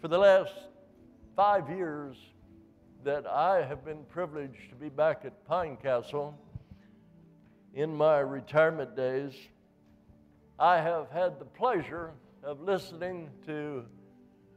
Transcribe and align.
For 0.00 0.08
the 0.08 0.16
last 0.16 0.54
five 1.36 1.68
years 1.68 2.16
that 3.04 3.26
I 3.26 3.62
have 3.62 3.84
been 3.84 4.02
privileged 4.04 4.70
to 4.70 4.74
be 4.74 4.88
back 4.88 5.26
at 5.26 5.46
Pine 5.46 5.76
Castle 5.76 6.38
in 7.74 7.94
my 7.94 8.20
retirement 8.20 8.96
days, 8.96 9.34
I 10.58 10.78
have 10.78 11.10
had 11.10 11.38
the 11.38 11.44
pleasure 11.44 12.12
of 12.42 12.62
listening 12.62 13.28
to 13.44 13.84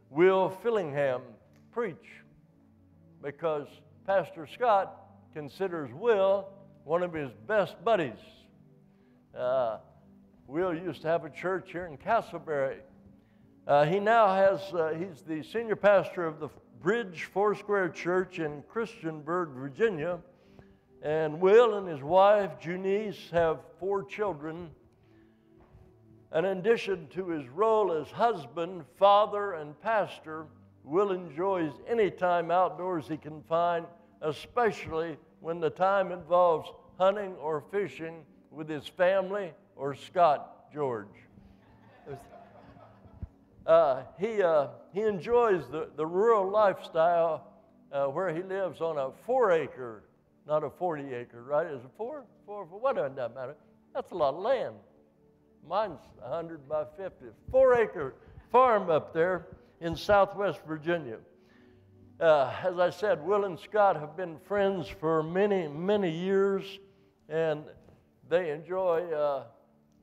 Will 0.10 0.58
Fillingham 0.64 1.24
preach 1.74 2.24
because 3.22 3.68
Pastor 4.08 4.48
Scott 4.48 4.96
considers 5.34 5.92
Will 5.94 6.48
one 6.86 7.04
of 7.04 7.12
his 7.12 7.32
best 7.48 7.76
buddies. 7.84 8.14
Uh, 9.38 9.80
Will 10.48 10.74
used 10.74 11.02
to 11.02 11.10
have 11.10 11.26
a 11.26 11.30
church 11.30 11.70
here 11.74 11.86
in 11.88 11.98
Casselberry. 11.98 12.78
Uh, 13.66 13.86
he 13.86 13.98
now 13.98 14.28
has, 14.28 14.60
uh, 14.74 14.94
he's 14.98 15.22
the 15.22 15.42
senior 15.42 15.78
pastor 15.78 16.26
of 16.26 16.42
the 16.42 16.50
Bridge 16.82 17.30
Foursquare 17.34 17.88
Church 17.88 18.40
in 18.40 18.62
Christiansburg, 18.64 19.54
Virginia. 19.54 20.20
And 21.02 21.40
Will 21.40 21.78
and 21.78 21.88
his 21.88 22.02
wife, 22.02 22.60
Junice, 22.60 23.30
have 23.32 23.60
four 23.80 24.04
children. 24.04 24.70
In 26.36 26.44
addition 26.44 27.08
to 27.12 27.30
his 27.30 27.48
role 27.48 27.94
as 27.94 28.10
husband, 28.10 28.84
father, 28.98 29.54
and 29.54 29.80
pastor, 29.82 30.46
Will 30.84 31.14
enjoys 31.14 31.72
any 31.88 32.12
time 32.12 32.52
outdoors 32.52 33.08
he 33.08 33.16
can 33.16 33.42
find, 33.44 33.86
especially 34.22 35.16
when 35.40 35.62
the 35.62 35.70
time 35.70 36.12
involves 36.12 36.70
hunting 37.00 37.34
or 37.36 37.64
fishing 37.72 38.26
with 38.52 38.68
his 38.68 38.86
family 38.86 39.54
or 39.78 39.96
Scott 39.96 40.70
George. 40.74 41.08
Uh, 43.66 44.02
he, 44.20 44.42
uh, 44.42 44.68
he 44.94 45.02
enjoys 45.02 45.64
the, 45.72 45.90
the 45.96 46.06
rural 46.06 46.50
lifestyle 46.50 47.48
uh, 47.92 48.06
where 48.06 48.34
he 48.34 48.42
lives 48.44 48.82
on 48.82 48.98
a 48.98 49.12
four 49.26 49.52
acre, 49.52 50.04
not 50.48 50.64
a 50.64 50.70
40 50.70 51.14
acre, 51.14 51.44
right? 51.44 51.68
Is 51.68 51.84
it 51.84 51.92
four? 51.98 52.26
Four, 52.46 52.66
four 52.66 52.80
what 52.80 52.96
does 52.96 53.16
that 53.16 53.34
matter? 53.34 53.56
That's 53.94 54.12
a 54.12 54.16
lot 54.16 54.34
of 54.34 54.42
land. 54.42 54.76
Mine's 55.68 56.00
100 56.20 56.68
by 56.68 56.84
50. 56.98 57.28
Four 57.52 57.76
acre 57.76 58.16
farm 58.52 58.90
up 58.90 59.14
there 59.14 59.48
in 59.80 59.96
southwest 59.96 60.60
Virginia. 60.68 61.18
Uh, 62.20 62.54
as 62.64 62.80
I 62.80 62.90
said, 62.90 63.24
Will 63.26 63.46
and 63.46 63.60
Scott 63.60 63.96
have 63.96 64.16
been 64.16 64.38
friends 64.40 64.88
for 64.88 65.24
many, 65.24 65.68
many 65.68 66.10
years, 66.10 66.80
and 67.30 67.64
they 68.30 68.52
enjoy 68.52 69.12
uh, 69.12 69.44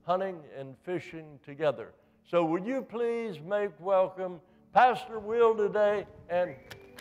hunting 0.07 0.41
and 0.59 0.77
fishing 0.85 1.39
together. 1.45 1.93
So, 2.31 2.45
would 2.45 2.65
you 2.65 2.83
please 2.83 3.41
make 3.45 3.73
welcome 3.81 4.41
Pastor 4.73 5.19
Will 5.19 5.53
today 5.57 6.07
and 6.29 6.55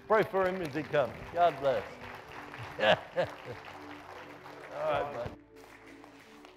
pray 0.07 0.23
for 0.23 0.43
him 0.43 0.59
as 0.59 0.73
he 0.73 0.81
comes? 0.81 1.13
God 1.35 1.53
bless. 1.61 1.83
All 2.79 2.95
right, 4.91 5.13
buddy. 5.13 5.29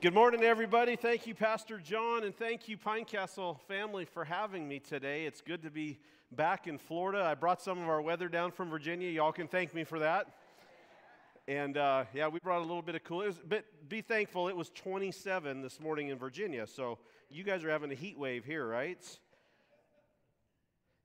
Good 0.00 0.14
morning, 0.14 0.42
everybody. 0.42 0.96
Thank 0.96 1.26
you, 1.26 1.34
Pastor 1.34 1.76
John, 1.80 2.24
and 2.24 2.34
thank 2.34 2.66
you, 2.66 2.78
Pinecastle 2.78 3.60
family, 3.68 4.06
for 4.06 4.24
having 4.24 4.66
me 4.66 4.78
today. 4.78 5.26
It's 5.26 5.42
good 5.42 5.60
to 5.64 5.70
be 5.70 5.98
back 6.34 6.66
in 6.66 6.78
Florida. 6.78 7.22
I 7.22 7.34
brought 7.34 7.60
some 7.60 7.78
of 7.78 7.90
our 7.90 8.00
weather 8.00 8.30
down 8.30 8.52
from 8.52 8.70
Virginia. 8.70 9.10
Y'all 9.10 9.32
can 9.32 9.48
thank 9.48 9.74
me 9.74 9.84
for 9.84 9.98
that. 9.98 10.28
And 11.46 11.76
uh, 11.76 12.04
yeah, 12.14 12.28
we 12.28 12.38
brought 12.38 12.60
a 12.60 12.66
little 12.66 12.80
bit 12.80 12.94
of 12.94 13.04
cool. 13.04 13.18
Was, 13.18 13.38
but 13.46 13.66
be 13.90 14.00
thankful, 14.00 14.48
it 14.48 14.56
was 14.56 14.70
27 14.70 15.60
this 15.60 15.78
morning 15.78 16.08
in 16.08 16.16
Virginia. 16.16 16.66
So 16.66 16.98
you 17.32 17.44
guys 17.44 17.64
are 17.64 17.70
having 17.70 17.90
a 17.90 17.94
heat 17.94 18.18
wave 18.18 18.44
here, 18.44 18.66
right? 18.66 19.02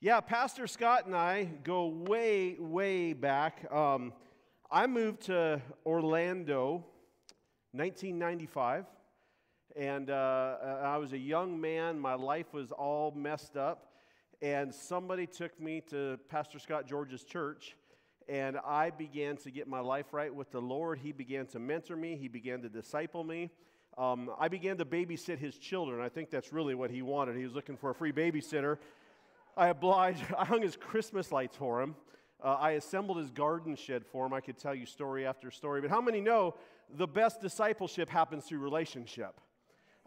Yeah, 0.02 0.20
Pastor 0.20 0.68
Scott 0.68 1.06
and 1.06 1.16
I 1.16 1.46
go 1.64 1.88
way, 1.88 2.58
way 2.60 3.14
back. 3.14 3.72
Um, 3.72 4.12
I 4.70 4.88
moved 4.88 5.22
to 5.24 5.62
Orlando 5.86 6.84
1995. 7.72 8.86
And 9.78 10.10
uh, 10.10 10.58
I 10.84 10.98
was 10.98 11.14
a 11.14 11.18
young 11.18 11.62
man. 11.62 11.98
My 11.98 12.16
life 12.16 12.52
was 12.52 12.74
all 12.74 13.14
messed 13.16 13.56
up. 13.56 13.94
And 14.42 14.74
somebody 14.74 15.28
took 15.28 15.58
me 15.62 15.82
to 15.90 16.20
Pastor 16.30 16.60
Scott 16.60 16.88
George's 16.88 17.24
church. 17.24 17.78
And 18.28 18.58
I 18.66 18.90
began 18.90 19.38
to 19.38 19.52
get 19.52 19.70
my 19.70 19.80
life 19.80 20.08
right 20.12 20.34
with 20.34 20.52
the 20.52 20.62
Lord. 20.62 21.00
He 21.00 21.14
began 21.14 21.46
to 21.48 21.60
mentor 21.60 21.96
me, 21.96 22.18
He 22.18 22.28
began 22.28 22.62
to 22.64 22.70
disciple 22.70 23.24
me. 23.24 23.50
Um, 23.98 24.30
I 24.40 24.48
began 24.48 24.78
to 24.78 24.86
babysit 24.86 25.40
his 25.40 25.58
children. 25.58 26.02
I 26.02 26.10
think 26.10 26.30
that's 26.30 26.54
really 26.54 26.76
what 26.76 26.92
he 26.92 27.02
wanted. 27.02 27.36
He 27.36 27.44
was 27.44 27.56
looking 27.56 27.78
for 27.78 27.90
a 27.90 27.96
free 27.96 28.12
babysitter. 28.12 28.78
I 29.56 29.70
obliged, 29.70 30.24
I 30.38 30.46
hung 30.46 30.62
his 30.62 30.76
Christmas 30.76 31.32
lights 31.32 31.58
for 31.58 31.82
him. 31.82 31.96
Uh, 32.44 32.54
I 32.60 32.72
assembled 32.72 33.18
his 33.18 33.32
garden 33.32 33.76
shed 33.76 34.06
for 34.06 34.28
him. 34.28 34.34
I 34.34 34.42
could 34.42 34.60
tell 34.60 34.76
you 34.76 34.86
story 34.86 35.26
after 35.26 35.50
story. 35.50 35.82
But 35.82 35.90
how 35.90 36.02
many 36.02 36.22
know 36.22 36.54
the 36.96 37.08
best 37.08 37.42
discipleship 37.42 38.10
happens 38.10 38.46
through 38.46 38.60
relationship? 38.60 39.42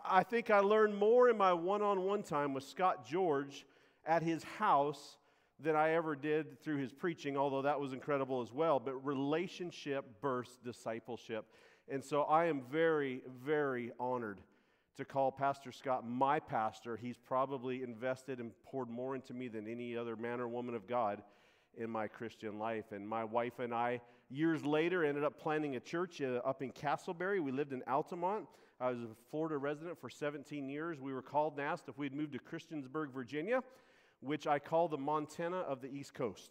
I 0.05 0.23
think 0.23 0.51
I 0.51 0.61
learned 0.61 0.97
more 0.97 1.29
in 1.29 1.37
my 1.37 1.53
one 1.53 1.83
on 1.83 2.03
one 2.03 2.23
time 2.23 2.55
with 2.55 2.63
Scott 2.63 3.05
George 3.05 3.67
at 4.07 4.23
his 4.23 4.45
house 4.45 5.17
than 5.59 5.75
I 5.75 5.91
ever 5.91 6.15
did 6.15 6.63
through 6.63 6.79
his 6.79 6.93
preaching, 6.93 7.37
although 7.37 7.63
that 7.63 7.79
was 7.79 7.93
incredible 7.93 8.41
as 8.41 8.53
well. 8.53 8.79
But 8.79 9.05
relationship 9.05 10.05
bursts 10.21 10.57
discipleship. 10.65 11.45
And 11.89 12.05
so 12.05 12.23
I 12.23 12.47
am 12.47 12.63
very, 12.71 13.23
very 13.45 13.93
honored 13.99 14.41
to 14.97 15.05
call 15.05 15.33
Pastor 15.33 15.73
Scott 15.73 16.07
my 16.07 16.39
pastor. 16.39 16.97
He's 16.97 17.17
probably 17.17 17.83
invested 17.83 18.39
and 18.39 18.53
poured 18.65 18.91
more 18.91 19.15
into 19.15 19.35
me 19.35 19.49
than 19.49 19.67
any 19.67 19.97
other 19.97 20.17
man 20.17 20.41
or 20.41 20.49
woman 20.49 20.75
of 20.75 20.87
God 20.87 21.23
in 21.77 21.91
my 21.91 22.09
Christian 22.09 22.59
life. 22.59 22.93
And 22.93 23.09
my 23.09 23.25
wife 23.25 23.59
and 23.59 23.73
I, 23.73 24.01
years 24.29 24.65
later, 24.65 25.05
ended 25.05 25.25
up 25.25 25.39
planting 25.39 25.77
a 25.77 25.81
church 25.81 26.21
uh, 26.21 26.41
up 26.45 26.63
in 26.63 26.73
Casselberry. 26.73 27.41
We 27.41 27.53
lived 27.53 27.73
in 27.73 27.83
Altamonte. 27.83 28.47
I 28.81 28.91
was 28.91 29.01
a 29.01 29.09
Florida 29.31 29.59
resident 29.59 30.01
for 30.01 30.09
17 30.09 30.69
years. 30.69 31.01
We 31.01 31.13
were 31.13 31.23
called 31.23 31.59
and 31.59 31.67
asked 31.67 31.89
if 31.89 31.99
we'd 31.99 32.15
move 32.15 32.33
to 32.33 32.39
Christiansburg, 32.39 33.13
Virginia, 33.13 33.63
which 34.21 34.47
I 34.47 34.59
call 34.59 34.89
the 34.89 34.99
Montana 34.99 35.59
of 35.59 35.81
the 35.81 35.89
East 35.89 36.15
Coast. 36.15 36.51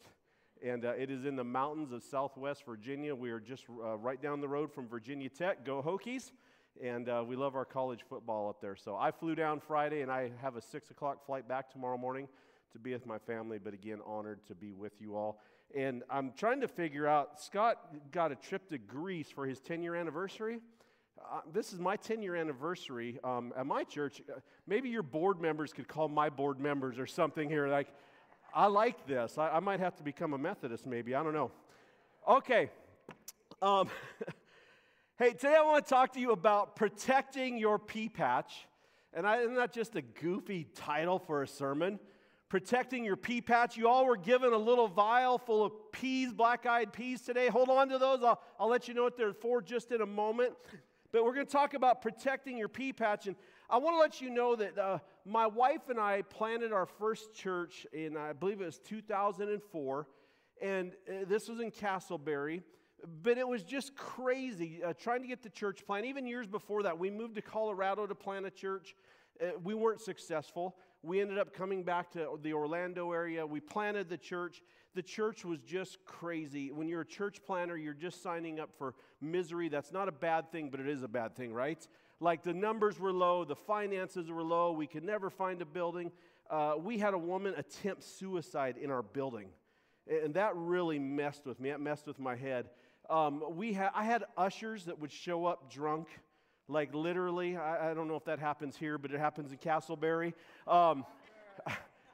And 0.66 0.84
uh, 0.84 0.90
it 0.90 1.10
is 1.10 1.24
in 1.24 1.38
the 1.38 1.44
mountains 1.44 1.94
of 1.94 2.04
southwest 2.04 2.66
Virginia. 2.66 3.16
We 3.16 3.32
are 3.32 3.40
just 3.40 3.66
uh, 3.70 3.96
right 3.98 4.22
down 4.22 4.42
the 4.42 4.48
road 4.48 4.74
from 4.74 4.90
Virginia 4.90 5.30
Tech. 5.30 5.64
Go 5.64 5.82
Hokies! 5.82 6.32
And 6.84 7.08
uh, 7.08 7.24
we 7.26 7.38
love 7.38 7.56
our 7.56 7.64
college 7.64 8.02
football 8.10 8.50
up 8.50 8.60
there. 8.60 8.76
So 8.76 8.98
I 8.98 9.12
flew 9.12 9.36
down 9.36 9.62
Friday, 9.62 10.02
and 10.02 10.12
I 10.12 10.32
have 10.42 10.58
a 10.58 10.62
6 10.62 10.92
o'clock 10.92 11.26
flight 11.26 11.48
back 11.48 11.72
tomorrow 11.72 11.98
morning 11.98 12.28
to 12.74 12.80
be 12.80 12.92
with 12.92 13.06
my 13.06 13.18
family, 13.18 13.58
but 13.58 13.74
again, 13.74 14.00
honored 14.06 14.46
to 14.48 14.56
be 14.56 14.74
with 14.74 14.94
you 15.00 15.16
all. 15.16 15.40
And 15.76 16.04
I'm 16.10 16.34
trying 16.36 16.60
to 16.62 16.68
figure 16.68 17.08
out, 17.08 17.40
Scott 17.42 17.78
got 18.12 18.32
a 18.34 18.36
trip 18.36 18.68
to 18.70 18.78
Greece 18.78 19.30
for 19.30 19.46
his 19.46 19.62
10 19.62 19.82
year 19.82 19.96
anniversary. 19.96 20.60
Uh, 21.20 21.42
this 21.54 21.74
is 21.74 21.80
my 21.80 21.96
10 21.96 22.22
year 22.22 22.36
anniversary 22.36 23.18
um, 23.24 23.54
at 23.56 23.66
my 23.66 23.84
church. 23.84 24.22
Uh, 24.30 24.40
maybe 24.68 24.90
your 24.90 25.04
board 25.04 25.40
members 25.40 25.72
could 25.72 25.88
call 25.88 26.10
my 26.10 26.30
board 26.30 26.60
members 26.60 27.00
or 27.00 27.08
something 27.08 27.50
here. 27.50 27.68
Like, 27.68 27.88
I 28.54 28.68
like 28.68 29.08
this. 29.08 29.38
I, 29.38 29.50
I 29.50 29.60
might 29.60 29.80
have 29.80 29.96
to 29.98 30.04
become 30.04 30.34
a 30.34 30.38
Methodist, 30.38 30.86
maybe. 30.86 31.16
I 31.16 31.24
don't 31.24 31.34
know. 31.34 31.52
Okay. 32.28 32.70
Um, 33.62 33.90
hey, 35.20 35.32
today 35.32 35.56
I 35.58 35.62
want 35.64 35.86
to 35.86 35.90
talk 35.90 36.14
to 36.14 36.20
you 36.20 36.32
about 36.32 36.76
protecting 36.76 37.58
your 37.58 37.80
pea 37.80 38.10
patch. 38.10 38.68
And 39.14 39.26
I, 39.26 39.42
isn't 39.42 39.56
that 39.56 39.74
just 39.74 39.96
a 39.96 40.02
goofy 40.02 40.68
title 40.76 41.20
for 41.20 41.44
a 41.44 41.48
sermon? 41.48 42.00
protecting 42.50 43.06
your 43.06 43.16
pea 43.16 43.42
patch. 43.42 43.78
You 43.78 43.88
all 43.88 44.06
were 44.06 44.18
given 44.18 44.52
a 44.52 44.58
little 44.58 44.88
vial 44.88 45.38
full 45.38 45.64
of 45.64 45.72
peas, 45.92 46.34
black 46.34 46.66
eyed 46.66 46.92
peas 46.92 47.22
today. 47.22 47.48
Hold 47.48 47.70
on 47.70 47.90
to 47.90 48.00
those. 48.00 48.24
I'll, 48.24 48.42
I'll 48.60 48.68
let 48.68 48.88
you 48.88 48.96
know 48.96 49.04
what 49.04 49.16
they're 49.16 49.34
for 49.34 49.62
just 49.62 49.92
in 49.92 50.02
a 50.02 50.06
moment. 50.06 50.54
But 51.12 51.24
we're 51.24 51.34
going 51.34 51.46
to 51.46 51.52
talk 51.52 51.76
about 51.76 52.02
protecting 52.02 52.58
your 52.58 52.68
pea 52.68 52.92
patch. 52.92 53.28
And 53.28 53.36
I 53.70 53.78
want 53.78 53.96
to 53.96 54.00
let 54.00 54.20
you 54.20 54.32
know 54.32 54.56
that 54.56 54.78
uh, 54.78 55.00
my 55.30 55.48
wife 55.48 55.90
and 55.90 56.00
I 56.00 56.24
planted 56.24 56.74
our 56.74 56.86
first 56.86 57.34
church 57.34 57.86
in, 57.94 58.18
I 58.18 58.34
believe 58.34 58.62
it 58.62 58.66
was 58.66 58.80
2004. 58.80 60.08
And 60.62 60.92
uh, 60.92 61.26
this 61.28 61.48
was 61.48 61.60
in 61.60 61.72
Casselberry. 61.72 62.64
But 63.24 63.38
it 63.38 63.48
was 63.48 63.64
just 63.64 63.96
crazy 63.96 64.82
uh, 64.84 64.92
trying 64.92 65.22
to 65.22 65.28
get 65.28 65.42
the 65.42 65.50
church 65.50 65.86
planted. 65.86 66.10
Even 66.10 66.28
years 66.28 66.48
before 66.48 66.84
that, 66.84 67.00
we 67.00 67.10
moved 67.10 67.36
to 67.36 67.42
Colorado 67.42 68.06
to 68.06 68.14
plant 68.14 68.46
a 68.46 68.52
church. 68.52 68.94
Uh, 69.42 69.52
we 69.64 69.74
weren't 69.74 70.02
successful 70.02 70.76
we 71.02 71.22
ended 71.22 71.38
up 71.38 71.54
coming 71.54 71.84
back 71.84 72.12
to 72.12 72.38
the 72.42 72.54
Orlando 72.54 73.12
area. 73.12 73.46
We 73.46 73.60
planted 73.60 74.10
the 74.10 74.18
church. 74.18 74.62
The 74.96 75.02
church 75.02 75.46
was 75.46 75.60
just 75.62 76.04
crazy. 76.06 76.72
When 76.72 76.90
you're 76.90 77.02
a 77.02 77.06
church 77.06 77.42
planter, 77.46 77.78
you're 77.78 77.94
just 77.94 78.22
signing 78.22 78.60
up 78.60 78.70
for 78.78 78.96
misery. 79.22 79.70
That's 79.70 79.94
not 79.94 80.10
a 80.10 80.12
bad 80.12 80.52
thing, 80.52 80.70
but 80.70 80.80
it 80.80 80.88
is 80.88 81.04
a 81.04 81.08
bad 81.08 81.36
thing, 81.36 81.54
right? 81.54 81.88
Like 82.20 82.44
the 82.44 82.54
numbers 82.54 83.00
were 83.00 83.14
low, 83.14 83.46
the 83.46 83.56
finances 83.56 84.30
were 84.30 84.44
low, 84.44 84.72
we 84.72 84.88
could 84.88 85.04
never 85.04 85.30
find 85.30 85.62
a 85.62 85.66
building. 85.66 86.12
Uh, 86.50 86.74
we 86.78 86.98
had 86.98 87.14
a 87.14 87.18
woman 87.18 87.54
attempt 87.58 88.04
suicide 88.04 88.76
in 88.82 88.92
our 88.92 89.04
building. 89.04 89.50
And 90.08 90.34
that 90.34 90.56
really 90.56 91.00
messed 91.00 91.46
with 91.46 91.60
me. 91.60 91.70
That 91.70 91.80
messed 91.80 92.08
with 92.08 92.20
my 92.20 92.36
head. 92.36 92.70
Um, 93.10 93.44
we 93.56 93.74
ha- 93.74 93.92
I 93.94 94.04
had 94.04 94.24
ushers 94.38 94.86
that 94.86 95.00
would 95.00 95.12
show 95.12 95.46
up 95.46 95.72
drunk 95.72 96.08
like 96.68 96.94
literally. 96.94 97.58
I, 97.58 97.92
I, 97.92 97.94
don't 97.94 98.08
know 98.08 98.16
if 98.16 98.26
that 98.26 98.40
happens 98.40 98.78
here, 98.78 98.98
but 98.98 99.12
it 99.12 99.20
happens 99.20 99.52
in 99.52 99.58
Casselberry. 99.58 100.34
Um, 100.68 101.06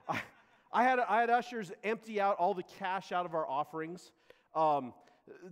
I, 0.07 0.21
I 0.73 0.83
had, 0.83 0.99
I 0.99 1.21
had 1.21 1.29
ushers 1.29 1.71
empty 1.83 2.19
out 2.19 2.37
all 2.37 2.53
the 2.53 2.63
cash 2.79 3.11
out 3.11 3.25
of 3.25 3.33
our 3.33 3.47
offerings. 3.47 4.11
Um, 4.53 4.93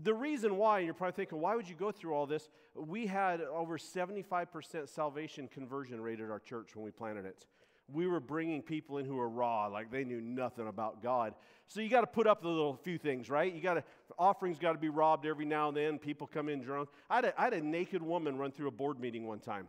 the 0.03 0.13
reason 0.13 0.57
why, 0.57 0.79
and 0.79 0.85
you're 0.85 0.93
probably 0.93 1.15
thinking, 1.15 1.39
why 1.39 1.55
would 1.55 1.67
you 1.67 1.75
go 1.75 1.91
through 1.91 2.13
all 2.13 2.25
this? 2.25 2.49
We 2.75 3.07
had 3.07 3.41
over 3.41 3.77
75% 3.77 4.87
salvation 4.87 5.47
conversion 5.47 6.01
rate 6.01 6.19
at 6.19 6.29
our 6.29 6.39
church 6.39 6.75
when 6.75 6.85
we 6.85 6.91
planted 6.91 7.25
it. 7.25 7.45
We 7.91 8.07
were 8.07 8.19
bringing 8.19 8.61
people 8.61 8.97
in 8.99 9.05
who 9.05 9.15
were 9.15 9.27
raw, 9.27 9.67
like 9.67 9.91
they 9.91 10.03
knew 10.03 10.21
nothing 10.21 10.67
about 10.67 11.03
God. 11.03 11.33
So 11.67 11.81
you 11.81 11.89
got 11.89 12.01
to 12.01 12.07
put 12.07 12.27
up 12.27 12.41
the 12.41 12.47
little 12.47 12.75
few 12.77 12.97
things, 12.97 13.29
right? 13.29 13.53
You 13.53 13.61
got 13.61 13.73
to 13.73 13.83
offerings 14.17 14.57
got 14.57 14.73
to 14.73 14.77
be 14.77 14.89
robbed 14.89 15.25
every 15.25 15.45
now 15.45 15.67
and 15.67 15.75
then. 15.75 15.99
People 15.99 16.27
come 16.27 16.49
in 16.49 16.61
drunk. 16.61 16.89
I 17.09 17.15
had, 17.15 17.25
a, 17.25 17.41
I 17.41 17.43
had 17.45 17.53
a 17.53 17.61
naked 17.61 18.01
woman 18.01 18.37
run 18.37 18.51
through 18.51 18.67
a 18.67 18.71
board 18.71 18.99
meeting 18.99 19.27
one 19.27 19.39
time, 19.39 19.67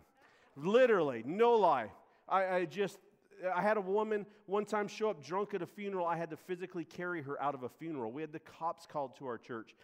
literally, 0.56 1.22
no 1.26 1.54
lie. 1.54 1.90
I, 2.28 2.44
I 2.44 2.64
just 2.66 2.98
I 3.54 3.62
had 3.62 3.76
a 3.76 3.80
woman 3.80 4.26
one 4.46 4.64
time 4.64 4.88
show 4.88 5.10
up 5.10 5.22
drunk 5.22 5.54
at 5.54 5.62
a 5.62 5.66
funeral. 5.66 6.06
I 6.06 6.16
had 6.16 6.30
to 6.30 6.36
physically 6.36 6.84
carry 6.84 7.22
her 7.22 7.40
out 7.42 7.54
of 7.54 7.62
a 7.62 7.68
funeral. 7.68 8.12
We 8.12 8.22
had 8.22 8.32
the 8.32 8.40
cops 8.40 8.86
called 8.86 9.16
to 9.16 9.26
our 9.26 9.38
church. 9.38 9.74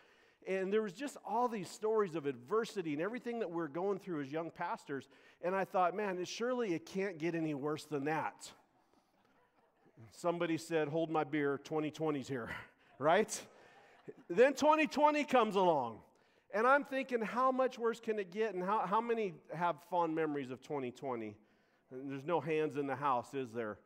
And 0.47 0.73
there 0.73 0.83
was 0.83 0.93
just 0.93 1.17
all 1.25 1.49
these 1.49 1.69
stories 1.69 2.15
of 2.15 2.27
adversity 2.27 2.93
and 2.93 3.03
everything 3.03 3.41
that 3.41 3.51
we're 3.51 3.69
going 3.69 3.99
through 3.99 4.23
as 4.23 4.33
young 4.33 4.51
pastors. 4.51 5.09
And 5.43 5.55
I 5.55 5.65
thought, 5.65 5.95
man, 5.95 6.25
surely 6.25 6.75
it 6.75 6.87
can't 6.87 7.19
get 7.19 7.35
any 7.35 7.55
worse 7.55 7.85
than 7.85 8.05
that. 8.05 8.51
Somebody 10.13 10.57
said, 10.57 10.89
hold 10.89 11.11
my 11.11 11.25
beer, 11.25 11.61
2020's 11.63 12.27
here, 12.27 12.51
right? 12.99 13.41
then 14.29 14.55
2020 14.55 15.25
comes 15.25 15.57
along. 15.57 15.99
And 16.53 16.67
I'm 16.67 16.85
thinking, 16.85 17.21
how 17.21 17.53
much 17.53 17.79
worse 17.79 18.01
can 18.01 18.19
it 18.19 18.33
get? 18.33 18.55
And 18.55 18.65
how, 18.65 18.81
how 18.87 19.01
many 19.01 19.35
have 19.55 19.77
fond 19.89 20.15
memories 20.15 20.51
of 20.51 20.63
2020? 20.63 21.37
There's 21.93 22.25
no 22.25 22.41
hands 22.41 22.77
in 22.77 22.87
the 22.87 22.97
house, 22.97 23.35
is 23.35 23.53
there? 23.53 23.79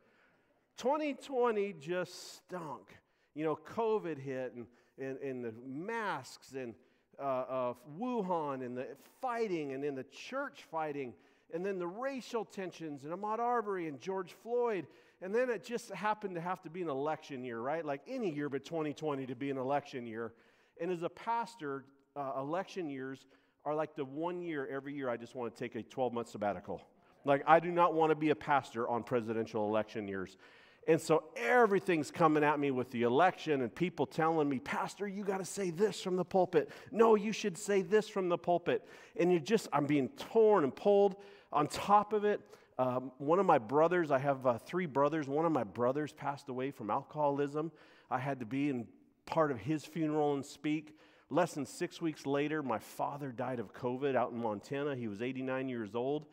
2020 0.77 1.73
just 1.79 2.37
stunk. 2.37 2.97
You 3.35 3.43
know, 3.43 3.59
COVID 3.75 4.17
hit 4.17 4.53
and, 4.55 4.65
and, 4.97 5.19
and 5.19 5.43
the 5.43 5.53
masks 5.65 6.53
and 6.53 6.73
uh, 7.19 7.23
uh, 7.23 7.73
Wuhan 7.99 8.65
and 8.65 8.77
the 8.77 8.87
fighting 9.21 9.73
and 9.73 9.83
then 9.83 9.95
the 9.95 10.05
church 10.05 10.63
fighting 10.71 11.13
and 11.53 11.65
then 11.65 11.77
the 11.77 11.87
racial 11.87 12.43
tensions 12.43 13.03
and 13.03 13.13
Ahmaud 13.13 13.39
Arbery 13.39 13.87
and 13.87 13.99
George 13.99 14.33
Floyd. 14.41 14.87
And 15.21 15.33
then 15.33 15.49
it 15.49 15.63
just 15.63 15.91
happened 15.91 16.35
to 16.35 16.41
have 16.41 16.61
to 16.63 16.69
be 16.69 16.81
an 16.81 16.89
election 16.89 17.43
year, 17.43 17.59
right? 17.59 17.85
Like 17.85 18.01
any 18.07 18.33
year 18.33 18.49
but 18.49 18.65
2020 18.65 19.25
to 19.27 19.35
be 19.35 19.49
an 19.51 19.57
election 19.57 20.05
year. 20.07 20.33
And 20.81 20.91
as 20.91 21.03
a 21.03 21.09
pastor, 21.09 21.85
uh, 22.15 22.33
election 22.37 22.89
years 22.89 23.27
are 23.63 23.75
like 23.75 23.95
the 23.95 24.05
one 24.05 24.41
year 24.41 24.67
every 24.71 24.93
year 24.93 25.09
I 25.09 25.17
just 25.17 25.35
want 25.35 25.53
to 25.53 25.59
take 25.59 25.75
a 25.75 25.83
12 25.83 26.13
month 26.13 26.29
sabbatical. 26.29 26.81
Like, 27.25 27.43
I 27.47 27.59
do 27.59 27.71
not 27.71 27.95
want 27.95 28.11
to 28.11 28.15
be 28.15 28.29
a 28.29 28.35
pastor 28.35 28.87
on 28.87 29.03
presidential 29.03 29.67
election 29.67 30.07
years. 30.07 30.37
And 30.87 31.01
so 31.01 31.23
everything's 31.35 32.11
coming 32.11 32.43
at 32.43 32.59
me 32.59 32.69
with 32.69 32.91
the 32.91 33.03
election 33.03 33.61
and 33.61 33.73
people 33.73 34.05
telling 34.05 34.47
me, 34.47 34.59
Pastor, 34.59 35.07
you 35.07 35.23
got 35.23 35.39
to 35.39 35.45
say 35.45 35.71
this 35.71 35.99
from 35.99 36.15
the 36.15 36.25
pulpit. 36.25 36.69
No, 36.91 37.15
you 37.15 37.31
should 37.31 37.57
say 37.57 37.81
this 37.81 38.07
from 38.07 38.29
the 38.29 38.37
pulpit. 38.37 38.87
And 39.19 39.31
you 39.31 39.39
just, 39.39 39.67
I'm 39.73 39.87
being 39.87 40.09
torn 40.09 40.63
and 40.63 40.75
pulled. 40.75 41.15
On 41.51 41.67
top 41.67 42.13
of 42.13 42.23
it, 42.23 42.39
um, 42.77 43.11
one 43.17 43.39
of 43.39 43.45
my 43.45 43.57
brothers, 43.57 44.11
I 44.11 44.19
have 44.19 44.45
uh, 44.45 44.57
three 44.57 44.85
brothers, 44.85 45.27
one 45.27 45.45
of 45.45 45.51
my 45.51 45.63
brothers 45.63 46.13
passed 46.13 46.49
away 46.49 46.69
from 46.71 46.91
alcoholism. 46.91 47.71
I 48.11 48.19
had 48.19 48.39
to 48.41 48.45
be 48.45 48.69
in 48.69 48.87
part 49.25 49.49
of 49.49 49.59
his 49.59 49.85
funeral 49.85 50.35
and 50.35 50.45
speak. 50.45 50.95
Less 51.31 51.53
than 51.53 51.65
six 51.65 52.01
weeks 52.01 52.27
later, 52.27 52.61
my 52.61 52.77
father 52.77 53.31
died 53.31 53.59
of 53.59 53.73
COVID 53.73 54.15
out 54.15 54.31
in 54.31 54.37
Montana. 54.37 54.95
He 54.95 55.07
was 55.07 55.23
89 55.23 55.69
years 55.69 55.95
old. 55.95 56.27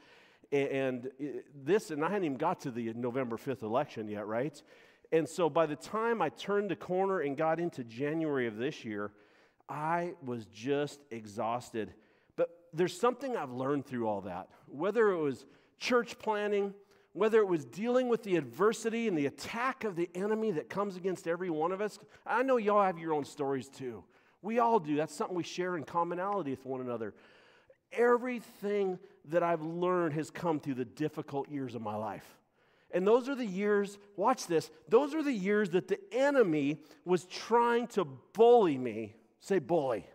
And 0.52 1.10
this, 1.64 1.90
and 1.90 2.04
I 2.04 2.08
hadn't 2.08 2.24
even 2.24 2.36
got 2.36 2.60
to 2.60 2.70
the 2.70 2.92
November 2.92 3.38
5th 3.38 3.62
election 3.62 4.06
yet, 4.06 4.26
right? 4.26 4.62
And 5.10 5.26
so 5.28 5.48
by 5.48 5.66
the 5.66 5.76
time 5.76 6.20
I 6.20 6.28
turned 6.28 6.70
the 6.70 6.76
corner 6.76 7.20
and 7.20 7.36
got 7.36 7.58
into 7.58 7.82
January 7.84 8.46
of 8.46 8.56
this 8.56 8.84
year, 8.84 9.12
I 9.68 10.12
was 10.22 10.44
just 10.46 11.00
exhausted. 11.10 11.94
But 12.36 12.50
there's 12.74 12.98
something 12.98 13.36
I've 13.36 13.52
learned 13.52 13.86
through 13.86 14.06
all 14.06 14.20
that. 14.22 14.48
Whether 14.68 15.10
it 15.10 15.18
was 15.18 15.46
church 15.78 16.18
planning, 16.18 16.74
whether 17.12 17.38
it 17.38 17.48
was 17.48 17.64
dealing 17.64 18.08
with 18.08 18.22
the 18.22 18.36
adversity 18.36 19.08
and 19.08 19.16
the 19.16 19.26
attack 19.26 19.84
of 19.84 19.96
the 19.96 20.08
enemy 20.14 20.50
that 20.52 20.68
comes 20.70 20.96
against 20.96 21.26
every 21.26 21.50
one 21.50 21.72
of 21.72 21.80
us. 21.80 21.98
I 22.26 22.42
know 22.42 22.56
y'all 22.56 22.82
have 22.82 22.98
your 22.98 23.12
own 23.12 23.24
stories 23.24 23.68
too. 23.68 24.04
We 24.40 24.58
all 24.58 24.78
do. 24.78 24.96
That's 24.96 25.14
something 25.14 25.36
we 25.36 25.42
share 25.42 25.76
in 25.76 25.84
commonality 25.84 26.50
with 26.50 26.64
one 26.64 26.80
another. 26.80 27.14
Everything 27.92 28.98
that 29.26 29.42
I've 29.42 29.62
learned 29.62 30.14
has 30.14 30.30
come 30.30 30.60
through 30.60 30.74
the 30.74 30.84
difficult 30.84 31.48
years 31.48 31.74
of 31.74 31.82
my 31.82 31.94
life. 31.94 32.26
And 32.92 33.06
those 33.06 33.28
are 33.28 33.34
the 33.34 33.46
years, 33.46 33.98
watch 34.16 34.46
this, 34.46 34.70
those 34.88 35.14
are 35.14 35.22
the 35.22 35.32
years 35.32 35.70
that 35.70 35.88
the 35.88 35.98
enemy 36.12 36.78
was 37.04 37.24
trying 37.24 37.86
to 37.88 38.04
bully 38.04 38.76
me. 38.76 39.14
Say 39.40 39.58
bully. 39.58 40.06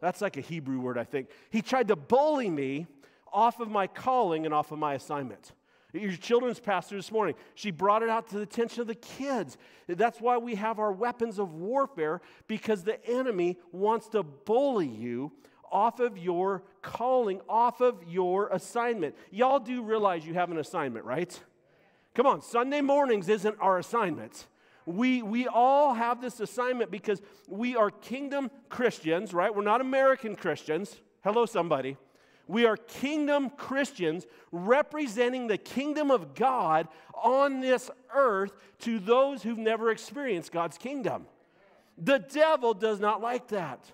That's 0.00 0.20
like 0.20 0.36
a 0.36 0.40
Hebrew 0.40 0.78
word, 0.78 0.98
I 0.98 1.04
think. 1.04 1.28
He 1.50 1.62
tried 1.62 1.88
to 1.88 1.96
bully 1.96 2.50
me 2.50 2.86
off 3.32 3.60
of 3.60 3.70
my 3.70 3.86
calling 3.86 4.44
and 4.44 4.54
off 4.54 4.72
of 4.72 4.78
my 4.78 4.94
assignment. 4.94 5.52
Your 5.94 6.12
children's 6.12 6.60
pastor 6.60 6.96
this 6.96 7.10
morning, 7.10 7.34
she 7.54 7.70
brought 7.70 8.02
it 8.02 8.10
out 8.10 8.28
to 8.28 8.36
the 8.36 8.42
attention 8.42 8.82
of 8.82 8.86
the 8.86 8.94
kids. 8.94 9.56
That's 9.86 10.20
why 10.20 10.36
we 10.36 10.54
have 10.56 10.78
our 10.78 10.92
weapons 10.92 11.38
of 11.38 11.54
warfare 11.54 12.20
because 12.46 12.84
the 12.84 13.04
enemy 13.08 13.58
wants 13.72 14.08
to 14.08 14.22
bully 14.22 14.86
you 14.86 15.32
off 15.70 16.00
of 16.00 16.18
your 16.18 16.62
calling, 16.82 17.40
off 17.48 17.80
of 17.80 18.02
your 18.06 18.48
assignment. 18.48 19.14
Y'all 19.30 19.60
do 19.60 19.82
realize 19.82 20.26
you 20.26 20.34
have 20.34 20.50
an 20.50 20.58
assignment, 20.58 21.04
right? 21.04 21.38
Come 22.14 22.26
on, 22.26 22.42
Sunday 22.42 22.80
mornings 22.80 23.28
isn't 23.28 23.56
our 23.60 23.78
assignment. 23.78 24.46
We, 24.86 25.22
we 25.22 25.46
all 25.46 25.94
have 25.94 26.20
this 26.20 26.40
assignment 26.40 26.90
because 26.90 27.20
we 27.46 27.76
are 27.76 27.90
kingdom 27.90 28.50
Christians, 28.70 29.34
right? 29.34 29.54
We're 29.54 29.62
not 29.62 29.80
American 29.80 30.34
Christians. 30.34 30.96
Hello, 31.22 31.44
somebody. 31.44 31.96
We 32.46 32.64
are 32.64 32.76
kingdom 32.76 33.50
Christians 33.50 34.26
representing 34.50 35.46
the 35.46 35.58
kingdom 35.58 36.10
of 36.10 36.34
God 36.34 36.88
on 37.12 37.60
this 37.60 37.90
earth 38.14 38.52
to 38.80 38.98
those 38.98 39.42
who've 39.42 39.58
never 39.58 39.90
experienced 39.90 40.52
God's 40.52 40.78
kingdom. 40.78 41.26
The 41.98 42.18
devil 42.18 42.72
does 42.72 43.00
not 43.00 43.20
like 43.20 43.48
that. 43.48 43.84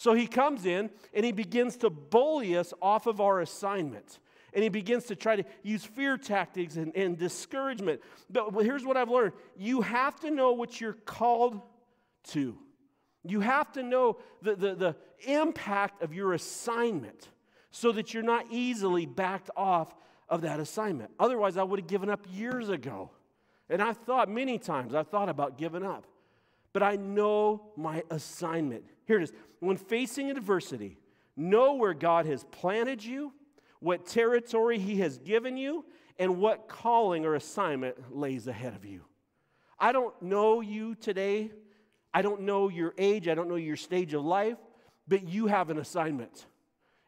So 0.00 0.14
he 0.14 0.26
comes 0.26 0.64
in 0.64 0.88
and 1.12 1.26
he 1.26 1.30
begins 1.30 1.76
to 1.76 1.90
bully 1.90 2.56
us 2.56 2.72
off 2.80 3.06
of 3.06 3.20
our 3.20 3.42
assignment. 3.42 4.18
And 4.54 4.62
he 4.62 4.70
begins 4.70 5.04
to 5.04 5.14
try 5.14 5.36
to 5.36 5.44
use 5.62 5.84
fear 5.84 6.16
tactics 6.16 6.76
and, 6.76 6.96
and 6.96 7.18
discouragement. 7.18 8.00
But 8.30 8.64
here's 8.64 8.82
what 8.82 8.96
I've 8.96 9.10
learned 9.10 9.34
you 9.58 9.82
have 9.82 10.18
to 10.20 10.30
know 10.30 10.52
what 10.52 10.80
you're 10.80 10.94
called 10.94 11.60
to, 12.28 12.56
you 13.24 13.40
have 13.40 13.72
to 13.72 13.82
know 13.82 14.16
the, 14.40 14.56
the, 14.56 14.74
the 14.74 14.96
impact 15.30 16.02
of 16.02 16.14
your 16.14 16.32
assignment 16.32 17.28
so 17.70 17.92
that 17.92 18.14
you're 18.14 18.22
not 18.22 18.46
easily 18.50 19.04
backed 19.04 19.50
off 19.54 19.94
of 20.30 20.40
that 20.40 20.60
assignment. 20.60 21.10
Otherwise, 21.20 21.58
I 21.58 21.62
would 21.62 21.78
have 21.78 21.88
given 21.88 22.08
up 22.08 22.26
years 22.32 22.70
ago. 22.70 23.10
And 23.68 23.82
I've 23.82 23.98
thought 23.98 24.30
many 24.30 24.58
times, 24.58 24.94
I've 24.94 25.08
thought 25.08 25.28
about 25.28 25.58
giving 25.58 25.84
up. 25.84 26.06
But 26.72 26.82
I 26.82 26.96
know 26.96 27.72
my 27.76 28.02
assignment. 28.10 28.84
Here 29.06 29.18
it 29.18 29.24
is. 29.24 29.32
When 29.58 29.76
facing 29.76 30.30
adversity, 30.30 30.98
know 31.36 31.74
where 31.74 31.94
God 31.94 32.26
has 32.26 32.44
planted 32.44 33.04
you, 33.04 33.32
what 33.80 34.06
territory 34.06 34.78
He 34.78 35.00
has 35.00 35.18
given 35.18 35.56
you, 35.56 35.84
and 36.18 36.38
what 36.38 36.68
calling 36.68 37.24
or 37.24 37.34
assignment 37.34 38.14
lays 38.14 38.46
ahead 38.46 38.74
of 38.74 38.84
you. 38.84 39.02
I 39.78 39.92
don't 39.92 40.20
know 40.20 40.60
you 40.60 40.94
today. 40.94 41.50
I 42.12 42.22
don't 42.22 42.42
know 42.42 42.68
your 42.68 42.94
age. 42.98 43.26
I 43.26 43.34
don't 43.34 43.48
know 43.48 43.56
your 43.56 43.76
stage 43.76 44.12
of 44.12 44.24
life, 44.24 44.58
but 45.08 45.26
you 45.26 45.46
have 45.46 45.70
an 45.70 45.78
assignment. 45.78 46.46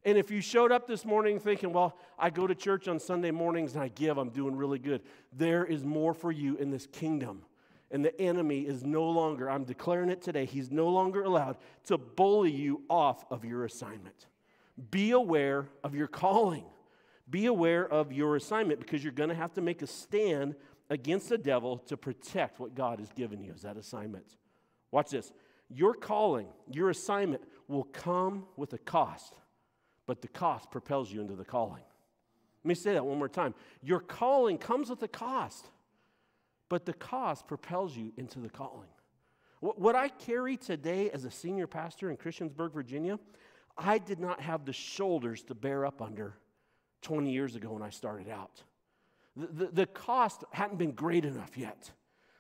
And 0.05 0.19
if 0.19 0.31
you 0.31 0.41
showed 0.41 0.73
up 0.73 0.87
this 0.87 1.05
morning 1.05 1.39
thinking, 1.39 1.73
well, 1.73 1.97
I 2.19 2.31
go 2.31 2.47
to 2.47 2.55
church 2.55 2.89
on 2.89 2.99
Sunday 2.99 3.31
mornings 3.31 3.75
and 3.75 3.83
I 3.83 3.89
give, 3.89 4.19
I'm 4.19 4.31
doing 4.31 4.57
really 4.57 4.79
good, 4.79 5.03
there 5.33 5.65
is 5.65 5.85
more 5.85 6.15
for 6.15 6.33
you 6.33 6.57
in 6.57 6.71
this 6.71 6.87
kingdom. 6.87 7.43
And 7.93 8.03
the 8.03 8.19
enemy 8.21 8.63
is 8.63 8.83
no 8.85 9.05
longer, 9.05 9.51
I'm 9.51 9.65
declaring 9.65 10.09
it 10.09 10.23
today, 10.23 10.47
he's 10.47 10.71
no 10.71 10.89
longer 10.89 11.23
allowed 11.23 11.59
to 11.85 11.99
bully 11.99 12.51
you 12.51 12.83
off 12.89 13.25
of 13.31 13.45
your 13.45 13.67
assignment. 13.67 14.27
Be 14.91 15.11
aware 15.11 15.69
of 15.85 15.95
your 15.95 16.09
calling. 16.09 16.65
Be 17.29 17.47
aware 17.47 17.87
of 17.87 18.11
your 18.11 18.37
assignment 18.37 18.81
because 18.81 19.05
you're 19.05 19.13
going 19.13 19.29
to 19.29 19.35
have 19.35 19.53
to 19.55 19.61
make 19.61 19.83
a 19.83 19.87
stand 19.87 20.55
against 20.89 21.29
the 21.29 21.37
devil 21.37 21.79
to 21.87 21.97
protect 21.97 22.59
what 22.59 22.75
God 22.75 22.99
has 22.99 23.13
given 23.13 23.43
you 23.43 23.53
as 23.55 23.63
that 23.63 23.77
assignment. 23.77 24.37
Watch 24.91 25.11
this. 25.11 25.31
Your 25.69 25.95
calling, 25.95 26.49
your 26.71 26.91
assignment 26.91 27.43
will 27.69 27.85
come 27.85 28.47
with 28.57 28.73
a 28.73 28.79
cost, 28.79 29.35
but 30.07 30.23
the 30.23 30.29
cost 30.29 30.71
propels 30.71 31.13
you 31.13 31.21
into 31.21 31.35
the 31.35 31.45
calling. 31.45 31.83
Let 32.65 32.69
me 32.69 32.75
say 32.75 32.95
that 32.95 33.05
one 33.05 33.19
more 33.19 33.29
time. 33.29 33.55
Your 33.83 34.01
calling 34.01 34.57
comes 34.57 34.89
with 34.89 35.03
a 35.03 35.09
cost 35.09 35.69
but 36.73 36.87
the 36.87 36.95
cost 36.95 37.47
propels 37.47 37.95
you 37.95 38.15
into 38.17 38.39
the 38.39 38.49
calling. 38.49 38.89
What 39.61 39.95
I 39.95 40.09
carry 40.09 40.57
today 40.57 41.11
as 41.11 41.27
a 41.27 41.31
senior 41.31 41.67
pastor 41.67 42.11
in 42.11 42.17
Christiansburg, 42.17 42.73
Virginia, 42.73 43.19
I 43.77 43.99
did 43.99 44.19
not 44.19 44.41
have 44.41 44.65
the 44.65 44.73
shoulders 44.73 45.43
to 45.49 45.55
bear 45.55 45.85
up 45.85 46.01
under 46.01 46.33
20 47.03 47.31
years 47.31 47.57
ago 47.57 47.73
when 47.73 47.83
I 47.83 47.91
started 47.91 48.31
out. 48.31 48.63
The, 49.37 49.49
the, 49.49 49.67
the 49.67 49.87
cost 49.87 50.45
hadn't 50.51 50.79
been 50.79 50.93
great 50.93 51.27
enough 51.27 51.59
yet. 51.59 51.91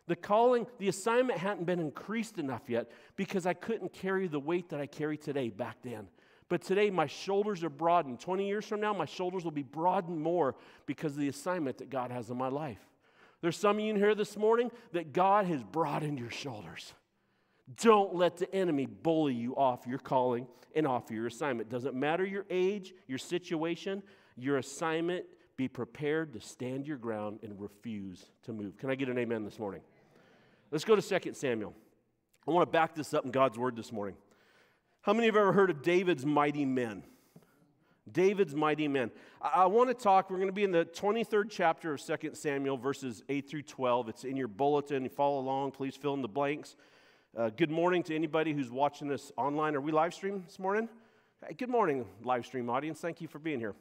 The 0.06 0.16
calling, 0.16 0.66
the 0.78 0.88
assignment 0.88 1.38
hadn't 1.38 1.66
been 1.66 1.78
increased 1.78 2.38
enough 2.38 2.70
yet 2.70 2.90
because 3.16 3.44
I 3.44 3.52
couldn't 3.52 3.92
carry 3.92 4.28
the 4.28 4.40
weight 4.40 4.70
that 4.70 4.80
I 4.80 4.86
carry 4.86 5.18
today 5.18 5.50
back 5.50 5.76
then. 5.82 6.08
But 6.48 6.62
today, 6.62 6.88
my 6.88 7.06
shoulders 7.06 7.62
are 7.64 7.70
broadened. 7.70 8.18
20 8.20 8.48
years 8.48 8.64
from 8.64 8.80
now, 8.80 8.94
my 8.94 9.04
shoulders 9.04 9.44
will 9.44 9.50
be 9.50 9.62
broadened 9.62 10.22
more 10.22 10.54
because 10.86 11.12
of 11.12 11.18
the 11.18 11.28
assignment 11.28 11.76
that 11.78 11.90
God 11.90 12.10
has 12.10 12.30
in 12.30 12.38
my 12.38 12.48
life. 12.48 12.80
There's 13.42 13.56
some 13.56 13.76
of 13.76 13.84
you 13.84 13.90
in 13.90 13.96
here 13.96 14.14
this 14.14 14.36
morning 14.36 14.70
that 14.92 15.12
God 15.12 15.46
has 15.46 15.62
broadened 15.62 16.18
your 16.18 16.30
shoulders. 16.30 16.94
Don't 17.80 18.14
let 18.14 18.36
the 18.36 18.52
enemy 18.54 18.86
bully 18.86 19.34
you 19.34 19.54
off 19.56 19.86
your 19.86 19.98
calling 19.98 20.46
and 20.74 20.86
off 20.86 21.10
your 21.10 21.26
assignment. 21.26 21.68
Doesn't 21.68 21.94
matter 21.94 22.24
your 22.24 22.46
age, 22.48 22.94
your 23.08 23.18
situation, 23.18 24.02
your 24.36 24.58
assignment. 24.58 25.24
Be 25.56 25.68
prepared 25.68 26.32
to 26.32 26.40
stand 26.40 26.86
your 26.86 26.96
ground 26.96 27.40
and 27.42 27.60
refuse 27.60 28.24
to 28.44 28.52
move. 28.52 28.76
Can 28.78 28.90
I 28.90 28.94
get 28.94 29.08
an 29.08 29.18
amen 29.18 29.44
this 29.44 29.58
morning? 29.58 29.82
Let's 30.70 30.84
go 30.84 30.96
to 30.96 31.20
2 31.20 31.34
Samuel. 31.34 31.74
I 32.46 32.50
want 32.50 32.66
to 32.66 32.72
back 32.72 32.94
this 32.94 33.12
up 33.12 33.24
in 33.24 33.30
God's 33.30 33.58
word 33.58 33.76
this 33.76 33.92
morning. 33.92 34.16
How 35.02 35.12
many 35.12 35.26
have 35.26 35.36
ever 35.36 35.52
heard 35.52 35.70
of 35.70 35.82
David's 35.82 36.24
mighty 36.24 36.64
men? 36.64 37.02
David's 38.10 38.54
mighty 38.54 38.88
men. 38.88 39.10
I, 39.40 39.62
I 39.62 39.66
want 39.66 39.88
to 39.90 39.94
talk, 39.94 40.30
we're 40.30 40.36
going 40.36 40.48
to 40.48 40.52
be 40.52 40.64
in 40.64 40.72
the 40.72 40.84
23rd 40.84 41.50
chapter 41.50 41.94
of 41.94 42.02
2 42.04 42.30
Samuel, 42.34 42.76
verses 42.76 43.22
8 43.28 43.48
through 43.48 43.62
12. 43.62 44.08
It's 44.08 44.24
in 44.24 44.36
your 44.36 44.48
bulletin. 44.48 45.04
You 45.04 45.08
follow 45.08 45.38
along, 45.38 45.72
please 45.72 45.96
fill 45.96 46.14
in 46.14 46.22
the 46.22 46.28
blanks. 46.28 46.76
Uh, 47.36 47.50
good 47.50 47.70
morning 47.70 48.02
to 48.04 48.14
anybody 48.14 48.52
who's 48.52 48.70
watching 48.70 49.08
this 49.08 49.32
online. 49.36 49.74
Are 49.74 49.80
we 49.80 49.92
live 49.92 50.12
stream 50.12 50.42
this 50.46 50.58
morning? 50.58 50.88
Hey, 51.46 51.54
good 51.54 51.70
morning, 51.70 52.04
live 52.24 52.44
stream 52.44 52.68
audience. 52.68 53.00
Thank 53.00 53.20
you 53.20 53.28
for 53.28 53.38
being 53.38 53.58
here. 53.58 53.74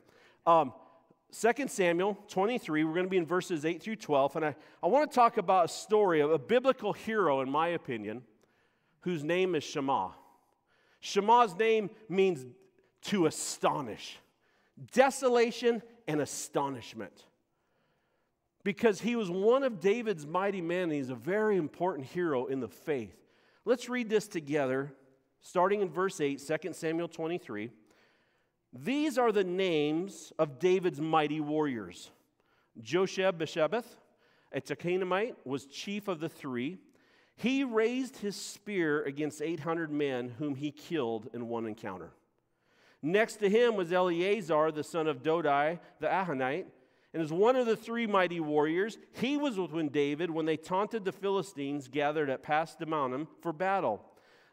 Um, 0.45 0.73
2 1.37 1.67
Samuel 1.67 2.17
23, 2.27 2.83
we're 2.83 2.93
going 2.93 3.05
to 3.05 3.09
be 3.09 3.17
in 3.17 3.25
verses 3.25 3.65
8 3.65 3.81
through 3.81 3.95
12. 3.95 4.35
And 4.35 4.45
I, 4.45 4.55
I 4.83 4.87
want 4.87 5.09
to 5.09 5.15
talk 5.15 5.37
about 5.37 5.65
a 5.65 5.67
story 5.67 6.19
of 6.21 6.31
a 6.31 6.39
biblical 6.39 6.93
hero, 6.93 7.41
in 7.41 7.49
my 7.49 7.69
opinion, 7.69 8.23
whose 9.01 9.23
name 9.23 9.55
is 9.55 9.63
Shammah. 9.63 10.11
Shammah's 10.99 11.55
name 11.57 11.89
means 12.09 12.45
to 13.03 13.25
astonish, 13.25 14.19
desolation 14.91 15.81
and 16.07 16.21
astonishment. 16.21 17.25
Because 18.63 19.01
he 19.01 19.15
was 19.15 19.29
one 19.29 19.63
of 19.63 19.79
David's 19.79 20.25
mighty 20.25 20.61
men, 20.61 20.83
and 20.83 20.93
he's 20.93 21.09
a 21.09 21.15
very 21.15 21.57
important 21.57 22.05
hero 22.07 22.45
in 22.45 22.59
the 22.59 22.67
faith. 22.67 23.15
Let's 23.65 23.89
read 23.89 24.09
this 24.09 24.27
together, 24.27 24.93
starting 25.39 25.81
in 25.81 25.89
verse 25.89 26.21
8, 26.21 26.41
2 26.61 26.73
Samuel 26.73 27.07
23. 27.07 27.71
These 28.73 29.17
are 29.17 29.31
the 29.31 29.43
names 29.43 30.31
of 30.39 30.59
David's 30.59 31.01
mighty 31.01 31.41
warriors. 31.41 32.11
Josheb 32.79 33.33
Beshebeth, 33.33 33.85
a 34.51 34.61
Tekoanite, 34.61 35.35
was 35.43 35.65
chief 35.65 36.07
of 36.07 36.19
the 36.19 36.29
three. 36.29 36.77
He 37.35 37.63
raised 37.63 38.17
his 38.17 38.35
spear 38.35 39.03
against 39.03 39.41
800 39.41 39.91
men 39.91 40.29
whom 40.37 40.55
he 40.55 40.71
killed 40.71 41.29
in 41.33 41.47
one 41.47 41.65
encounter. 41.65 42.11
Next 43.01 43.37
to 43.37 43.49
him 43.49 43.75
was 43.75 43.91
Eleazar, 43.91 44.71
the 44.71 44.83
son 44.83 45.07
of 45.07 45.23
Dodai, 45.23 45.79
the 45.99 46.07
Ahohite, 46.07 46.65
and 47.13 47.21
as 47.21 47.31
one 47.31 47.55
of 47.55 47.65
the 47.65 47.75
three 47.75 48.07
mighty 48.07 48.39
warriors, 48.39 48.97
he 49.13 49.35
was 49.35 49.57
with 49.57 49.71
when 49.71 49.89
David 49.89 50.31
when 50.31 50.45
they 50.45 50.55
taunted 50.55 51.03
the 51.03 51.11
Philistines 51.11 51.87
gathered 51.89 52.29
at 52.29 52.43
Pasdamonim 52.43 53.27
for 53.41 53.51
battle. 53.51 54.01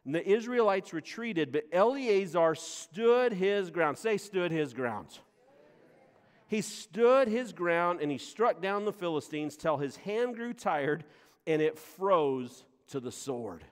And 0.05 0.15
the 0.15 0.27
Israelites 0.27 0.93
retreated, 0.93 1.53
but 1.53 1.65
Eleazar 1.71 2.55
stood 2.55 3.33
his 3.33 3.71
ground. 3.71 3.99
Say, 3.99 4.17
stood 4.17 4.51
his 4.51 4.73
ground. 4.73 5.19
He 6.49 6.63
stood 6.63 7.29
his 7.29 7.53
ground 7.53 8.01
and 8.01 8.11
he 8.11 8.19
struck 8.19 8.61
down 8.63 8.87
the 8.87 8.93
Philistines 8.93 9.57
till 9.57 9.77
his 9.77 9.97
hand 9.97 10.35
grew 10.35 10.55
tired 10.55 11.05
and 11.47 11.61
it 11.63 11.79
froze 11.79 12.65
to 12.89 13.01
the 13.01 13.13
sword. 13.13 13.65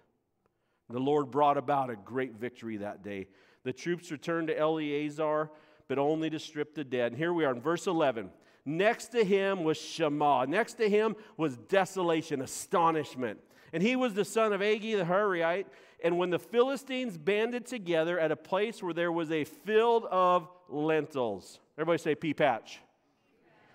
The 0.90 1.00
Lord 1.00 1.30
brought 1.30 1.56
about 1.56 1.90
a 1.90 1.96
great 1.96 2.34
victory 2.34 2.76
that 2.76 3.02
day. 3.02 3.26
The 3.66 3.72
troops 3.72 4.12
returned 4.12 4.46
to 4.46 4.56
Eleazar, 4.56 5.50
but 5.88 5.98
only 5.98 6.30
to 6.30 6.38
strip 6.38 6.76
the 6.76 6.84
dead. 6.84 7.10
And 7.10 7.16
here 7.16 7.32
we 7.32 7.44
are 7.44 7.52
in 7.52 7.60
verse 7.60 7.88
11. 7.88 8.30
Next 8.64 9.08
to 9.08 9.24
him 9.24 9.64
was 9.64 9.76
Shammah. 9.76 10.46
Next 10.46 10.74
to 10.74 10.88
him 10.88 11.16
was 11.36 11.56
desolation, 11.56 12.42
astonishment. 12.42 13.40
And 13.72 13.82
he 13.82 13.96
was 13.96 14.14
the 14.14 14.24
son 14.24 14.52
of 14.52 14.60
Agee 14.60 14.96
the 14.96 15.04
Hurrite. 15.04 15.66
And 16.04 16.16
when 16.16 16.30
the 16.30 16.38
Philistines 16.38 17.18
banded 17.18 17.66
together 17.66 18.20
at 18.20 18.30
a 18.30 18.36
place 18.36 18.84
where 18.84 18.94
there 18.94 19.10
was 19.10 19.32
a 19.32 19.42
field 19.42 20.04
of 20.12 20.48
lentils, 20.68 21.58
everybody 21.76 21.98
say 21.98 22.14
pea 22.14 22.34
patch. 22.34 22.78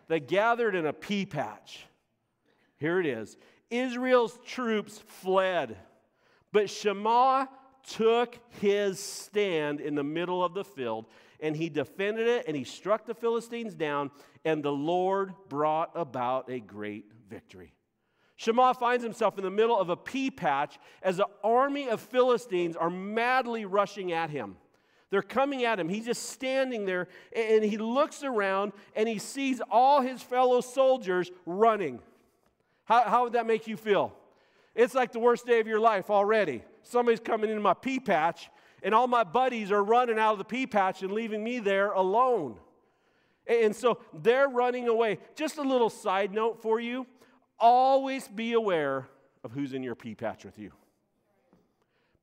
They 0.07 0.21
gathered 0.21 0.73
in 0.73 0.85
a 0.85 0.93
pea 0.93 1.25
patch. 1.25 1.85
Here 2.77 3.01
it 3.01 3.05
is. 3.05 3.35
Israel's 3.69 4.39
troops 4.45 4.99
fled, 4.99 5.75
but 6.53 6.69
Shammah 6.69 7.49
took 7.87 8.37
his 8.59 8.99
stand 8.99 9.79
in 9.79 9.95
the 9.95 10.03
middle 10.03 10.43
of 10.43 10.53
the 10.53 10.63
field 10.63 11.05
and 11.41 11.55
he 11.55 11.69
defended 11.69 12.27
it 12.27 12.45
and 12.47 12.55
he 12.55 12.63
struck 12.63 13.05
the 13.05 13.15
Philistines 13.15 13.73
down, 13.73 14.11
and 14.45 14.63
the 14.63 14.71
Lord 14.71 15.33
brought 15.49 15.91
about 15.95 16.49
a 16.49 16.59
great 16.59 17.11
victory. 17.29 17.73
Shammah 18.35 18.75
finds 18.75 19.03
himself 19.03 19.37
in 19.37 19.43
the 19.43 19.51
middle 19.51 19.79
of 19.79 19.89
a 19.89 19.95
pea 19.95 20.31
patch 20.31 20.79
as 21.03 21.19
an 21.19 21.25
army 21.43 21.89
of 21.89 22.01
Philistines 22.01 22.75
are 22.75 22.89
madly 22.89 23.65
rushing 23.65 24.11
at 24.13 24.29
him. 24.29 24.55
They're 25.11 25.21
coming 25.21 25.65
at 25.65 25.79
him. 25.79 25.89
He's 25.89 26.05
just 26.05 26.29
standing 26.29 26.85
there 26.85 27.07
and 27.35 27.63
he 27.63 27.77
looks 27.77 28.23
around 28.23 28.71
and 28.95 29.07
he 29.07 29.19
sees 29.19 29.61
all 29.69 30.01
his 30.01 30.23
fellow 30.23 30.61
soldiers 30.61 31.29
running. 31.45 31.99
How, 32.85 33.03
how 33.03 33.23
would 33.25 33.33
that 33.33 33.45
make 33.45 33.67
you 33.67 33.77
feel? 33.77 34.13
It's 34.73 34.95
like 34.95 35.11
the 35.11 35.19
worst 35.19 35.45
day 35.45 35.59
of 35.59 35.67
your 35.67 35.81
life 35.81 36.09
already. 36.09 36.63
Somebody's 36.83 37.19
coming 37.19 37.49
into 37.49 37.61
my 37.61 37.73
pea 37.73 37.99
patch, 37.99 38.49
and 38.83 38.93
all 38.95 39.07
my 39.07 39.23
buddies 39.23 39.71
are 39.71 39.83
running 39.83 40.19
out 40.19 40.33
of 40.33 40.37
the 40.37 40.45
pea 40.45 40.67
patch 40.67 41.03
and 41.03 41.11
leaving 41.11 41.43
me 41.43 41.59
there 41.59 41.91
alone. 41.91 42.57
And 43.47 43.75
so 43.75 43.99
they're 44.13 44.47
running 44.47 44.87
away. 44.87 45.19
Just 45.35 45.57
a 45.57 45.61
little 45.61 45.89
side 45.89 46.33
note 46.33 46.61
for 46.61 46.79
you 46.79 47.05
always 47.59 48.27
be 48.27 48.53
aware 48.53 49.07
of 49.43 49.51
who's 49.51 49.73
in 49.73 49.83
your 49.83 49.95
pea 49.95 50.15
patch 50.15 50.43
with 50.43 50.57
you. 50.57 50.71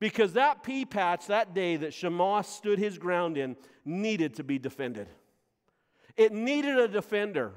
Because 0.01 0.35
that 0.35 0.63
pea 0.63 0.85
patch 0.85 1.27
that 1.27 1.55
day 1.55 1.77
that 1.77 1.93
Shammah 1.93 2.45
stood 2.45 2.79
his 2.79 2.99
ground 2.99 3.37
in 3.37 3.57
needed 3.85 4.35
to 4.35 4.45
be 4.45 4.59
defended. 4.59 5.09
It 6.17 6.33
needed 6.33 6.79
a 6.79 6.89
defender. 6.89 7.55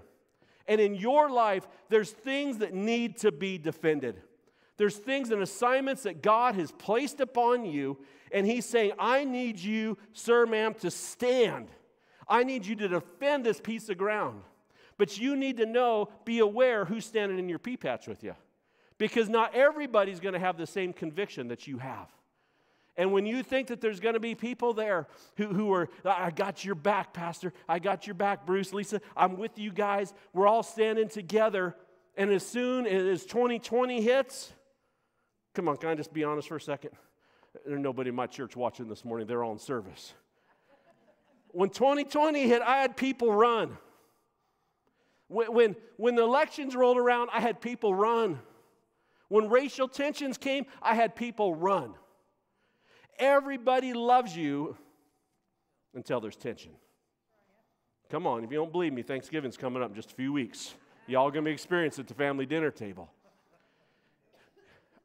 And 0.68 0.80
in 0.80 0.96
your 0.96 1.30
life, 1.30 1.68
there's 1.90 2.12
things 2.12 2.60
that 2.60 2.74
need 2.74 3.18
to 3.18 3.32
be 3.32 3.58
defended. 3.58 4.22
There's 4.78 4.98
things 4.98 5.32
and 5.32 5.42
assignments 5.42 6.04
that 6.04 6.22
God 6.22 6.56
has 6.56 6.72
placed 6.72 7.20
upon 7.20 7.66
you, 7.66 7.98
and 8.32 8.46
He's 8.46 8.66
saying, 8.66 8.94
I 8.98 9.24
need 9.26 9.60
you, 9.60 9.98
sir, 10.14 10.46
ma'am, 10.46 10.74
to 10.76 10.90
stand. 10.90 11.70
I 12.28 12.44
need 12.44 12.66
you 12.66 12.76
to 12.78 12.88
defend 12.88 13.46
this 13.46 13.60
piece 13.60 13.90
of 13.90 13.98
ground. 13.98 14.42
But 14.98 15.18
you 15.18 15.36
need 15.36 15.58
to 15.58 15.66
know, 15.66 16.10
be 16.26 16.40
aware 16.40 16.86
who's 16.86 17.06
standing 17.06 17.40
in 17.40 17.50
your 17.50 17.60
pea 17.60 17.78
patch 17.78 18.08
with 18.08 18.24
you. 18.24 18.36
Because 18.98 19.30
not 19.30 19.56
everybody's 19.56 20.20
going 20.20 20.34
to 20.34 20.40
have 20.40 20.58
the 20.58 20.68
same 20.68 20.94
conviction 20.94 21.48
that 21.48 21.68
you 21.68 21.80
have. 21.80 22.08
And 22.98 23.12
when 23.12 23.26
you 23.26 23.42
think 23.42 23.68
that 23.68 23.82
there's 23.82 24.00
going 24.00 24.14
to 24.14 24.20
be 24.20 24.36
people 24.36 24.74
there 24.74 25.08
who, 25.38 25.48
who 25.48 25.74
are, 25.74 25.90
I 26.06 26.30
got 26.30 26.64
your 26.64 26.76
back, 26.76 27.14
Pastor. 27.14 27.54
I 27.68 27.80
got 27.80 28.06
your 28.06 28.14
back, 28.14 28.46
Bruce, 28.46 28.74
Lisa. 28.74 29.02
I'm 29.16 29.38
with 29.38 29.58
you 29.58 29.72
guys. 29.72 30.14
We're 30.34 30.48
all 30.48 30.62
standing 30.62 31.10
together. 31.10 31.76
And 32.16 32.30
as 32.30 32.46
soon 32.46 32.86
as 32.86 33.26
2020 33.26 34.02
hits, 34.02 34.54
come 35.54 35.68
on, 35.68 35.78
can 35.78 35.90
I 35.90 35.96
just 35.96 36.14
be 36.14 36.24
honest 36.24 36.48
for 36.48 36.56
a 36.56 36.62
second? 36.62 36.92
There's 37.66 37.80
nobody 37.80 38.10
in 38.10 38.16
my 38.16 38.28
church 38.28 38.56
watching 38.56 38.88
this 38.88 39.04
morning. 39.04 39.28
They're 39.28 39.44
all 39.44 39.52
in 39.52 39.60
service. 39.60 40.14
When 41.50 41.70
2020 41.70 42.48
hit, 42.48 42.62
I 42.62 42.78
had 42.78 42.96
people 42.96 43.34
run. 43.34 43.78
When, 45.28 45.54
when, 45.54 45.76
when 45.98 46.16
the 46.16 46.24
elections 46.24 46.76
rolled 46.76 46.98
around, 46.98 47.30
I 47.34 47.42
had 47.42 47.62
people 47.62 47.94
run. 47.94 48.40
When 49.28 49.50
racial 49.50 49.88
tensions 49.88 50.38
came, 50.38 50.66
I 50.82 50.96
had 50.96 51.16
people 51.16 51.56
run. 51.56 51.94
Everybody 53.20 53.94
loves 53.94 54.36
you 54.36 54.78
until 55.94 56.20
there's 56.20 56.36
tension. 56.36 56.72
Come 58.10 58.28
on, 58.28 58.44
if 58.44 58.52
you 58.52 58.58
don't 58.58 58.72
believe 58.72 58.92
me, 58.92 59.04
Thanksgiving's 59.04 59.56
coming 59.56 59.82
up 59.82 59.90
in 59.90 59.96
just 59.96 60.12
a 60.12 60.16
few 60.16 60.34
weeks. 60.34 60.74
Y'all 61.08 61.32
gonna 61.32 61.46
be 61.46 61.52
experiencing 61.52 62.04
at 62.04 62.08
the 62.08 62.14
family 62.14 62.46
dinner 62.46 62.72
table. 62.72 63.10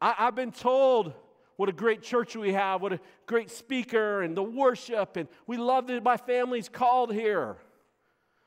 I, 0.01 0.13
have 0.19 0.35
been 0.35 0.53
told 0.53 1.13
what 1.57 1.69
a 1.69 1.73
great 1.73 2.03
church 2.03 2.37
we 2.37 2.53
have, 2.53 2.83
what 2.83 2.93
a 2.93 3.01
great 3.27 3.51
speaker, 3.51 4.23
and 4.23 4.37
the 4.37 4.43
worship, 4.43 5.17
and 5.17 5.29
we 5.47 5.57
love 5.57 5.87
that 5.87 6.03
my 6.03 6.17
family's 6.17 6.69
called 6.69 7.13
here. 7.13 7.57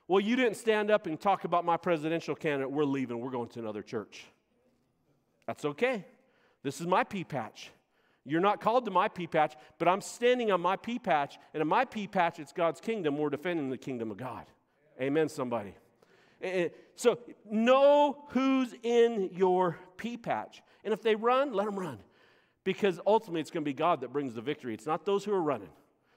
Well, 0.07 0.19
you 0.19 0.35
didn't 0.35 0.55
stand 0.55 0.89
up 0.89 1.05
and 1.05 1.19
talk 1.19 1.43
about 1.43 1.65
my 1.65 1.77
presidential 1.77 2.35
candidate. 2.35 2.71
We're 2.71 2.83
leaving, 2.83 3.19
we're 3.19 3.31
going 3.31 3.49
to 3.49 3.59
another 3.59 3.83
church. 3.83 4.25
That's 5.45 5.65
okay. 5.65 6.05
This 6.63 6.81
is 6.81 6.87
my 6.87 7.03
pea 7.03 7.23
patch. 7.23 7.71
You're 8.25 8.41
not 8.41 8.61
called 8.61 8.85
to 8.85 8.91
my 8.91 9.07
pea 9.07 9.27
patch, 9.27 9.55
but 9.79 9.87
I'm 9.87 10.01
standing 10.01 10.51
on 10.51 10.61
my 10.61 10.75
pea 10.75 10.99
patch, 10.99 11.39
and 11.53 11.61
in 11.61 11.67
my 11.67 11.85
pea 11.85 12.07
patch, 12.07 12.39
it's 12.39 12.53
God's 12.53 12.79
kingdom. 12.79 13.17
We're 13.17 13.29
defending 13.29 13.69
the 13.69 13.77
kingdom 13.77 14.11
of 14.11 14.17
God. 14.17 14.45
Amen, 15.01 15.29
somebody. 15.29 15.73
Eh, 16.41 16.47
eh, 16.47 16.69
so 16.95 17.19
know 17.49 18.25
who's 18.29 18.73
in 18.83 19.29
your 19.33 19.77
pea 19.97 20.17
patch. 20.17 20.61
And 20.83 20.93
if 20.93 21.01
they 21.01 21.15
run, 21.15 21.53
let 21.53 21.65
them 21.65 21.77
run. 21.77 21.99
Because 22.63 22.99
ultimately, 23.05 23.41
it's 23.41 23.51
going 23.51 23.63
to 23.63 23.69
be 23.69 23.73
God 23.73 24.01
that 24.01 24.13
brings 24.13 24.33
the 24.33 24.41
victory. 24.41 24.73
It's 24.73 24.85
not 24.85 25.05
those 25.05 25.23
who 25.23 25.33
are 25.33 25.41
running, 25.41 25.69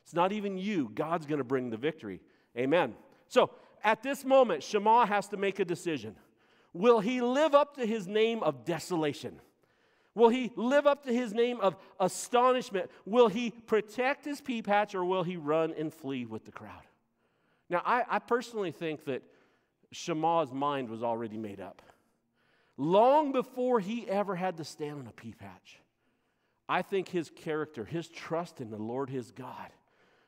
it's 0.02 0.14
not 0.14 0.32
even 0.32 0.58
you. 0.58 0.90
God's 0.94 1.26
going 1.26 1.38
to 1.38 1.44
bring 1.44 1.70
the 1.70 1.76
victory. 1.76 2.20
Amen. 2.56 2.94
So 3.28 3.50
at 3.82 4.02
this 4.02 4.24
moment, 4.24 4.62
Shammah 4.62 5.06
has 5.06 5.28
to 5.28 5.36
make 5.36 5.58
a 5.58 5.64
decision. 5.64 6.16
Will 6.72 7.00
he 7.00 7.20
live 7.20 7.54
up 7.54 7.76
to 7.76 7.86
his 7.86 8.06
name 8.06 8.42
of 8.42 8.64
desolation? 8.64 9.40
Will 10.14 10.28
he 10.28 10.52
live 10.56 10.86
up 10.86 11.04
to 11.04 11.12
his 11.12 11.32
name 11.32 11.60
of 11.60 11.76
astonishment? 11.98 12.90
Will 13.06 13.28
he 13.28 13.50
protect 13.50 14.24
his 14.24 14.40
pea 14.40 14.62
patch 14.62 14.94
or 14.94 15.04
will 15.04 15.22
he 15.22 15.36
run 15.36 15.72
and 15.76 15.92
flee 15.92 16.26
with 16.26 16.44
the 16.44 16.52
crowd? 16.52 16.82
Now, 17.70 17.82
I, 17.84 18.04
I 18.08 18.18
personally 18.18 18.72
think 18.72 19.06
that 19.06 19.22
Shammah's 19.92 20.52
mind 20.52 20.88
was 20.88 21.02
already 21.02 21.36
made 21.36 21.60
up. 21.60 21.82
Long 22.76 23.32
before 23.32 23.78
he 23.78 24.08
ever 24.08 24.34
had 24.34 24.56
to 24.56 24.64
stand 24.64 24.98
on 24.98 25.06
a 25.06 25.12
pea 25.12 25.34
patch, 25.34 25.78
I 26.68 26.82
think 26.82 27.08
his 27.08 27.30
character, 27.30 27.84
his 27.84 28.08
trust 28.08 28.60
in 28.60 28.70
the 28.70 28.78
Lord 28.78 29.10
his 29.10 29.30
God, 29.30 29.70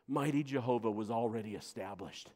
mighty 0.06 0.42
Jehovah, 0.42 0.90
was 0.90 1.10
already 1.10 1.54
established. 1.54 2.30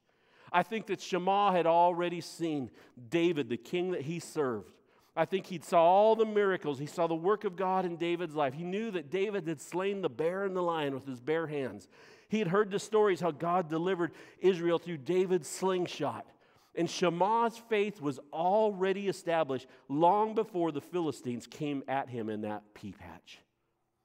I 0.51 0.63
think 0.63 0.87
that 0.87 1.03
Shammah 1.03 1.53
had 1.53 1.67
already 1.67 2.23
seen 2.23 2.71
David, 3.11 3.51
the 3.51 3.59
king 3.59 3.91
that 3.91 4.03
he 4.03 4.19
served. 4.19 4.73
I 5.15 5.27
think 5.27 5.47
he 5.47 5.61
saw 5.63 5.83
all 5.83 6.17
the 6.17 6.25
miracles. 6.25 6.79
He 6.79 6.87
saw 6.87 7.07
the 7.07 7.15
work 7.15 7.45
of 7.45 7.57
God 7.57 7.85
in 7.85 7.97
David's 7.97 8.35
life. 8.35 8.55
He 8.55 8.65
knew 8.65 8.91
that 8.93 9.11
David 9.11 9.47
had 9.47 9.61
slain 9.61 10.01
the 10.01 10.09
bear 10.09 10.45
and 10.45 10.57
the 10.57 10.63
lion 10.63 10.95
with 10.95 11.07
his 11.07 11.21
bare 11.21 11.47
hands. 11.47 11.89
He 12.29 12.39
had 12.39 12.49
heard 12.49 12.71
the 12.71 12.79
stories 12.79 13.21
how 13.21 13.33
God 13.33 13.69
delivered 13.69 14.13
Israel 14.41 14.79
through 14.79 14.99
David's 14.99 15.49
slingshot. 15.49 16.25
And 16.79 16.89
Shammah's 16.89 17.59
faith 17.59 18.01
was 18.01 18.21
already 18.33 19.09
established 19.09 19.67
long 19.89 20.37
before 20.37 20.71
the 20.71 20.81
Philistines 20.81 21.45
came 21.49 21.83
at 21.89 22.09
him 22.09 22.31
in 22.31 22.43
that 22.43 22.63
pea 22.73 22.93
patch. 22.93 23.41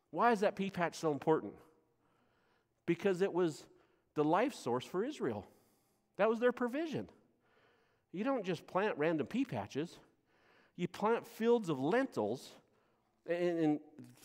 Why 0.09 0.31
is 0.31 0.39
that 0.39 0.55
pea 0.55 0.71
patch 0.71 0.95
so 0.95 1.11
important? 1.11 1.53
Because 2.87 3.21
it 3.21 3.31
was 3.31 3.63
the 4.15 4.23
life 4.23 4.55
source 4.55 4.83
for 4.85 5.03
Israel. 5.03 5.45
That 6.17 6.29
was 6.29 6.39
their 6.39 6.51
provision. 6.51 7.07
You 8.11 8.23
don't 8.23 8.43
just 8.43 8.65
plant 8.65 8.97
random 8.97 9.27
pea 9.27 9.45
patches, 9.45 9.99
you 10.75 10.87
plant 10.87 11.27
fields 11.27 11.69
of 11.69 11.79
lentils. 11.79 12.49
And, 13.29 13.59
and 13.59 13.79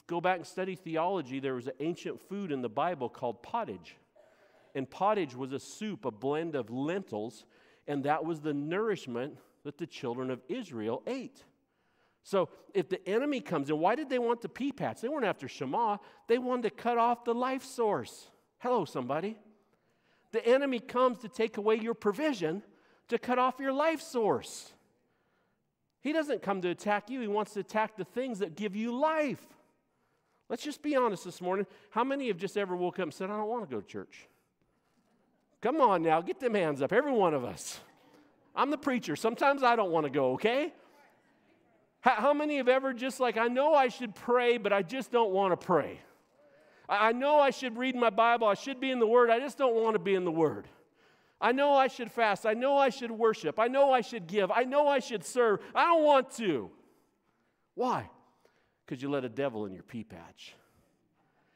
go 0.07 0.21
back 0.21 0.39
and 0.39 0.47
study 0.47 0.75
theology, 0.75 1.39
there 1.39 1.55
was 1.55 1.67
an 1.67 1.75
ancient 1.81 2.21
food 2.29 2.51
in 2.51 2.63
the 2.63 2.69
Bible 2.69 3.11
called 3.11 3.43
pottage. 3.43 3.95
And 4.75 4.89
pottage 4.89 5.37
was 5.37 5.53
a 5.53 5.61
soup, 5.61 6.05
a 6.05 6.11
blend 6.11 6.57
of 6.57 6.71
lentils, 6.71 7.45
and 7.89 8.05
that 8.05 8.25
was 8.25 8.41
the 8.41 8.53
nourishment 8.55 9.39
that 9.65 9.79
the 9.79 9.87
children 9.87 10.31
of 10.31 10.41
Israel 10.49 11.03
ate. 11.07 11.43
So 12.23 12.51
if 12.75 12.89
the 12.89 13.07
enemy 13.09 13.41
comes 13.41 13.71
in, 13.71 13.79
why 13.79 13.95
did 13.95 14.11
they 14.11 14.19
want 14.19 14.43
the 14.43 14.49
pea 14.49 14.71
patch? 14.71 15.01
They 15.01 15.09
weren't 15.09 15.25
after 15.25 15.49
Shammah, 15.49 15.99
they 16.29 16.39
wanted 16.39 16.63
to 16.65 16.71
cut 16.71 16.99
off 16.99 17.25
the 17.25 17.35
life 17.35 17.65
source. 17.65 18.29
Hello, 18.59 18.85
somebody. 18.85 19.37
The 20.33 20.47
enemy 20.47 20.79
comes 20.79 21.19
to 21.21 21.29
take 21.29 21.57
away 21.57 21.77
your 21.77 21.95
provision, 21.95 22.63
to 23.09 23.19
cut 23.19 23.39
off 23.39 23.59
your 23.59 23.73
life 23.73 24.03
source. 24.03 24.75
He 26.01 26.13
doesn't 26.13 26.43
come 26.43 26.61
to 26.63 26.69
attack 26.69 27.09
you, 27.09 27.21
he 27.21 27.27
wants 27.27 27.55
to 27.55 27.61
attack 27.61 27.97
the 27.97 28.05
things 28.05 28.41
that 28.41 28.55
give 28.55 28.77
you 28.77 28.95
life. 28.95 29.43
Let's 30.51 30.63
just 30.63 30.83
be 30.83 30.97
honest 30.97 31.25
this 31.25 31.41
morning. 31.41 31.67
How 31.91 32.05
many 32.05 32.29
have 32.29 32.39
just 32.39 32.57
ever 32.57 32.77
woke 32.77 32.99
up 32.99 33.05
and 33.05 33.15
said, 33.15 33.31
I 33.31 33.37
don't 33.37 33.49
want 33.49 33.69
to 33.69 33.75
go 33.75 33.81
to 33.81 33.87
church? 33.87 34.29
Come 35.61 35.81
on 35.81 36.03
now, 36.03 36.21
get 36.21 36.39
them 36.39 36.55
hands 36.55 36.83
up, 36.83 36.93
every 36.93 37.13
one 37.13 37.35
of 37.35 37.45
us. 37.45 37.81
I'm 38.55 38.71
the 38.71 38.79
preacher. 38.79 39.17
Sometimes 39.17 39.63
I 39.63 39.77
don't 39.77 39.91
want 39.91 40.05
to 40.05 40.11
go, 40.11 40.33
okay? 40.33 40.73
How 42.01 42.33
many 42.33 42.59
have 42.59 42.69
ever 42.69 42.93
just 42.93 43.19
like, 43.19 43.37
I 43.37 43.49
know 43.49 43.75
I 43.75 43.89
should 43.89 44.15
pray, 44.15 44.57
but 44.57 44.73
I 44.73 44.83
just 44.83 45.11
don't 45.11 45.33
want 45.33 45.53
to 45.53 45.67
pray? 45.67 46.01
I 46.89 47.13
know 47.13 47.39
I 47.39 47.51
should 47.51 47.77
read 47.77 47.95
my 47.97 48.11
Bible, 48.11 48.47
I 48.47 48.55
should 48.55 48.81
be 48.81 48.91
in 48.91 48.99
the 48.99 49.07
Word, 49.07 49.31
I 49.31 49.41
just 49.41 49.59
don't 49.59 49.75
want 49.75 49.95
to 49.95 49.99
be 49.99 50.15
in 50.15 50.25
the 50.25 50.31
Word. 50.31 50.69
I 51.41 51.53
know 51.53 51.75
I 51.75 51.89
should 51.89 52.11
fast, 52.11 52.47
I 52.47 52.55
know 52.55 52.77
I 52.77 52.89
should 52.89 53.11
worship, 53.11 53.59
I 53.59 53.69
know 53.69 53.93
I 53.93 54.01
should 54.01 54.27
give, 54.27 54.51
I 54.51 54.63
know 54.63 54.89
I 54.89 55.01
should 55.01 55.25
serve. 55.25 55.61
I 55.75 55.87
don't 55.87 56.05
want 56.05 56.31
to. 56.37 56.71
Why? 57.75 58.09
Because 58.85 59.03
you 59.03 59.11
let 59.11 59.25
a 59.25 59.29
devil 59.29 59.67
in 59.67 59.73
your 59.73 59.83
pea 59.83 60.03
patch. 60.03 60.55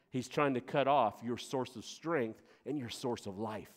He's 0.09 0.27
trying 0.27 0.53
to 0.53 0.61
cut 0.61 0.87
off 0.87 1.15
your 1.23 1.37
source 1.37 1.75
of 1.75 1.83
strength 1.83 2.41
and 2.65 2.77
your 2.77 2.89
source 2.89 3.25
of 3.25 3.39
life. 3.39 3.71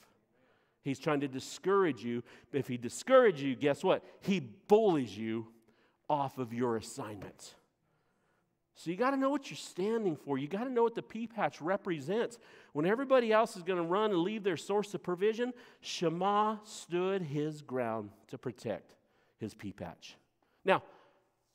He's 0.87 1.01
trying 1.01 1.19
to 1.19 1.29
discourage 1.29 2.05
you. 2.05 2.23
If 2.53 2.69
he 2.69 2.77
discourages 2.77 3.43
you, 3.43 3.57
guess 3.57 3.83
what? 3.83 4.05
He 4.21 4.39
bullies 4.39 5.19
you 5.19 5.49
off 6.09 6.39
of 6.39 6.55
your 6.55 6.77
assignment. 6.77 7.55
So 8.77 8.91
you 8.91 8.97
got 8.97 9.11
to 9.11 9.17
know 9.17 9.29
what 9.29 9.51
you're 9.51 9.57
standing 9.57 10.15
for. 10.15 10.39
You 10.39 10.47
got 10.47 10.63
to 10.63 10.71
know 10.71 10.85
what 10.85 10.95
the 10.95 11.03
pea 11.03 11.27
patch 11.27 11.61
represents. 11.61 12.39
When 12.73 12.87
everybody 12.87 13.33
else 13.33 13.57
is 13.57 13.65
going 13.65 13.83
to 13.83 13.85
run 13.85 14.13
and 14.13 14.21
leave 14.21 14.45
their 14.45 14.57
source 14.57 14.95
of 14.95 15.03
provision, 15.03 15.53
Shammah 15.81 16.61
stood 16.63 17.21
his 17.21 17.63
ground 17.63 18.11
to 18.29 18.39
protect 18.39 18.95
his 19.39 19.55
pea 19.55 19.73
patch. 19.73 20.15
Now, 20.65 20.85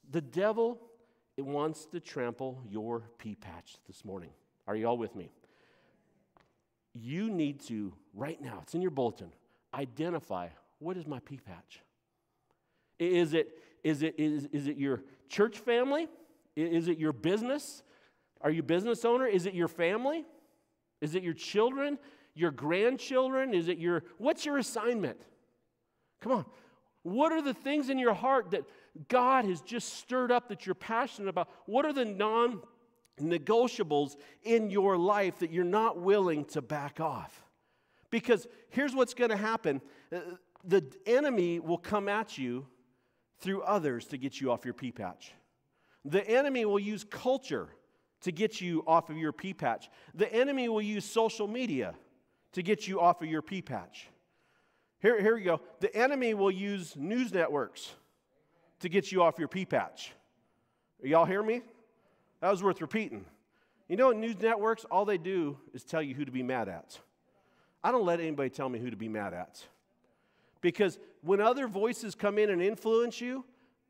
the 0.09 0.19
devil 0.19 0.77
wants 1.37 1.85
to 1.85 2.01
trample 2.01 2.61
your 2.69 3.03
pea 3.17 3.35
patch 3.35 3.77
this 3.87 4.03
morning. 4.03 4.31
Are 4.67 4.75
you 4.75 4.87
all 4.87 4.97
with 4.97 5.15
me? 5.15 5.31
You 6.93 7.29
need 7.29 7.61
to, 7.67 7.93
right 8.13 8.41
now, 8.41 8.59
it's 8.63 8.73
in 8.73 8.81
your 8.81 8.91
bulletin, 8.91 9.31
identify 9.73 10.49
what 10.79 10.97
is 10.97 11.07
my 11.07 11.19
pea 11.19 11.39
patch? 11.39 11.81
Is 12.99 13.33
it, 13.33 13.49
is 13.83 14.03
it, 14.03 14.15
is, 14.17 14.47
is 14.51 14.67
it 14.67 14.77
your 14.77 15.03
church 15.29 15.57
family? 15.57 16.07
Is 16.55 16.87
it 16.87 16.97
your 16.97 17.13
business? 17.13 17.83
Are 18.41 18.51
you 18.51 18.63
business 18.63 19.05
owner? 19.05 19.25
Is 19.25 19.45
it 19.45 19.53
your 19.53 19.67
family? 19.67 20.25
Is 20.99 21.15
it 21.15 21.23
your 21.23 21.33
children? 21.33 21.97
Your 22.35 22.51
grandchildren? 22.51 23.53
Is 23.53 23.67
it 23.67 23.77
your 23.77 24.03
what's 24.17 24.45
your 24.45 24.57
assignment? 24.57 25.21
Come 26.21 26.31
on. 26.31 26.45
What 27.03 27.31
are 27.31 27.41
the 27.41 27.53
things 27.53 27.89
in 27.89 27.97
your 27.97 28.13
heart 28.13 28.51
that 28.51 28.63
God 29.07 29.45
has 29.45 29.61
just 29.61 29.95
stirred 29.95 30.31
up 30.31 30.49
that 30.49 30.65
you're 30.65 30.75
passionate 30.75 31.29
about? 31.29 31.49
What 31.65 31.85
are 31.85 31.93
the 31.93 32.05
non 32.05 32.61
negotiables 33.19 34.15
in 34.43 34.69
your 34.69 34.97
life 34.97 35.39
that 35.39 35.51
you're 35.51 35.63
not 35.63 35.99
willing 35.99 36.45
to 36.45 36.61
back 36.61 36.99
off? 36.99 37.43
Because 38.09 38.47
here's 38.69 38.93
what's 38.93 39.13
going 39.13 39.31
to 39.31 39.37
happen 39.37 39.81
uh, 40.13 40.19
the 40.63 40.85
enemy 41.05 41.59
will 41.59 41.77
come 41.77 42.07
at 42.07 42.37
you 42.37 42.67
through 43.39 43.63
others 43.63 44.05
to 44.05 44.17
get 44.17 44.39
you 44.39 44.51
off 44.51 44.63
your 44.63 44.73
pea 44.73 44.91
patch. 44.91 45.33
The 46.05 46.27
enemy 46.27 46.65
will 46.65 46.79
use 46.79 47.03
culture 47.03 47.69
to 48.21 48.31
get 48.31 48.61
you 48.61 48.83
off 48.85 49.09
of 49.09 49.17
your 49.17 49.31
pea 49.31 49.53
patch. 49.53 49.89
The 50.13 50.31
enemy 50.31 50.69
will 50.69 50.81
use 50.81 51.05
social 51.05 51.47
media 51.47 51.95
to 52.53 52.61
get 52.61 52.87
you 52.87 52.99
off 52.99 53.21
of 53.21 53.27
your 53.27 53.41
pea 53.41 53.61
patch. 53.61 54.07
Here, 55.01 55.19
here 55.19 55.35
we 55.35 55.41
go. 55.41 55.61
The 55.79 55.95
enemy 55.95 56.33
will 56.33 56.51
use 56.51 56.95
news 56.95 57.33
networks 57.33 57.91
to 58.81 58.89
get 58.89 59.11
you 59.11 59.23
off 59.23 59.39
your 59.39 59.47
pea 59.47 59.65
patch. 59.65 60.13
Y'all 61.03 61.25
hear 61.25 61.41
me? 61.41 61.61
That 62.41 62.49
was 62.49 62.61
worth 62.63 62.81
repeating. 62.81 63.25
You 63.87 63.97
know, 63.97 64.11
in 64.11 64.19
news 64.19 64.39
networks, 64.39 64.85
all 64.85 65.05
they 65.05 65.17
do 65.17 65.57
is 65.73 65.83
tell 65.83 66.01
you 66.01 66.15
who 66.15 66.25
to 66.25 66.31
be 66.31 66.43
mad 66.43 66.69
at. 66.69 66.99
I 67.83 67.91
don't 67.91 68.05
let 68.05 68.19
anybody 68.19 68.49
tell 68.49 68.69
me 68.69 68.79
who 68.79 68.89
to 68.89 68.97
be 68.97 69.09
mad 69.09 69.33
at. 69.33 69.63
Because 70.61 70.99
when 71.21 71.41
other 71.41 71.67
voices 71.67 72.15
come 72.15 72.37
in 72.37 72.49
and 72.49 72.61
influence 72.61 73.19
you, 73.19 73.43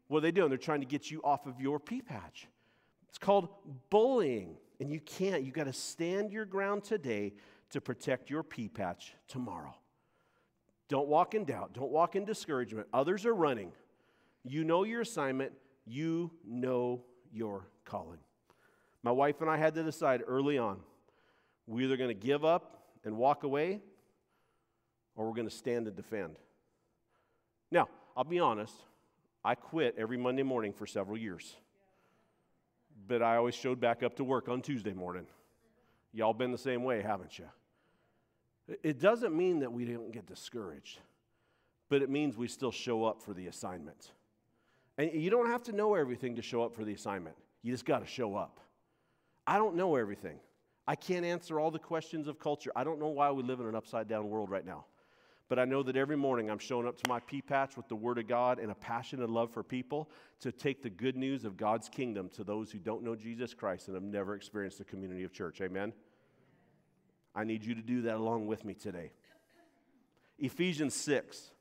what 0.08 0.20
are 0.20 0.22
they 0.22 0.32
doing? 0.32 0.50
They're 0.50 0.58
trying 0.58 0.80
to 0.82 0.86
get 0.86 1.12
you 1.12 1.22
off 1.24 1.46
of 1.46 1.60
your 1.62 1.80
pea 1.80 2.02
patch. 2.02 2.48
It's 3.10 3.18
called 3.18 3.50
bullying. 3.90 4.58
And 4.80 4.92
you 4.92 5.00
can't. 5.02 5.44
You 5.44 5.52
got 5.52 5.66
to 5.66 5.74
stand 5.74 6.32
your 6.32 6.46
ground 6.46 6.84
today 6.84 7.34
to 7.70 7.80
protect 7.80 8.30
your 8.30 8.44
pea 8.44 8.68
patch 8.68 9.14
tomorrow. 9.28 9.76
Don't 10.90 11.08
walk 11.08 11.36
in 11.36 11.46
doubt. 11.46 11.74
Don't 11.74 11.92
walk 11.92 12.16
in 12.16 12.26
discouragement. 12.26 12.88
Others 12.94 13.26
are 13.26 13.36
running. 13.36 13.72
You 14.44 14.64
know 14.64 14.84
your 14.84 15.02
assignment. 15.02 15.54
You 15.86 16.32
know 16.46 17.04
your 17.32 17.68
calling. 17.86 18.20
My 19.04 19.12
wife 19.12 19.42
and 19.42 19.50
I 19.50 19.58
had 19.58 19.76
to 19.76 19.84
decide 19.84 20.22
early 20.26 20.58
on 20.58 20.80
we're 21.68 21.86
either 21.86 21.98
going 21.98 22.10
to 22.10 22.14
give 22.14 22.44
up 22.44 22.84
and 23.04 23.18
walk 23.18 23.44
away 23.44 23.80
or 25.16 25.28
we're 25.28 25.36
going 25.36 25.48
to 25.48 25.56
stand 25.56 25.88
and 25.88 25.96
defend. 25.96 26.38
Now, 27.72 27.88
I'll 28.16 28.24
be 28.24 28.40
honest, 28.40 28.74
I 29.44 29.56
quit 29.56 29.96
every 29.98 30.18
Monday 30.18 30.44
morning 30.44 30.74
for 30.74 30.86
several 30.86 31.18
years. 31.18 31.56
But 33.08 33.22
I 33.22 33.38
always 33.38 33.56
showed 33.56 33.80
back 33.80 34.04
up 34.04 34.16
to 34.18 34.24
work 34.24 34.50
on 34.50 34.62
Tuesday 34.62 34.94
morning. 34.94 35.26
Y'all 36.14 36.34
been 36.34 36.52
the 36.52 36.58
same 36.58 36.84
way, 36.84 37.02
haven't 37.02 37.40
you? 37.40 37.46
It 38.84 39.00
doesn't 39.00 39.36
mean 39.36 39.60
that 39.60 39.72
we 39.72 39.86
don't 39.86 40.12
get 40.12 40.28
discouraged, 40.28 41.00
but 41.90 42.02
it 42.02 42.10
means 42.10 42.38
we 42.38 42.48
still 42.48 42.72
show 42.72 43.06
up 43.06 43.22
for 43.22 43.34
the 43.34 43.48
assignment. 43.48 44.12
And 44.98 45.12
you 45.14 45.30
don't 45.30 45.48
have 45.48 45.64
to 45.64 45.72
know 45.72 45.96
everything 45.96 46.36
to 46.36 46.42
show 46.42 46.64
up 46.64 46.76
for 46.76 46.84
the 46.84 46.94
assignment. 46.94 47.36
You 47.64 47.72
just 47.72 47.86
got 47.86 48.00
to 48.00 48.06
show 48.06 48.36
up. 48.36 48.60
I 49.46 49.58
don't 49.58 49.76
know 49.76 49.96
everything. 49.96 50.40
I 50.88 50.96
can't 50.96 51.26
answer 51.26 51.60
all 51.60 51.72
the 51.72 51.80
questions 51.80 52.28
of 52.28 52.40
culture. 52.40 52.72
I 52.76 52.84
don't 52.84 53.00
know 53.00 53.10
why 53.10 53.32
we 53.32 53.44
live 53.44 53.60
in 53.60 53.68
an 53.68 53.76
upside 53.76 54.08
down 54.08 54.30
world 54.30 54.50
right 54.50 54.66
now. 54.66 54.86
but 55.50 55.60
I 55.60 55.66
know 55.66 55.84
that 55.84 55.98
every 55.98 56.16
morning 56.16 56.50
I'm 56.50 56.60
showing 56.60 56.88
up 56.88 56.96
to 56.96 57.10
my 57.10 57.20
pea 57.20 57.42
patch 57.42 57.76
with 57.76 57.90
the 57.90 57.96
Word 57.96 58.18
of 58.18 58.26
God 58.26 58.58
and 58.58 58.72
a 58.72 58.76
passion 58.76 59.22
and 59.22 59.34
love 59.34 59.52
for 59.52 59.64
people 59.64 60.10
to 60.40 60.50
take 60.50 60.82
the 60.82 60.90
good 60.90 61.18
news 61.18 61.44
of 61.44 61.58
God's 61.58 61.90
kingdom 61.90 62.30
to 62.36 62.46
those 62.46 62.72
who 62.72 62.80
don't 62.80 63.04
know 63.04 63.16
Jesus 63.16 63.54
Christ 63.54 63.88
and 63.88 63.96
have 63.96 64.04
never 64.04 64.34
experienced 64.34 64.78
the 64.78 64.86
community 64.86 65.26
of 65.26 65.34
church. 65.34 65.60
Amen? 65.60 65.92
I 67.36 67.44
need 67.44 67.66
you 67.66 67.76
to 67.76 67.82
do 67.82 68.04
that 68.04 68.16
along 68.16 68.48
with 68.48 68.64
me 68.64 68.74
today. 68.74 69.12
Ephesians 70.40 70.96
6. 70.96 71.52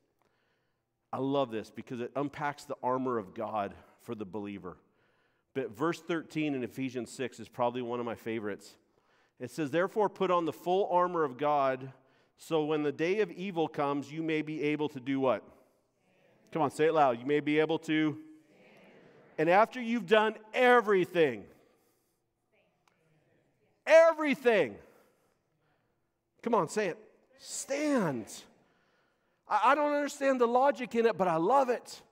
I 1.12 1.18
love 1.18 1.50
this 1.50 1.70
because 1.70 2.00
it 2.00 2.12
unpacks 2.14 2.64
the 2.64 2.76
armor 2.84 3.18
of 3.18 3.34
God 3.34 3.74
for 4.02 4.14
the 4.14 4.24
believer. 4.24 4.76
But 5.54 5.76
verse 5.76 6.00
13 6.00 6.54
in 6.54 6.62
Ephesians 6.62 7.10
6 7.10 7.40
is 7.40 7.48
probably 7.48 7.82
one 7.82 8.00
of 8.00 8.06
my 8.06 8.14
favorites. 8.14 8.76
It 9.40 9.50
says, 9.50 9.70
Therefore, 9.70 10.08
put 10.08 10.30
on 10.30 10.44
the 10.44 10.52
full 10.52 10.88
armor 10.90 11.24
of 11.24 11.36
God, 11.36 11.92
so 12.36 12.64
when 12.64 12.82
the 12.82 12.92
day 12.92 13.20
of 13.20 13.30
evil 13.32 13.66
comes, 13.66 14.12
you 14.12 14.22
may 14.22 14.42
be 14.42 14.62
able 14.62 14.88
to 14.90 15.00
do 15.00 15.18
what? 15.18 15.42
Come 16.52 16.62
on, 16.62 16.70
say 16.70 16.86
it 16.86 16.94
loud. 16.94 17.18
You 17.18 17.26
may 17.26 17.40
be 17.40 17.58
able 17.58 17.78
to. 17.80 18.16
And 19.38 19.48
after 19.48 19.80
you've 19.80 20.06
done 20.06 20.34
everything, 20.52 21.44
everything, 23.86 24.74
come 26.42 26.54
on, 26.54 26.68
say 26.68 26.88
it, 26.88 26.98
stand. 27.38 28.26
I, 29.48 29.74
don't 29.74 29.92
understand 29.92 30.40
the 30.40 30.46
logic 30.46 30.94
in 30.94 31.06
it, 31.06 31.16
but 31.16 31.26
I 31.26 31.36
love 31.36 31.70
it. 31.70 32.02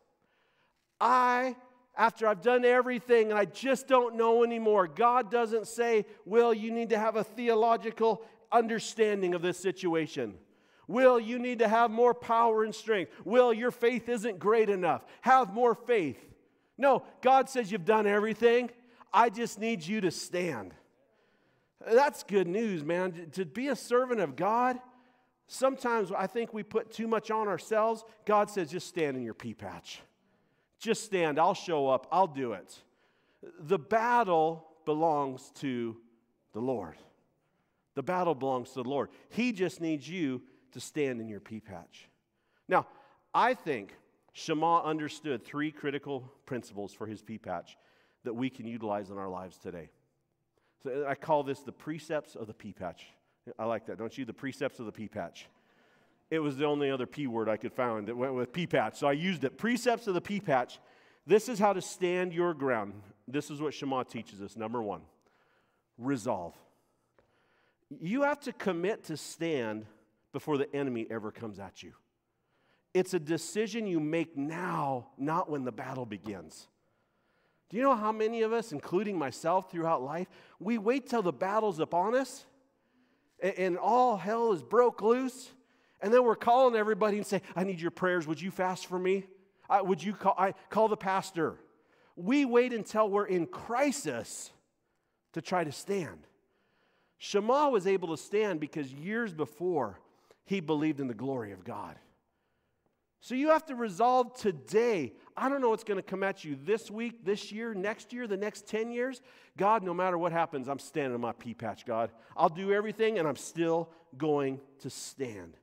I 1.01 1.55
after 1.99 2.29
I've 2.29 2.41
done 2.41 2.65
everything 2.65 3.31
and 3.31 3.39
I 3.39 3.45
just 3.45 3.89
don't 3.89 4.15
know 4.15 4.45
anymore. 4.45 4.87
God 4.87 5.31
doesn't 5.31 5.67
say, 5.67 6.07
Will, 6.25 6.55
you 6.55 6.71
need 6.71 6.91
to 6.91 6.99
have 6.99 7.17
a 7.17 7.25
theological 7.25 8.23
understanding 8.53 9.35
of 9.35 9.43
this 9.43 9.59
situation. 9.59 10.35
Will, 10.87 11.21
you 11.21 11.39
need 11.39 11.59
to 11.59 11.69
have 11.69 11.91
more 11.91 12.15
power 12.15 12.65
and 12.65 12.75
strength. 12.75 13.13
Will, 13.25 13.53
your 13.53 13.73
faith 13.73 14.09
isn't 14.09 14.39
great 14.39 14.71
enough. 14.71 15.05
Have 15.21 15.53
more 15.53 15.75
faith. 15.75 16.19
No, 16.79 17.03
God 17.21 17.51
says 17.51 17.71
you've 17.71 17.85
done 17.85 18.07
everything. 18.07 18.71
I 19.13 19.29
just 19.29 19.59
need 19.59 19.85
you 19.85 20.01
to 20.03 20.11
stand. 20.11 20.73
That's 21.87 22.23
good 22.23 22.47
news, 22.47 22.85
man. 22.85 23.31
To 23.33 23.45
be 23.45 23.69
a 23.69 23.77
servant 23.77 24.21
of 24.21 24.37
God, 24.37 24.79
sometimes 25.47 26.11
I 26.11 26.27
think 26.27 26.55
we 26.55 26.63
put 26.63 26.91
too 26.93 27.09
much 27.09 27.31
on 27.31 27.49
ourselves. 27.49 28.05
God 28.25 28.49
says, 28.49 28.71
just 28.71 28.87
stand 28.87 29.17
in 29.17 29.25
your 29.25 29.35
pea 29.35 29.55
patch. 29.55 30.01
Just 30.79 31.05
stand, 31.05 31.39
I'll 31.39 31.55
show 31.55 31.89
up, 31.89 32.07
I'll 32.13 32.27
do 32.27 32.53
it. 32.53 32.77
The 33.61 33.79
battle 33.79 34.67
belongs 34.85 35.51
to 35.57 35.97
the 36.53 36.61
Lord. 36.61 36.97
The 37.95 38.03
battle 38.03 38.35
belongs 38.35 38.71
to 38.71 38.83
the 38.83 38.89
Lord. 38.89 39.11
He 39.29 39.53
just 39.53 39.81
needs 39.81 40.09
you 40.09 40.43
to 40.73 40.81
stand 40.81 41.21
in 41.21 41.29
your 41.29 41.41
pea 41.41 41.61
patch. 41.61 42.09
Now, 42.69 42.87
I 43.35 43.55
think 43.55 43.95
Shammah 44.33 44.83
understood 44.85 45.45
three 45.45 45.73
critical 45.73 46.33
principles 46.47 46.93
for 46.93 47.07
his 47.07 47.23
pea 47.23 47.39
patch 47.39 47.77
that 48.25 48.35
we 48.35 48.51
can 48.51 48.67
utilize 48.67 49.11
in 49.11 49.19
our 49.19 49.29
lives 49.29 49.59
today. 49.59 49.91
So 50.83 51.07
I 51.09 51.15
call 51.15 51.43
this 51.43 51.61
the 51.61 51.73
precepts 51.73 52.37
of 52.37 52.47
the 52.47 52.55
pea 52.55 52.73
patch. 52.73 53.07
I 53.59 53.65
like 53.65 53.87
that, 53.87 53.99
don't 53.99 54.17
you? 54.17 54.25
The 54.25 54.33
precepts 54.33 54.79
of 54.79 54.87
the 54.87 54.93
pea 54.93 55.09
patch. 55.09 55.49
It 56.31 56.41
was 56.41 56.57
the 56.57 56.67
only 56.67 56.91
other 56.91 57.07
P 57.07 57.27
word 57.27 57.49
I 57.49 57.57
could 57.57 57.73
find 57.73 58.07
that 58.09 58.17
went 58.17 58.35
with 58.35 58.53
P 58.53 58.67
patch. 58.67 58.99
So 58.99 59.07
I 59.07 59.13
used 59.13 59.45
it. 59.45 59.57
Precepts 59.57 60.07
of 60.07 60.15
the 60.15 60.21
P 60.21 60.41
patch. 60.41 60.79
This 61.27 61.49
is 61.49 61.59
how 61.59 61.73
to 61.73 61.83
stand 61.83 62.33
your 62.33 62.55
ground. 62.55 62.95
This 63.27 63.51
is 63.51 63.61
what 63.61 63.75
Shammah 63.75 64.05
teaches 64.05 64.41
us. 64.41 64.57
Number 64.57 64.83
one, 64.83 65.03
resolve. 65.97 66.55
You 67.91 68.23
have 68.23 68.41
to 68.41 68.53
commit 68.53 69.05
to 69.05 69.17
stand 69.17 69.87
before 70.33 70.59
the 70.59 70.75
enemy 70.75 71.07
ever 71.11 71.31
comes 71.31 71.59
at 71.59 71.83
you. 71.83 71.93
It's 72.95 73.15
a 73.15 73.19
decision 73.19 73.87
you 73.87 74.01
make 74.01 74.37
now, 74.37 75.09
not 75.19 75.51
when 75.51 75.65
the 75.65 75.73
battle 75.73 76.07
begins. 76.07 76.69
Do 77.69 77.77
you 77.77 77.83
know 77.83 77.95
how 77.95 78.13
many 78.13 78.43
of 78.43 78.53
us, 78.53 78.73
including 78.73 79.19
myself 79.19 79.71
throughout 79.71 80.03
life, 80.03 80.27
we 80.59 80.79
wait 80.79 81.09
till 81.09 81.23
the 81.23 81.33
battle's 81.33 81.81
upon 81.81 82.15
us 82.15 82.47
and, 83.43 83.77
all 83.77 84.17
hell 84.17 84.53
is 84.53 84.63
broke 84.63 85.03
loose? 85.03 85.51
And 86.01 86.13
then 86.13 86.25
we're 86.25 86.37
calling 86.37 86.77
everybody 86.77 87.17
and 87.17 87.27
say, 87.27 87.43
I 87.57 87.65
need 87.65 87.81
your 87.81 87.91
prayers. 87.91 88.27
Would 88.27 88.41
you 88.41 88.51
fast 88.51 88.87
for 88.87 88.99
me? 88.99 89.25
I, 89.69 89.83
would 89.83 90.03
you 90.03 90.13
call, 90.13 90.35
I, 90.39 90.55
call 90.71 90.89
the 90.89 90.97
pastor? 90.97 91.57
We 92.17 92.45
wait 92.45 92.73
until 92.73 93.09
we're 93.09 93.27
in 93.27 93.47
crisis 93.47 94.51
to 95.33 95.43
try 95.43 95.65
to 95.65 95.73
stand. 95.73 96.27
Shammah 97.19 97.69
was 97.71 97.87
able 97.87 98.09
to 98.09 98.17
stand 98.17 98.61
because 98.61 98.93
years 98.93 99.35
before 99.35 100.01
he 100.45 100.61
believed 100.61 101.01
in 101.01 101.09
the 101.09 101.15
glory 101.15 101.53
of 101.53 101.65
God. 101.65 101.97
So 103.21 103.35
you 103.35 103.49
have 103.49 103.67
to 103.67 103.75
resolve 103.75 104.39
today. 104.39 105.13
I 105.37 105.49
don't 105.49 105.61
know 105.61 105.71
what's 105.71 105.83
going 105.83 105.99
to 105.99 106.03
come 106.03 106.23
at 106.23 106.45
you 106.45 106.57
this 106.65 106.89
week, 106.91 107.25
this 107.25 107.51
year, 107.51 107.75
next 107.75 108.13
year, 108.13 108.29
the 108.29 108.37
next 108.37 108.69
10 108.69 108.93
years. 108.93 109.21
God, 109.57 109.83
no 109.83 109.93
matter 109.93 110.17
what 110.17 110.31
happens, 110.31 110.69
I'm 110.69 110.79
standing 110.79 111.17
in 111.17 111.21
my 111.21 111.33
pea 111.33 111.55
patch, 111.55 111.85
God. 111.85 112.11
I'll 112.37 112.49
do 112.49 112.73
everything 112.73 113.19
and 113.19 113.27
I'm 113.27 113.37
still 113.37 113.91
going 114.17 114.61
to 114.81 114.91
stand 114.91 115.57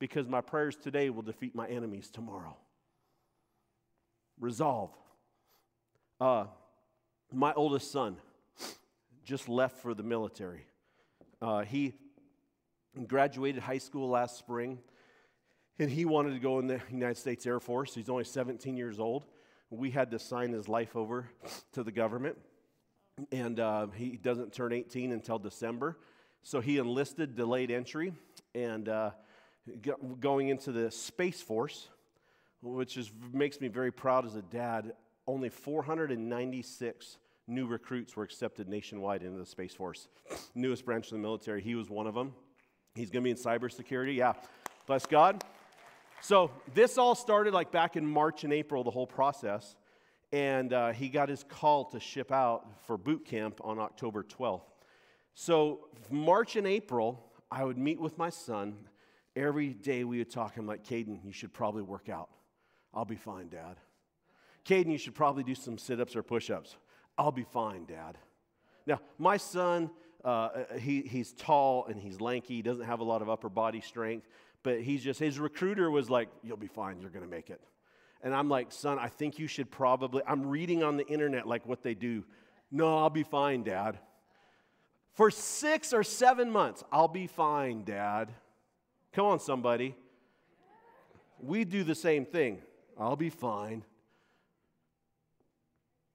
because 0.00 0.26
my 0.26 0.40
prayers 0.40 0.76
today 0.76 1.10
will 1.10 1.22
defeat 1.22 1.54
my 1.54 1.68
enemies 1.68 2.10
tomorrow. 2.10 2.56
Resolve. 4.40 4.90
Uh, 6.18 6.46
my 7.32 7.52
oldest 7.52 7.92
son 7.92 8.16
just 9.22 9.48
left 9.48 9.78
for 9.78 9.94
the 9.94 10.02
military. 10.02 10.64
Uh, 11.40 11.62
he 11.62 11.94
graduated 13.06 13.62
high 13.62 13.78
school 13.78 14.08
last 14.08 14.38
spring, 14.38 14.78
and 15.78 15.90
he 15.90 16.06
wanted 16.06 16.32
to 16.32 16.40
go 16.40 16.58
in 16.58 16.66
the 16.66 16.80
United 16.90 17.18
States 17.18 17.46
Air 17.46 17.60
Force. 17.60 17.94
He's 17.94 18.08
only 18.08 18.24
17 18.24 18.76
years 18.76 18.98
old. 18.98 19.26
We 19.68 19.90
had 19.90 20.10
to 20.10 20.18
sign 20.18 20.50
his 20.50 20.66
life 20.66 20.96
over 20.96 21.28
to 21.72 21.84
the 21.84 21.92
government, 21.92 22.38
and 23.30 23.60
uh, 23.60 23.88
he 23.94 24.16
doesn't 24.16 24.52
turn 24.52 24.72
18 24.72 25.12
until 25.12 25.38
December. 25.38 25.98
So 26.42 26.60
he 26.60 26.78
enlisted 26.78 27.36
delayed 27.36 27.70
entry, 27.70 28.14
and 28.54 28.88
uh, 28.88 29.10
going 30.20 30.48
into 30.48 30.72
the 30.72 30.90
Space 30.90 31.40
Force, 31.40 31.88
which 32.62 32.96
is, 32.96 33.10
makes 33.32 33.60
me 33.60 33.68
very 33.68 33.92
proud 33.92 34.26
as 34.26 34.34
a 34.34 34.42
dad. 34.42 34.92
Only 35.26 35.48
496 35.48 37.18
new 37.46 37.66
recruits 37.66 38.16
were 38.16 38.24
accepted 38.24 38.68
nationwide 38.68 39.22
into 39.22 39.38
the 39.38 39.46
Space 39.46 39.74
Force. 39.74 40.08
Newest 40.54 40.84
branch 40.84 41.06
of 41.06 41.12
the 41.12 41.18
military. 41.18 41.60
He 41.60 41.74
was 41.74 41.90
one 41.90 42.06
of 42.06 42.14
them. 42.14 42.32
He's 42.94 43.10
going 43.10 43.22
to 43.22 43.24
be 43.24 43.30
in 43.30 43.36
cybersecurity. 43.36 44.16
Yeah. 44.16 44.32
Bless 44.86 45.06
God. 45.06 45.44
So 46.20 46.50
this 46.74 46.98
all 46.98 47.14
started 47.14 47.54
like 47.54 47.70
back 47.70 47.96
in 47.96 48.06
March 48.06 48.44
and 48.44 48.52
April, 48.52 48.84
the 48.84 48.90
whole 48.90 49.06
process. 49.06 49.76
And 50.32 50.72
uh, 50.72 50.92
he 50.92 51.08
got 51.08 51.28
his 51.28 51.44
call 51.44 51.86
to 51.86 52.00
ship 52.00 52.30
out 52.30 52.66
for 52.86 52.96
boot 52.96 53.24
camp 53.24 53.60
on 53.64 53.78
October 53.78 54.22
12th. 54.22 54.62
So 55.34 55.88
March 56.10 56.56
and 56.56 56.66
April, 56.66 57.24
I 57.50 57.64
would 57.64 57.78
meet 57.78 58.00
with 58.00 58.18
my 58.18 58.30
son 58.30 58.76
Every 59.36 59.70
day 59.70 60.04
we 60.04 60.18
would 60.18 60.30
talk, 60.30 60.56
I'm 60.56 60.66
like, 60.66 60.84
Caden, 60.84 61.24
you 61.24 61.32
should 61.32 61.52
probably 61.52 61.82
work 61.82 62.08
out. 62.08 62.30
I'll 62.92 63.04
be 63.04 63.16
fine, 63.16 63.48
Dad. 63.48 63.76
Caden, 64.64 64.90
you 64.90 64.98
should 64.98 65.14
probably 65.14 65.44
do 65.44 65.54
some 65.54 65.78
sit 65.78 66.00
ups 66.00 66.16
or 66.16 66.22
push 66.22 66.50
ups. 66.50 66.76
I'll 67.16 67.32
be 67.32 67.44
fine, 67.44 67.84
Dad. 67.84 68.18
Now, 68.86 69.00
my 69.18 69.36
son, 69.36 69.90
uh, 70.24 70.48
he, 70.78 71.02
he's 71.02 71.32
tall 71.32 71.86
and 71.86 72.00
he's 72.00 72.20
lanky. 72.20 72.56
He 72.56 72.62
doesn't 72.62 72.84
have 72.84 73.00
a 73.00 73.04
lot 73.04 73.22
of 73.22 73.28
upper 73.28 73.48
body 73.48 73.80
strength, 73.80 74.28
but 74.62 74.80
he's 74.80 75.02
just, 75.02 75.20
his 75.20 75.38
recruiter 75.38 75.90
was 75.90 76.10
like, 76.10 76.28
You'll 76.42 76.56
be 76.56 76.66
fine. 76.66 77.00
You're 77.00 77.10
to 77.10 77.26
make 77.26 77.50
it. 77.50 77.60
And 78.22 78.34
I'm 78.34 78.48
like, 78.48 78.72
Son, 78.72 78.98
I 78.98 79.08
think 79.08 79.38
you 79.38 79.46
should 79.46 79.70
probably, 79.70 80.22
I'm 80.26 80.46
reading 80.46 80.82
on 80.82 80.96
the 80.96 81.06
internet 81.06 81.46
like 81.46 81.66
what 81.66 81.82
they 81.82 81.94
do. 81.94 82.24
No, 82.70 82.98
I'll 82.98 83.10
be 83.10 83.22
fine, 83.22 83.62
Dad. 83.62 83.98
For 85.12 85.30
six 85.30 85.92
or 85.92 86.02
seven 86.02 86.50
months, 86.50 86.84
I'll 86.92 87.08
be 87.08 87.26
fine, 87.26 87.84
Dad. 87.84 88.30
Come 89.12 89.26
on, 89.26 89.40
somebody. 89.40 89.96
We 91.40 91.64
do 91.64 91.82
the 91.82 91.94
same 91.94 92.24
thing. 92.24 92.58
I'll 92.98 93.16
be 93.16 93.30
fine. 93.30 93.84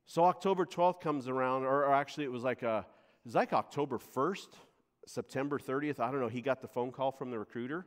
So 0.05 0.23
October 0.23 0.65
12th 0.65 1.01
comes 1.01 1.27
around, 1.27 1.63
or, 1.63 1.91
actually 1.91 2.25
it 2.25 2.31
was 2.31 2.43
like 2.43 2.63
a, 2.63 2.85
it 3.25 3.27
was 3.27 3.35
like 3.35 3.53
October 3.53 3.97
1st, 3.97 4.47
September 5.07 5.59
30th. 5.59 5.99
I 5.99 6.11
don't 6.11 6.21
know. 6.21 6.27
He 6.29 6.41
got 6.41 6.61
the 6.61 6.67
phone 6.67 6.91
call 6.91 7.11
from 7.11 7.31
the 7.31 7.39
recruiter. 7.39 7.85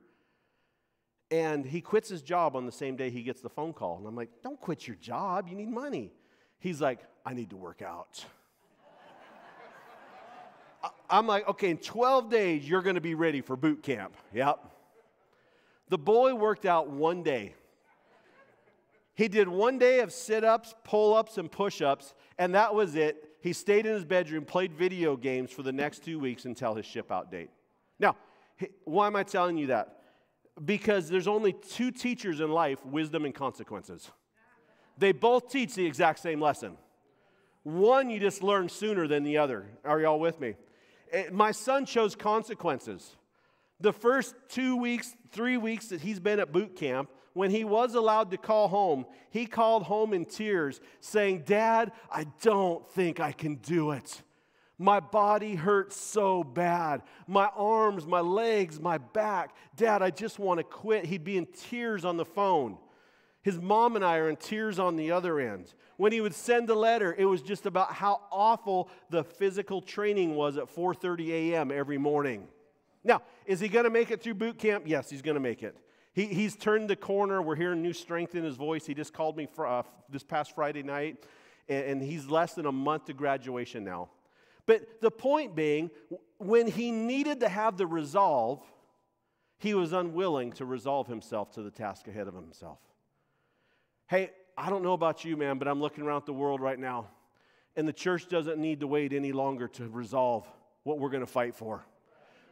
And 1.31 1.65
he 1.65 1.81
quits 1.81 2.09
his 2.09 2.23
job 2.23 2.57
on 2.57 2.67
the 2.67 2.73
same 2.73 2.97
day 2.97 3.11
he 3.11 3.23
gets 3.23 3.41
the 3.41 3.51
phone 3.51 3.73
call. 3.73 3.99
And 3.99 4.07
I'm 4.07 4.17
like, 4.17 4.31
don't 4.43 4.61
quit 4.61 4.87
your 4.87 4.97
job. 4.97 5.49
You 5.49 5.57
need 5.57 5.71
money. 5.71 6.13
He's 6.59 6.81
like, 6.81 7.01
I 7.25 7.35
need 7.35 7.51
to 7.51 7.57
work 7.57 7.83
out. 7.83 8.25
I'm 11.11 11.27
like, 11.27 11.47
okay, 11.49 11.71
in 11.71 11.79
12 11.79 12.31
days, 12.31 12.69
you're 12.69 12.83
going 12.83 12.97
to 12.97 13.01
be 13.01 13.15
ready 13.15 13.41
for 13.43 13.57
boot 13.57 13.83
camp. 13.83 14.17
Yep. 14.35 14.59
The 15.89 15.99
boy 15.99 16.35
worked 16.35 16.67
out 16.67 16.91
one 16.91 17.23
day. 17.23 17.55
He 19.15 19.29
did 19.29 19.49
one 19.49 19.79
day 19.79 20.01
of 20.01 20.13
sit 20.13 20.45
ups, 20.45 20.75
pull 20.85 21.15
ups, 21.15 21.39
and 21.39 21.51
push 21.51 21.83
ups, 21.83 22.15
and 22.39 22.55
that 22.55 22.75
was 22.75 22.95
it. 22.95 23.25
He 23.41 23.53
stayed 23.53 23.87
in 23.87 23.95
his 23.95 24.05
bedroom, 24.05 24.45
played 24.45 24.73
video 24.73 25.17
games 25.17 25.51
for 25.51 25.63
the 25.63 25.73
next 25.73 26.05
two 26.05 26.19
weeks 26.19 26.45
until 26.45 26.75
his 26.75 26.87
ship 26.87 27.11
out 27.11 27.31
date. 27.31 27.51
Now, 27.99 28.17
why 28.85 29.07
am 29.07 29.17
I 29.17 29.25
telling 29.25 29.57
you 29.57 29.69
that? 29.69 29.99
because 30.65 31.09
there's 31.09 31.29
only 31.29 31.53
two 31.53 31.91
teachers 31.91 32.41
in 32.41 32.51
life 32.51 32.85
wisdom 32.85 33.25
and 33.25 33.35
consequences. 33.35 34.11
They 34.97 35.13
both 35.13 35.51
teach 35.51 35.75
the 35.75 35.87
exact 35.87 36.19
same 36.19 36.41
lesson. 36.41 36.77
One 37.63 38.11
you 38.11 38.19
just 38.19 38.43
learn 38.43 38.69
sooner 38.69 39.07
than 39.07 39.23
the 39.23 39.39
other. 39.39 39.67
Are 39.85 40.01
y'all 40.01 40.19
with 40.19 40.41
me? 40.41 40.55
Eh, 41.13 41.27
my 41.31 41.53
son 41.53 41.87
chose 41.87 42.17
consequences. 42.17 43.17
The 43.81 43.93
first 43.93 44.35
two 44.49 44.77
weeks, 44.77 45.15
three 45.31 45.57
weeks 45.57 45.89
that 45.89 46.01
he's 46.01 46.19
been 46.19 46.41
at 46.41 46.53
boot 46.53 46.75
camp, 46.77 47.11
when 47.33 47.51
he 47.51 47.63
was 47.63 47.95
allowed 47.95 48.33
to 48.33 48.37
call 48.37 48.67
home, 48.67 49.07
he 49.31 49.47
called 49.47 49.85
home 49.85 50.13
in 50.13 50.25
tears, 50.25 50.81
saying, 51.01 51.45
Dad, 51.47 51.93
I 52.11 52.27
don't 52.43 52.89
think 52.91 53.21
I 53.21 53.31
can 53.31 53.57
do 53.57 53.93
it. 53.93 54.23
My 54.79 55.01
body 55.01 55.55
hurts 55.55 55.97
so 55.97 56.43
bad. 56.43 57.03
My 57.27 57.47
arms, 57.57 58.07
my 58.07 58.21
legs, 58.21 58.81
my 58.81 58.99
back. 58.99 59.55
Dad, 59.77 60.03
I 60.03 60.11
just 60.11 60.39
want 60.39 60.59
to 60.59 60.65
quit. 60.65 61.05
He'd 61.05 61.25
be 61.25 61.37
in 61.37 61.47
tears 61.47 62.05
on 62.05 62.17
the 62.17 62.25
phone. 62.25 62.79
His 63.43 63.59
mom 63.61 63.97
and 63.97 64.05
I 64.05 64.17
are 64.17 64.29
in 64.29 64.37
tears 64.37 64.79
on 64.79 64.97
the 64.97 65.13
other 65.13 65.41
end. 65.41 65.75
When 65.97 66.13
he 66.13 66.21
would 66.21 66.35
send 66.35 66.71
a 66.71 66.75
letter, 66.75 67.15
it 67.17 67.25
was 67.25 67.43
just 67.43 67.67
about 67.67 67.93
how 67.93 68.23
awful 68.31 68.89
the 69.11 69.25
physical 69.25 69.81
training 69.81 70.35
was 70.35 70.57
at 70.57 70.73
4:30 70.75 71.31
a.m. 71.31 71.71
every 71.71 71.99
morning. 71.99 72.49
Now, 73.09 73.23
is 73.47 73.59
he 73.59 73.69
going 73.69 73.85
to 73.85 73.91
make 73.91 74.11
it 74.11 74.23
through 74.23 74.35
boot 74.35 74.59
camp? 74.59 74.85
Yes, 74.87 75.09
he's 75.09 75.23
going 75.23 75.35
to 75.35 75.41
make 75.41 75.63
it. 75.63 75.75
He, 76.13 76.27
he's 76.27 76.55
turned 76.55 76.91
the 76.91 76.97
corner. 76.97 77.41
We're 77.41 77.57
hearing 77.57 77.83
new 77.83 77.95
strength 77.95 78.35
in 78.35 78.45
his 78.45 78.57
voice. 78.57 78.85
He 78.85 78.93
just 78.93 79.15
called 79.15 79.35
me 79.35 79.49
for, 79.51 79.67
uh, 79.67 79.83
this 80.11 80.23
past 80.23 80.55
Friday 80.55 80.83
night, 80.83 81.25
and, 81.71 81.85
and 81.85 82.03
he's 82.03 82.27
less 82.27 82.53
than 82.53 82.67
a 82.67 82.73
month 82.73 83.07
to 83.07 83.15
graduation 83.15 83.83
now. 83.83 84.11
But 84.67 85.01
the 85.01 85.11
point 85.11 85.57
being, 85.57 85.91
when 86.37 86.67
he 86.67 86.91
needed 86.91 87.41
to 87.41 87.49
have 87.49 87.79
the 87.79 87.87
resolve, 87.87 88.61
he 89.57 89.73
was 89.73 89.95
unwilling 89.95 90.53
to 90.53 90.67
resolve 90.67 91.07
himself 91.07 91.51
to 91.53 91.63
the 91.63 91.71
task 91.71 92.09
ahead 92.09 92.29
of 92.29 92.35
himself. 92.35 92.79
Hey, 94.07 94.33
I 94.57 94.69
don't 94.69 94.83
know 94.83 94.93
about 94.93 95.25
you, 95.25 95.35
man, 95.39 95.57
but 95.57 95.67
I'm 95.67 95.81
looking 95.81 96.05
around 96.05 96.27
the 96.27 96.35
world 96.35 96.61
right 96.61 96.79
now, 96.79 97.07
and 97.75 97.89
the 97.89 97.93
church 97.95 98.29
doesn't 98.29 98.59
need 98.59 98.81
to 98.81 98.87
wait 98.87 99.15
any 99.15 99.33
longer 99.33 99.67
to 99.69 99.89
resolve 99.89 100.47
what 100.83 100.99
we're 100.99 101.11
going 101.11 101.25
to 101.25 101.27
fight 101.27 101.55
for. 101.55 101.87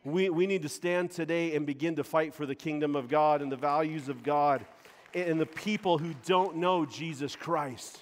We, 0.07 0.31
we 0.31 0.47
need 0.47 0.63
to 0.63 0.69
stand 0.69 1.11
today 1.11 1.57
and 1.57 1.67
begin 1.67 1.97
to 1.97 2.05
fight 2.05 2.33
for 2.33 2.47
the 2.47 2.55
kingdom 2.55 2.95
of 2.95 3.09
God 3.09 3.43
and 3.43 3.51
the 3.51 3.57
values 3.57 4.09
of 4.09 4.23
God 4.23 4.65
and 5.13 5.41
the 5.41 5.47
people 5.47 5.99
who 5.99 6.15
don't 6.25 6.59
know 6.59 6.87
Jesus 6.87 7.35
Christ. 7.35 7.99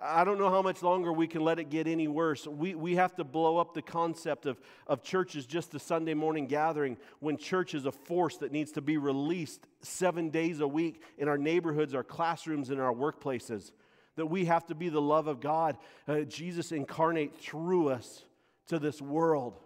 I 0.00 0.24
don't 0.24 0.38
know 0.38 0.48
how 0.48 0.62
much 0.62 0.82
longer 0.82 1.12
we 1.12 1.26
can 1.26 1.42
let 1.42 1.58
it 1.58 1.68
get 1.68 1.86
any 1.86 2.08
worse. 2.08 2.46
We, 2.46 2.74
we 2.74 2.94
have 2.94 3.14
to 3.16 3.24
blow 3.24 3.58
up 3.58 3.74
the 3.74 3.82
concept 3.82 4.46
of, 4.46 4.58
of 4.86 5.02
church 5.02 5.36
as 5.36 5.44
just 5.44 5.74
a 5.74 5.78
Sunday 5.78 6.14
morning 6.14 6.46
gathering 6.46 6.96
when 7.20 7.36
church 7.36 7.74
is 7.74 7.84
a 7.84 7.92
force 7.92 8.38
that 8.38 8.50
needs 8.50 8.72
to 8.72 8.80
be 8.80 8.96
released 8.96 9.66
seven 9.82 10.30
days 10.30 10.60
a 10.60 10.68
week 10.68 11.02
in 11.18 11.28
our 11.28 11.36
neighborhoods, 11.36 11.94
our 11.94 12.04
classrooms, 12.04 12.70
and 12.70 12.80
our 12.80 12.94
workplaces. 12.94 13.70
That 14.14 14.26
we 14.26 14.46
have 14.46 14.64
to 14.68 14.74
be 14.74 14.88
the 14.88 15.02
love 15.02 15.26
of 15.26 15.40
God, 15.40 15.76
uh, 16.08 16.20
Jesus 16.20 16.72
incarnate 16.72 17.36
through 17.36 17.90
us 17.90 18.24
to 18.68 18.78
this 18.78 19.02
world. 19.02 19.60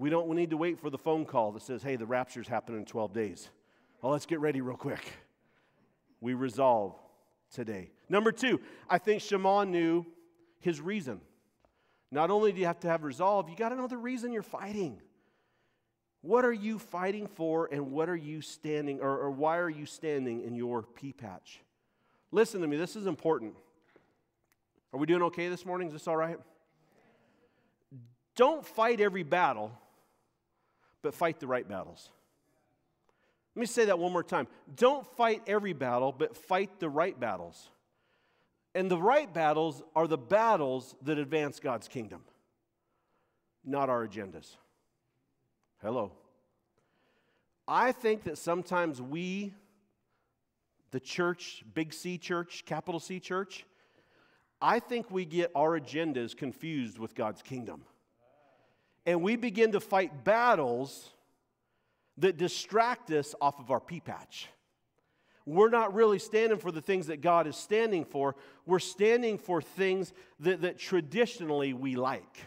We 0.00 0.08
don't 0.08 0.28
we 0.28 0.34
need 0.34 0.48
to 0.48 0.56
wait 0.56 0.80
for 0.80 0.88
the 0.88 0.96
phone 0.96 1.26
call 1.26 1.52
that 1.52 1.62
says, 1.62 1.82
hey, 1.82 1.96
the 1.96 2.06
rapture's 2.06 2.48
happening 2.48 2.80
in 2.80 2.86
12 2.86 3.12
days. 3.12 3.50
Well, 4.00 4.12
let's 4.12 4.24
get 4.24 4.40
ready 4.40 4.62
real 4.62 4.78
quick. 4.78 5.04
We 6.22 6.32
resolve 6.32 6.94
today. 7.54 7.90
Number 8.08 8.32
two, 8.32 8.62
I 8.88 8.96
think 8.96 9.20
Shimon 9.20 9.70
knew 9.70 10.06
his 10.58 10.80
reason. 10.80 11.20
Not 12.10 12.30
only 12.30 12.50
do 12.50 12.60
you 12.60 12.66
have 12.66 12.80
to 12.80 12.88
have 12.88 13.04
resolve, 13.04 13.50
you 13.50 13.56
got 13.56 13.68
to 13.68 13.76
know 13.76 13.88
the 13.88 13.98
reason 13.98 14.32
you're 14.32 14.42
fighting. 14.42 15.02
What 16.22 16.46
are 16.46 16.52
you 16.52 16.78
fighting 16.78 17.26
for, 17.26 17.68
and 17.70 17.90
what 17.90 18.08
are 18.08 18.16
you 18.16 18.40
standing, 18.40 19.00
or, 19.00 19.18
or 19.18 19.30
why 19.30 19.58
are 19.58 19.68
you 19.68 19.84
standing 19.84 20.40
in 20.40 20.54
your 20.54 20.82
pea 20.82 21.12
patch? 21.12 21.60
Listen 22.32 22.62
to 22.62 22.66
me, 22.66 22.78
this 22.78 22.96
is 22.96 23.06
important. 23.06 23.54
Are 24.94 24.98
we 24.98 25.06
doing 25.06 25.22
okay 25.24 25.48
this 25.48 25.66
morning? 25.66 25.88
Is 25.88 25.92
this 25.92 26.08
all 26.08 26.16
right? 26.16 26.38
Don't 28.34 28.64
fight 28.64 29.02
every 29.02 29.24
battle, 29.24 29.72
but 31.02 31.14
fight 31.14 31.40
the 31.40 31.46
right 31.46 31.68
battles. 31.68 32.10
Let 33.54 33.60
me 33.60 33.66
say 33.66 33.86
that 33.86 33.98
one 33.98 34.12
more 34.12 34.22
time. 34.22 34.46
Don't 34.76 35.06
fight 35.16 35.42
every 35.46 35.72
battle, 35.72 36.14
but 36.16 36.36
fight 36.36 36.78
the 36.78 36.88
right 36.88 37.18
battles. 37.18 37.68
And 38.74 38.90
the 38.90 38.98
right 38.98 39.32
battles 39.32 39.82
are 39.96 40.06
the 40.06 40.18
battles 40.18 40.94
that 41.02 41.18
advance 41.18 41.58
God's 41.58 41.88
kingdom, 41.88 42.22
not 43.64 43.90
our 43.90 44.06
agendas. 44.06 44.56
Hello. 45.82 46.12
I 47.66 47.92
think 47.92 48.24
that 48.24 48.38
sometimes 48.38 49.02
we, 49.02 49.54
the 50.92 51.00
church, 51.00 51.64
big 51.74 51.92
C 51.92 52.18
church, 52.18 52.64
capital 52.66 53.00
C 53.00 53.18
church, 53.18 53.64
I 54.62 54.78
think 54.78 55.10
we 55.10 55.24
get 55.24 55.50
our 55.54 55.78
agendas 55.80 56.36
confused 56.36 56.98
with 56.98 57.14
God's 57.14 57.42
kingdom. 57.42 57.82
And 59.06 59.22
we 59.22 59.36
begin 59.36 59.72
to 59.72 59.80
fight 59.80 60.24
battles 60.24 61.10
that 62.18 62.36
distract 62.36 63.10
us 63.10 63.34
off 63.40 63.58
of 63.58 63.70
our 63.70 63.80
pea 63.80 64.00
patch. 64.00 64.48
We're 65.46 65.70
not 65.70 65.94
really 65.94 66.18
standing 66.18 66.58
for 66.58 66.70
the 66.70 66.82
things 66.82 67.06
that 67.06 67.22
God 67.22 67.46
is 67.46 67.56
standing 67.56 68.04
for. 68.04 68.36
We're 68.66 68.78
standing 68.78 69.38
for 69.38 69.62
things 69.62 70.12
that, 70.40 70.62
that 70.62 70.78
traditionally 70.78 71.72
we 71.72 71.96
like. 71.96 72.38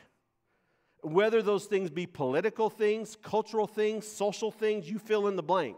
Whether 1.01 1.41
those 1.41 1.65
things 1.65 1.89
be 1.89 2.05
political 2.05 2.69
things, 2.69 3.17
cultural 3.21 3.67
things, 3.67 4.07
social 4.07 4.51
things, 4.51 4.89
you 4.89 4.99
fill 4.99 5.27
in 5.27 5.35
the 5.35 5.43
blank. 5.43 5.77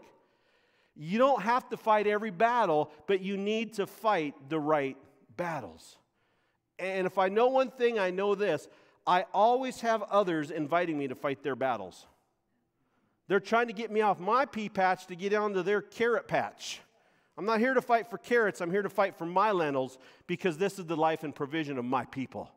You 0.94 1.18
don't 1.18 1.42
have 1.42 1.68
to 1.70 1.76
fight 1.76 2.06
every 2.06 2.30
battle, 2.30 2.90
but 3.06 3.20
you 3.20 3.36
need 3.36 3.74
to 3.74 3.86
fight 3.86 4.34
the 4.48 4.60
right 4.60 4.96
battles. 5.36 5.96
And 6.78 7.06
if 7.06 7.18
I 7.18 7.28
know 7.28 7.48
one 7.48 7.70
thing, 7.70 7.98
I 7.98 8.10
know 8.10 8.34
this 8.34 8.68
I 9.06 9.24
always 9.32 9.80
have 9.82 10.02
others 10.02 10.50
inviting 10.50 10.98
me 10.98 11.08
to 11.08 11.14
fight 11.14 11.42
their 11.42 11.56
battles. 11.56 12.06
They're 13.28 13.40
trying 13.40 13.68
to 13.68 13.72
get 13.72 13.90
me 13.90 14.00
off 14.00 14.18
my 14.18 14.46
pea 14.46 14.68
patch 14.68 15.06
to 15.06 15.16
get 15.16 15.32
onto 15.34 15.62
their 15.62 15.80
carrot 15.82 16.28
patch. 16.28 16.80
I'm 17.38 17.44
not 17.44 17.60
here 17.60 17.74
to 17.74 17.82
fight 17.82 18.08
for 18.08 18.18
carrots, 18.18 18.60
I'm 18.60 18.70
here 18.70 18.82
to 18.82 18.88
fight 18.88 19.16
for 19.16 19.26
my 19.26 19.52
lentils 19.52 19.98
because 20.26 20.56
this 20.56 20.78
is 20.78 20.86
the 20.86 20.96
life 20.96 21.22
and 21.22 21.34
provision 21.34 21.76
of 21.78 21.84
my 21.84 22.04
people. 22.06 22.50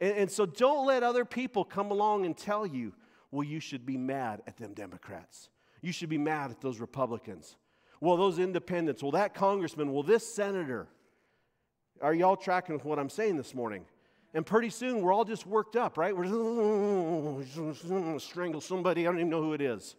And, 0.00 0.16
and, 0.16 0.30
so 0.30 0.44
don't 0.44 0.86
let 0.86 1.02
other 1.02 1.24
people 1.24 1.64
come 1.64 1.90
along 1.90 2.26
and 2.26 2.36
tell 2.36 2.66
you, 2.66 2.92
well, 3.30 3.44
you 3.44 3.60
should 3.60 3.86
be 3.86 3.96
mad 3.96 4.42
at 4.46 4.58
them 4.58 4.74
Democrats. 4.74 5.48
You 5.80 5.92
should 5.92 6.10
be 6.10 6.18
mad 6.18 6.50
at 6.50 6.60
those 6.60 6.78
Republicans. 6.80 7.56
Well, 8.00 8.18
those 8.18 8.38
independents. 8.38 9.02
Well, 9.02 9.12
that 9.12 9.34
congressman. 9.34 9.92
Well, 9.92 10.02
this 10.02 10.26
senator. 10.26 10.88
Are 12.02 12.12
y'all 12.12 12.36
tracking 12.36 12.74
with 12.74 12.84
what 12.84 12.98
I'm 12.98 13.08
saying 13.08 13.38
this 13.38 13.54
morning? 13.54 13.86
And 14.36 14.44
pretty 14.44 14.68
soon 14.68 15.00
we're 15.00 15.14
all 15.14 15.24
just 15.24 15.46
worked 15.46 15.76
up, 15.76 15.96
right? 15.96 16.14
We're 16.14 17.42
just, 17.42 18.28
strangle 18.28 18.60
somebody. 18.60 19.06
I 19.06 19.10
don't 19.10 19.18
even 19.18 19.30
know 19.30 19.40
who 19.40 19.54
it 19.54 19.62
is. 19.62 19.96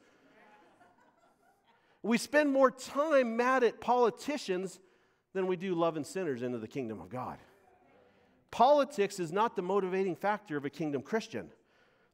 We 2.03 2.19
spend 2.19 2.51
more 2.51 2.69
time 2.69 3.35
mad 3.35 3.63
at 3.63 3.81
politicians 3.81 4.79
than 5.33 5.47
we 5.47 5.55
do 5.55 5.73
loving 5.73 6.03
sinners 6.03 6.43
into 6.43 6.59
the 6.59 6.67
kingdom 6.67 7.01
of 7.01 7.09
God. 7.09 7.39
Politics 8.51 9.19
is 9.19 9.31
not 9.31 9.55
the 9.55 9.63
motivating 9.63 10.15
factor 10.15 10.55
of 10.55 10.65
a 10.65 10.69
kingdom 10.69 11.01
Christian. 11.01 11.49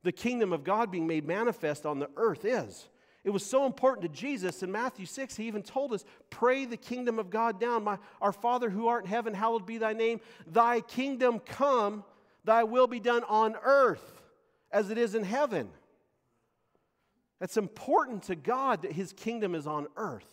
The 0.03 0.13
kingdom 0.13 0.53
of 0.53 0.63
God 0.63 0.91
being 0.91 1.05
made 1.05 1.27
manifest 1.27 1.85
on 1.85 1.99
the 1.99 2.09
earth 2.15 2.45
is. 2.45 2.87
It 3.25 3.31
was 3.31 3.45
so 3.45 3.65
important 3.65 4.03
to 4.03 4.17
Jesus 4.17 4.63
in 4.63 4.71
Matthew 4.71 5.05
6, 5.05 5.35
he 5.35 5.45
even 5.47 5.61
told 5.61 5.91
us, 5.91 6.05
Pray 6.29 6.63
the 6.63 6.77
kingdom 6.77 7.19
of 7.19 7.29
God 7.29 7.59
down. 7.59 7.83
My, 7.83 7.97
our 8.21 8.31
Father 8.31 8.69
who 8.69 8.87
art 8.87 9.03
in 9.03 9.09
heaven, 9.09 9.33
hallowed 9.33 9.65
be 9.65 9.77
thy 9.77 9.91
name. 9.91 10.21
Thy 10.47 10.79
kingdom 10.79 11.39
come, 11.39 12.05
thy 12.43 12.63
will 12.63 12.87
be 12.87 12.99
done 12.99 13.23
on 13.27 13.55
earth 13.63 14.21
as 14.71 14.89
it 14.89 14.97
is 14.97 15.15
in 15.15 15.23
heaven. 15.23 15.69
It's 17.41 17.57
important 17.57 18.23
to 18.23 18.35
God 18.35 18.83
that 18.83 18.93
his 18.93 19.13
kingdom 19.13 19.55
is 19.55 19.67
on 19.67 19.87
earth. 19.97 20.27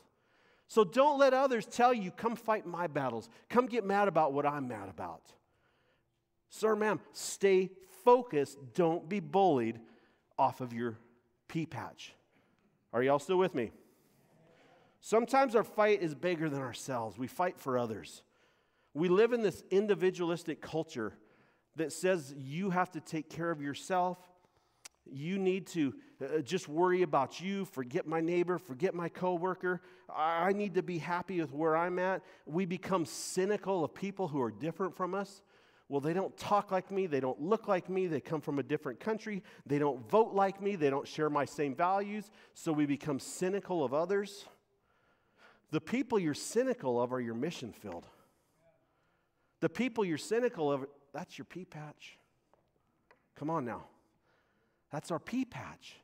So 0.69 0.85
don't 0.85 1.19
let 1.19 1.35
others 1.35 1.67
tell 1.67 1.93
you, 1.93 2.13
come 2.13 2.37
fight 2.37 2.65
my 2.65 2.87
battles. 2.87 3.29
Come 3.49 3.67
get 3.67 3.85
mad 3.85 4.07
about 4.07 4.33
what 4.33 4.47
I'm 4.47 4.69
mad 4.69 4.89
about. 4.89 5.23
Sir, 6.49 6.77
ma'am, 6.77 7.01
stay 7.13 7.71
focused. 8.05 8.59
Don't 8.75 9.09
be 9.09 9.19
bullied 9.19 9.81
off 10.39 10.61
of 10.61 10.73
your 10.73 10.97
pea 11.49 11.67
patch. 11.67 12.15
Are 12.93 13.03
y'all 13.03 13.19
still 13.19 13.39
with 13.39 13.55
me? 13.55 13.73
Sometimes 15.01 15.57
our 15.57 15.65
fight 15.65 16.03
is 16.03 16.15
bigger 16.15 16.49
than 16.49 16.61
ourselves. 16.61 17.19
We 17.19 17.27
fight 17.27 17.59
for 17.59 17.79
others. 17.79 18.23
We 18.95 19.09
live 19.09 19.33
in 19.33 19.43
this 19.43 19.63
individualistic 19.71 20.61
culture 20.61 21.15
that 21.77 21.93
says 21.93 22.35
you 22.37 22.71
have 22.71 22.91
to 22.93 23.01
take 23.01 23.31
care 23.31 23.51
of 23.51 23.61
yourself. 23.61 24.19
You 25.11 25.39
need 25.39 25.67
to 25.69 25.95
uh, 26.23 26.39
just 26.41 26.69
worry 26.69 27.03
about 27.03 27.41
you, 27.41 27.65
forget 27.65 28.07
my 28.07 28.21
neighbor, 28.21 28.59
forget 28.59 28.95
my 28.95 29.09
coworker. 29.09 29.81
I 30.15 30.53
need 30.53 30.75
to 30.75 30.83
be 30.83 30.99
happy 30.99 31.41
with 31.41 31.53
where 31.53 31.77
I'm 31.77 31.99
at. 31.99 32.23
We 32.47 32.67
become 32.67 33.05
cynical 33.07 33.85
of 33.85 33.95
people 33.95 34.29
who 34.29 34.41
are 34.43 34.51
different 34.51 34.95
from 34.95 35.15
us. 35.15 35.43
well, 35.91 36.01
they 36.01 36.13
don't 36.13 36.37
talk 36.37 36.71
like 36.71 36.93
me, 36.93 37.07
they 37.09 37.19
don't 37.19 37.41
look 37.41 37.67
like 37.67 37.91
me, 37.91 38.07
they 38.07 38.21
come 38.21 38.41
from 38.41 38.61
a 38.61 38.63
different 38.63 39.01
country, 39.01 39.43
they 39.67 39.77
don't 39.79 40.09
vote 40.09 40.33
like 40.33 40.63
me, 40.63 40.77
they 40.77 40.89
don't 40.89 41.07
share 41.07 41.29
my 41.29 41.45
same 41.45 41.75
values, 41.75 42.31
so 42.55 42.73
we 42.73 42.87
become 42.87 43.19
cynical 43.19 43.83
of 43.83 43.93
others. 43.93 44.47
The 45.73 45.81
people 45.81 46.17
you're 46.17 46.33
cynical 46.33 47.03
of 47.03 47.13
are 47.13 47.21
your 47.21 47.35
mission 47.35 47.73
filled. 47.73 48.07
The 49.61 49.69
people 49.69 50.05
you're 50.05 50.17
cynical 50.17 50.71
of, 50.71 50.87
that's 51.13 51.39
your 51.39 51.45
pea 51.45 51.65
patch. 51.65 52.19
Come 53.37 53.51
on 53.51 53.65
now. 53.65 53.85
That's 54.91 55.11
our 55.11 55.19
pea 55.19 55.45
patch. 55.45 55.97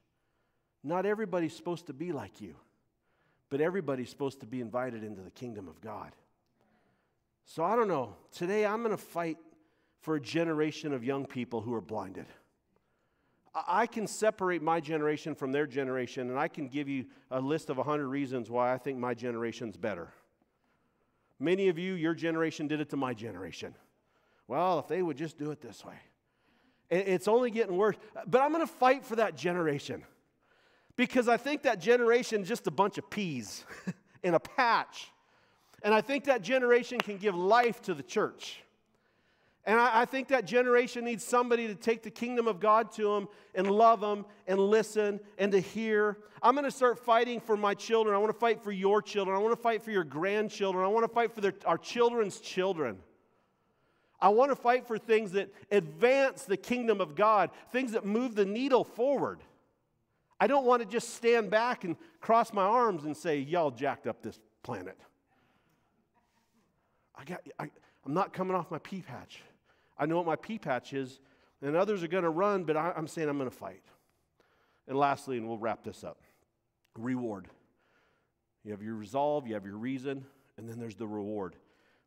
Not 0.83 1.07
everybody's 1.07 1.55
supposed 1.55 1.87
to 1.87 1.93
be 1.93 2.13
like 2.13 2.41
you, 2.41 2.55
but 3.51 3.61
everybody's 3.61 4.11
supposed 4.11 4.41
to 4.41 4.47
be 4.47 4.61
invited 4.61 5.03
into 5.03 5.23
the 5.23 5.31
kingdom 5.31 5.69
of 5.69 5.81
God. 5.81 6.13
So 7.45 7.65
I 7.65 7.77
don't 7.77 7.89
know. 7.89 8.17
Today 8.33 8.67
I'm 8.67 8.83
going 8.83 8.97
to 8.97 9.03
fight 9.03 9.39
for 10.01 10.17
a 10.17 10.21
generation 10.21 10.93
of 10.93 11.05
young 11.05 11.27
people 11.27 11.61
who 11.61 11.75
are 11.75 11.81
blinded. 11.81 12.27
I 13.67 13.87
can 13.87 14.07
separate 14.07 14.63
my 14.63 14.81
generation 14.81 15.35
from 15.35 15.51
their 15.51 15.67
generation, 15.67 16.29
and 16.31 16.39
I 16.39 16.49
can 16.49 16.69
give 16.69 16.89
you 16.89 17.07
a 17.31 17.41
list 17.41 17.71
of 17.71 17.79
100 17.79 18.07
reasons 18.07 18.51
why 18.51 18.73
I 18.73 18.79
think 18.79 18.99
my 18.99 19.15
generation's 19.15 19.77
better. 19.77 20.13
Many 21.39 21.69
of 21.69 21.79
you, 21.79 21.95
your 21.95 22.15
generation 22.15 22.69
did 22.69 22.81
it 22.81 22.91
to 22.91 22.97
my 22.97 23.15
generation. 23.15 23.75
Well, 24.49 24.79
if 24.79 24.89
they 24.89 25.03
would 25.03 25.17
just 25.17 25.39
do 25.39 25.51
it 25.51 25.61
this 25.61 25.85
way. 25.85 25.95
It's 26.89 27.27
only 27.27 27.51
getting 27.51 27.77
worse. 27.77 27.97
But 28.27 28.41
I'm 28.41 28.53
going 28.53 28.67
to 28.67 28.73
fight 28.73 29.05
for 29.05 29.17
that 29.17 29.37
generation 29.37 30.05
because 30.97 31.29
I 31.29 31.37
think 31.37 31.63
that 31.63 31.81
generation 31.81 32.43
is 32.43 32.49
just 32.49 32.67
a 32.67 32.71
bunch 32.71 32.97
of 32.97 33.11
peas 33.11 33.65
in 34.23 34.35
a 34.35 34.41
patch. 34.41 35.11
And 35.83 35.93
I 35.93 36.01
think 36.01 36.25
that 36.25 36.43
generation 36.43 36.99
can 36.99 37.17
give 37.19 37.35
life 37.35 37.83
to 37.83 37.95
the 37.95 38.03
church. 38.03 38.63
And 39.65 39.79
I, 39.81 40.03
I, 40.03 40.05
think 40.05 40.29
that 40.29 40.47
generation 40.47 41.05
needs 41.05 41.25
somebody 41.25 41.67
to 41.67 41.75
take 41.75 42.05
the 42.05 42.11
kingdom 42.11 42.47
of 42.47 42.61
God 42.61 42.93
to 42.93 43.13
them 43.15 43.29
and 43.55 43.69
love 43.69 44.01
them 44.01 44.25
and 44.47 44.61
listen 44.61 45.19
and 45.39 45.51
to 45.51 45.59
hear. 45.59 46.19
I'm 46.41 46.55
going 46.55 46.65
to 46.65 46.71
start 46.71 47.05
fighting 47.05 47.41
for 47.41 47.57
my 47.57 47.75
children. 47.75 48.15
I 48.15 48.19
want 48.19 48.33
to 48.33 48.39
fight 48.39 48.63
for 48.63 48.71
your 48.71 49.03
children. 49.03 49.37
I 49.37 49.41
want 49.41 49.53
to 49.53 49.61
fight 49.61 49.83
for 49.83 49.91
your 49.91 50.05
grandchildren. 50.05 50.85
I 50.85 50.89
want 50.89 51.05
to 51.05 51.13
fight 51.13 51.35
for 51.35 51.41
their, 51.41 51.55
our 51.65 51.79
children's 51.79 52.39
children. 52.39 52.99
I 54.21 54.31
want 54.31 54.51
to 54.51 54.57
fight 54.57 54.87
for 54.87 54.99
things 54.99 55.33
that 55.33 55.53
advance 55.71 56.45
the 56.45 56.57
kingdom 56.57 57.01
of 57.01 57.15
God, 57.15 57.51
things 57.71 57.93
that 57.93 58.05
move 58.05 58.35
the 58.35 58.47
needle 58.47 58.85
forward. 58.85 59.41
I 60.41 60.47
don't 60.47 60.65
want 60.65 60.83
to 60.83 60.89
just 60.89 61.15
stand 61.15 61.51
back 61.51 61.85
and 61.85 61.97
cross 62.21 62.53
my 62.53 62.65
arms 62.65 63.05
and 63.05 63.17
say, 63.17 63.39
Y'all 63.39 63.71
jacked 63.71 64.07
up 64.07 64.23
this 64.23 64.39
planet. 64.63 64.99
I 67.15 67.25
got, 67.25 67.41
I, 67.59 67.71
I'm 68.05 68.15
not 68.15 68.33
coming 68.33 68.55
off 68.55 68.71
my 68.71 68.79
pea 68.79 69.03
patch. 69.03 69.43
I 69.99 70.07
know 70.07 70.17
what 70.17 70.27
my 70.27 70.37
pea 70.37 70.59
patch 70.59 70.93
is, 70.93 71.21
and 71.63 71.75
others 71.75 72.03
are 72.03 72.09
going 72.09 72.25
to 72.25 72.31
run, 72.31 72.65
but 72.65 72.77
I, 72.77 72.93
I'm 72.97 73.09
saying 73.09 73.29
I'm 73.29 73.39
going 73.39 73.51
to 73.51 73.57
fight. 73.57 73.83
And 74.89 74.99
lastly, 74.99 75.39
and 75.39 75.49
we'll 75.49 75.59
wrap 75.59 75.83
this 75.83 76.05
up 76.05 76.21
reward. 76.99 77.49
You 78.65 78.73
have 78.73 78.83
your 78.83 78.95
resolve, 78.95 79.47
you 79.47 79.55
have 79.55 79.65
your 79.65 79.77
reason, 79.77 80.25
and 80.57 80.69
then 80.69 80.79
there's 80.79 80.97
the 80.97 81.07
reward. 81.07 81.57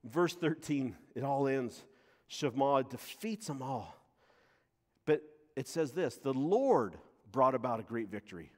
Verse 0.04 0.34
13, 0.34 0.96
it 1.16 1.24
all 1.24 1.48
ends. 1.48 1.84
Shammah 2.30 2.84
defeats 2.90 3.48
them 3.48 3.62
all. 3.62 3.96
But 5.06 5.22
it 5.56 5.68
says 5.68 5.92
this 5.92 6.18
the 6.18 6.34
Lord 6.34 6.96
brought 7.32 7.56
about 7.56 7.80
a 7.80 7.84
great 7.84 8.10
victory. 8.10 8.52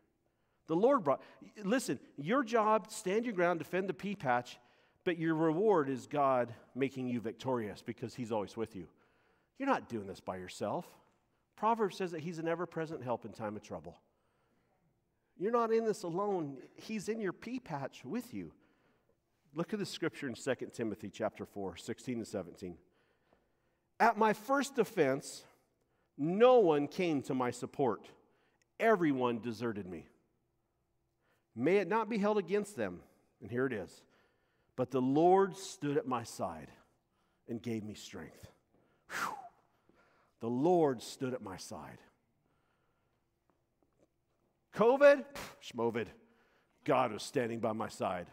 The 0.68 0.76
Lord 0.76 1.04
brought, 1.04 1.22
listen, 1.64 2.00
your 2.18 2.44
job, 2.44 2.92
stand 2.92 3.26
your 3.26 3.34
ground, 3.34 3.60
defend 3.60 3.90
the 3.90 3.94
pea 3.94 4.16
patch, 4.16 4.58
but 5.04 5.18
your 5.18 5.36
reward 5.36 5.90
is 5.90 6.06
God 6.08 6.54
making 6.76 7.08
you 7.08 7.20
victorious 7.20 7.82
because 7.82 8.14
He's 8.14 8.32
always 8.32 8.56
with 8.56 8.76
you. 8.76 8.88
You're 9.58 9.70
not 9.70 9.90
doing 9.90 10.08
this 10.08 10.20
by 10.20 10.38
yourself. 10.38 10.86
Proverbs 11.56 11.98
says 11.98 12.12
that 12.12 12.22
He's 12.22 12.40
an 12.40 12.48
ever 12.48 12.66
present 12.66 13.04
help 13.04 13.26
in 13.26 13.32
time 13.32 13.56
of 13.56 13.64
trouble. 13.64 14.00
You're 15.38 15.52
not 15.52 15.72
in 15.74 15.86
this 15.86 16.04
alone, 16.04 16.58
He's 16.76 17.10
in 17.10 17.20
your 17.20 17.34
pea 17.34 17.60
patch 17.60 18.04
with 18.06 18.34
you. 18.34 18.52
Look 19.54 19.74
at 19.74 19.80
the 19.80 19.86
scripture 19.86 20.28
in 20.28 20.36
2 20.36 20.56
Timothy 20.74 21.10
chapter 21.10 21.46
4, 21.46 21.76
16 21.78 22.18
and 22.18 22.28
17. 22.28 22.78
At 24.02 24.18
my 24.18 24.34
first 24.34 24.80
offense, 24.80 25.44
no 26.18 26.58
one 26.58 26.88
came 26.88 27.22
to 27.24 27.36
my 27.36 27.52
support. 27.52 28.10
Everyone 28.80 29.40
deserted 29.40 29.86
me. 29.86 30.08
May 31.56 31.78
it 31.78 31.88
not 31.88 32.10
be 32.10 32.18
held 32.18 32.40
against 32.40 32.76
them. 32.76 33.02
And 33.42 33.52
here 33.52 33.68
it 33.68 33.74
is. 33.74 34.02
But 34.76 34.90
the 34.90 35.02
Lord 35.02 35.56
stood 35.56 35.98
at 35.98 36.08
my 36.08 36.24
side 36.24 36.70
and 37.48 37.62
gave 37.62 37.84
me 37.84 37.94
strength. 37.94 38.48
Whew. 39.12 39.36
The 40.40 40.50
Lord 40.50 41.04
stood 41.04 41.36
at 41.36 41.44
my 41.44 41.58
side. 41.58 42.00
COVID, 44.76 45.26
schmovid. 45.62 46.08
God 46.86 47.14
was 47.14 47.22
standing 47.22 47.60
by 47.60 47.74
my 47.74 47.90
side. 47.90 48.26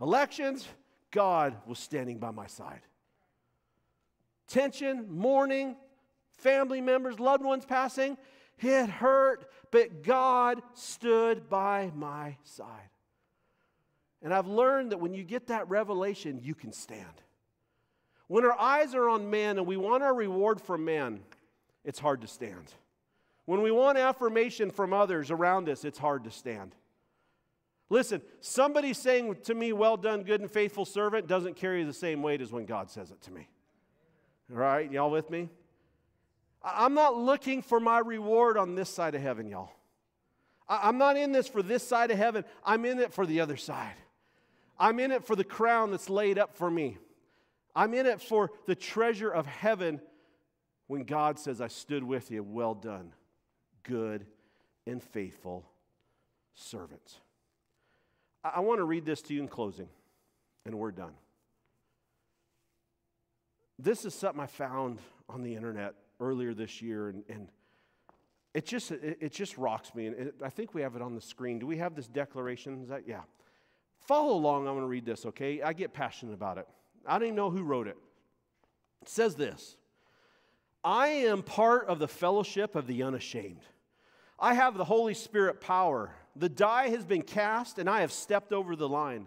Elections, 0.00 0.66
God 1.10 1.54
was 1.66 1.78
standing 1.78 2.16
by 2.16 2.30
my 2.30 2.46
side. 2.46 2.80
Tension, 4.50 5.06
mourning, 5.08 5.76
family 6.32 6.80
members, 6.80 7.18
loved 7.18 7.44
ones 7.44 7.64
passing, 7.64 8.18
it 8.58 8.90
hurt, 8.90 9.50
but 9.70 10.02
God 10.02 10.60
stood 10.74 11.48
by 11.48 11.90
my 11.94 12.36
side. 12.44 12.90
And 14.22 14.34
I've 14.34 14.48
learned 14.48 14.92
that 14.92 14.98
when 14.98 15.14
you 15.14 15.24
get 15.24 15.46
that 15.46 15.70
revelation, 15.70 16.40
you 16.42 16.54
can 16.54 16.72
stand. 16.72 17.06
When 18.26 18.44
our 18.44 18.58
eyes 18.58 18.94
are 18.94 19.08
on 19.08 19.30
man 19.30 19.56
and 19.56 19.66
we 19.66 19.76
want 19.76 20.02
our 20.02 20.14
reward 20.14 20.60
from 20.60 20.84
man, 20.84 21.20
it's 21.84 21.98
hard 21.98 22.20
to 22.20 22.26
stand. 22.26 22.74
When 23.46 23.62
we 23.62 23.70
want 23.70 23.98
affirmation 23.98 24.70
from 24.70 24.92
others 24.92 25.30
around 25.30 25.68
us, 25.68 25.84
it's 25.84 25.98
hard 25.98 26.24
to 26.24 26.30
stand. 26.30 26.74
Listen, 27.88 28.20
somebody 28.40 28.92
saying 28.92 29.36
to 29.44 29.54
me, 29.54 29.72
Well 29.72 29.96
done, 29.96 30.22
good 30.22 30.40
and 30.40 30.50
faithful 30.50 30.84
servant, 30.84 31.26
doesn't 31.26 31.56
carry 31.56 31.82
the 31.82 31.92
same 31.92 32.22
weight 32.22 32.40
as 32.40 32.52
when 32.52 32.66
God 32.66 32.90
says 32.90 33.10
it 33.10 33.20
to 33.22 33.32
me. 33.32 33.48
All 34.52 34.58
right, 34.58 34.90
y'all 34.90 35.10
with 35.10 35.30
me? 35.30 35.48
I'm 36.62 36.94
not 36.94 37.16
looking 37.16 37.62
for 37.62 37.78
my 37.78 37.98
reward 37.98 38.58
on 38.58 38.74
this 38.74 38.90
side 38.90 39.14
of 39.14 39.22
heaven, 39.22 39.48
y'all. 39.48 39.70
I'm 40.68 40.98
not 40.98 41.16
in 41.16 41.32
this 41.32 41.48
for 41.48 41.62
this 41.62 41.86
side 41.86 42.10
of 42.10 42.18
heaven, 42.18 42.44
I'm 42.64 42.84
in 42.84 42.98
it 42.98 43.12
for 43.12 43.26
the 43.26 43.40
other 43.40 43.56
side. 43.56 43.94
I'm 44.78 44.98
in 44.98 45.12
it 45.12 45.26
for 45.26 45.36
the 45.36 45.44
crown 45.44 45.90
that's 45.90 46.08
laid 46.08 46.38
up 46.38 46.56
for 46.56 46.70
me. 46.70 46.96
I'm 47.76 47.92
in 47.94 48.06
it 48.06 48.20
for 48.20 48.50
the 48.66 48.74
treasure 48.74 49.30
of 49.30 49.46
heaven 49.46 50.00
when 50.86 51.04
God 51.04 51.38
says, 51.38 51.60
I 51.60 51.68
stood 51.68 52.02
with 52.02 52.30
you. 52.30 52.42
Well 52.42 52.74
done, 52.74 53.12
good 53.82 54.26
and 54.86 55.02
faithful 55.02 55.68
servant. 56.54 57.20
I, 58.42 58.52
I 58.56 58.60
want 58.60 58.78
to 58.78 58.84
read 58.84 59.04
this 59.04 59.22
to 59.22 59.34
you 59.34 59.40
in 59.42 59.48
closing, 59.48 59.88
and 60.64 60.76
we're 60.76 60.90
done. 60.90 61.12
This 63.82 64.04
is 64.04 64.14
something 64.14 64.40
I 64.40 64.46
found 64.46 64.98
on 65.28 65.42
the 65.42 65.54
internet 65.54 65.94
earlier 66.20 66.52
this 66.52 66.82
year, 66.82 67.08
and, 67.08 67.24
and 67.28 67.48
it, 68.52 68.66
just, 68.66 68.90
it, 68.90 69.18
it, 69.20 69.32
just 69.32 69.56
rocks 69.56 69.94
me. 69.94 70.06
And 70.06 70.16
it, 70.16 70.34
I 70.44 70.50
think 70.50 70.74
we 70.74 70.82
have 70.82 70.96
it 70.96 71.02
on 71.02 71.14
the 71.14 71.20
screen. 71.20 71.58
Do 71.58 71.66
we 71.66 71.78
have 71.78 71.94
this 71.94 72.06
declaration? 72.06 72.82
Is 72.82 72.88
that, 72.88 73.08
yeah. 73.08 73.22
Follow 74.00 74.34
along. 74.34 74.66
I'm 74.66 74.74
going 74.74 74.80
to 74.80 74.86
read 74.86 75.06
this, 75.06 75.24
okay? 75.26 75.62
I 75.62 75.72
get 75.72 75.94
passionate 75.94 76.34
about 76.34 76.58
it. 76.58 76.68
I 77.06 77.18
don't 77.18 77.28
even 77.28 77.36
know 77.36 77.50
who 77.50 77.62
wrote 77.62 77.88
it. 77.88 77.96
It 79.00 79.08
says 79.08 79.34
this 79.34 79.76
I 80.84 81.08
am 81.08 81.42
part 81.42 81.86
of 81.86 81.98
the 81.98 82.08
fellowship 82.08 82.76
of 82.76 82.86
the 82.86 83.02
unashamed. 83.02 83.64
I 84.38 84.54
have 84.54 84.76
the 84.76 84.84
Holy 84.84 85.14
Spirit 85.14 85.60
power. 85.60 86.10
The 86.36 86.48
die 86.48 86.88
has 86.90 87.04
been 87.04 87.22
cast, 87.22 87.78
and 87.78 87.88
I 87.88 88.00
have 88.00 88.12
stepped 88.12 88.52
over 88.52 88.76
the 88.76 88.88
line. 88.88 89.26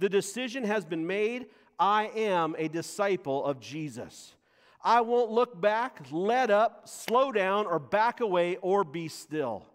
The 0.00 0.08
decision 0.08 0.64
has 0.64 0.84
been 0.84 1.06
made. 1.06 1.46
I 1.78 2.10
am 2.16 2.56
a 2.58 2.68
disciple 2.68 3.44
of 3.44 3.60
Jesus. 3.60 4.34
I 4.82 5.02
won't 5.02 5.30
look 5.30 5.60
back, 5.60 6.00
let 6.10 6.50
up, 6.50 6.88
slow 6.88 7.32
down, 7.32 7.66
or 7.66 7.78
back 7.78 8.20
away, 8.20 8.56
or 8.56 8.82
be 8.82 9.08
still. 9.08 9.66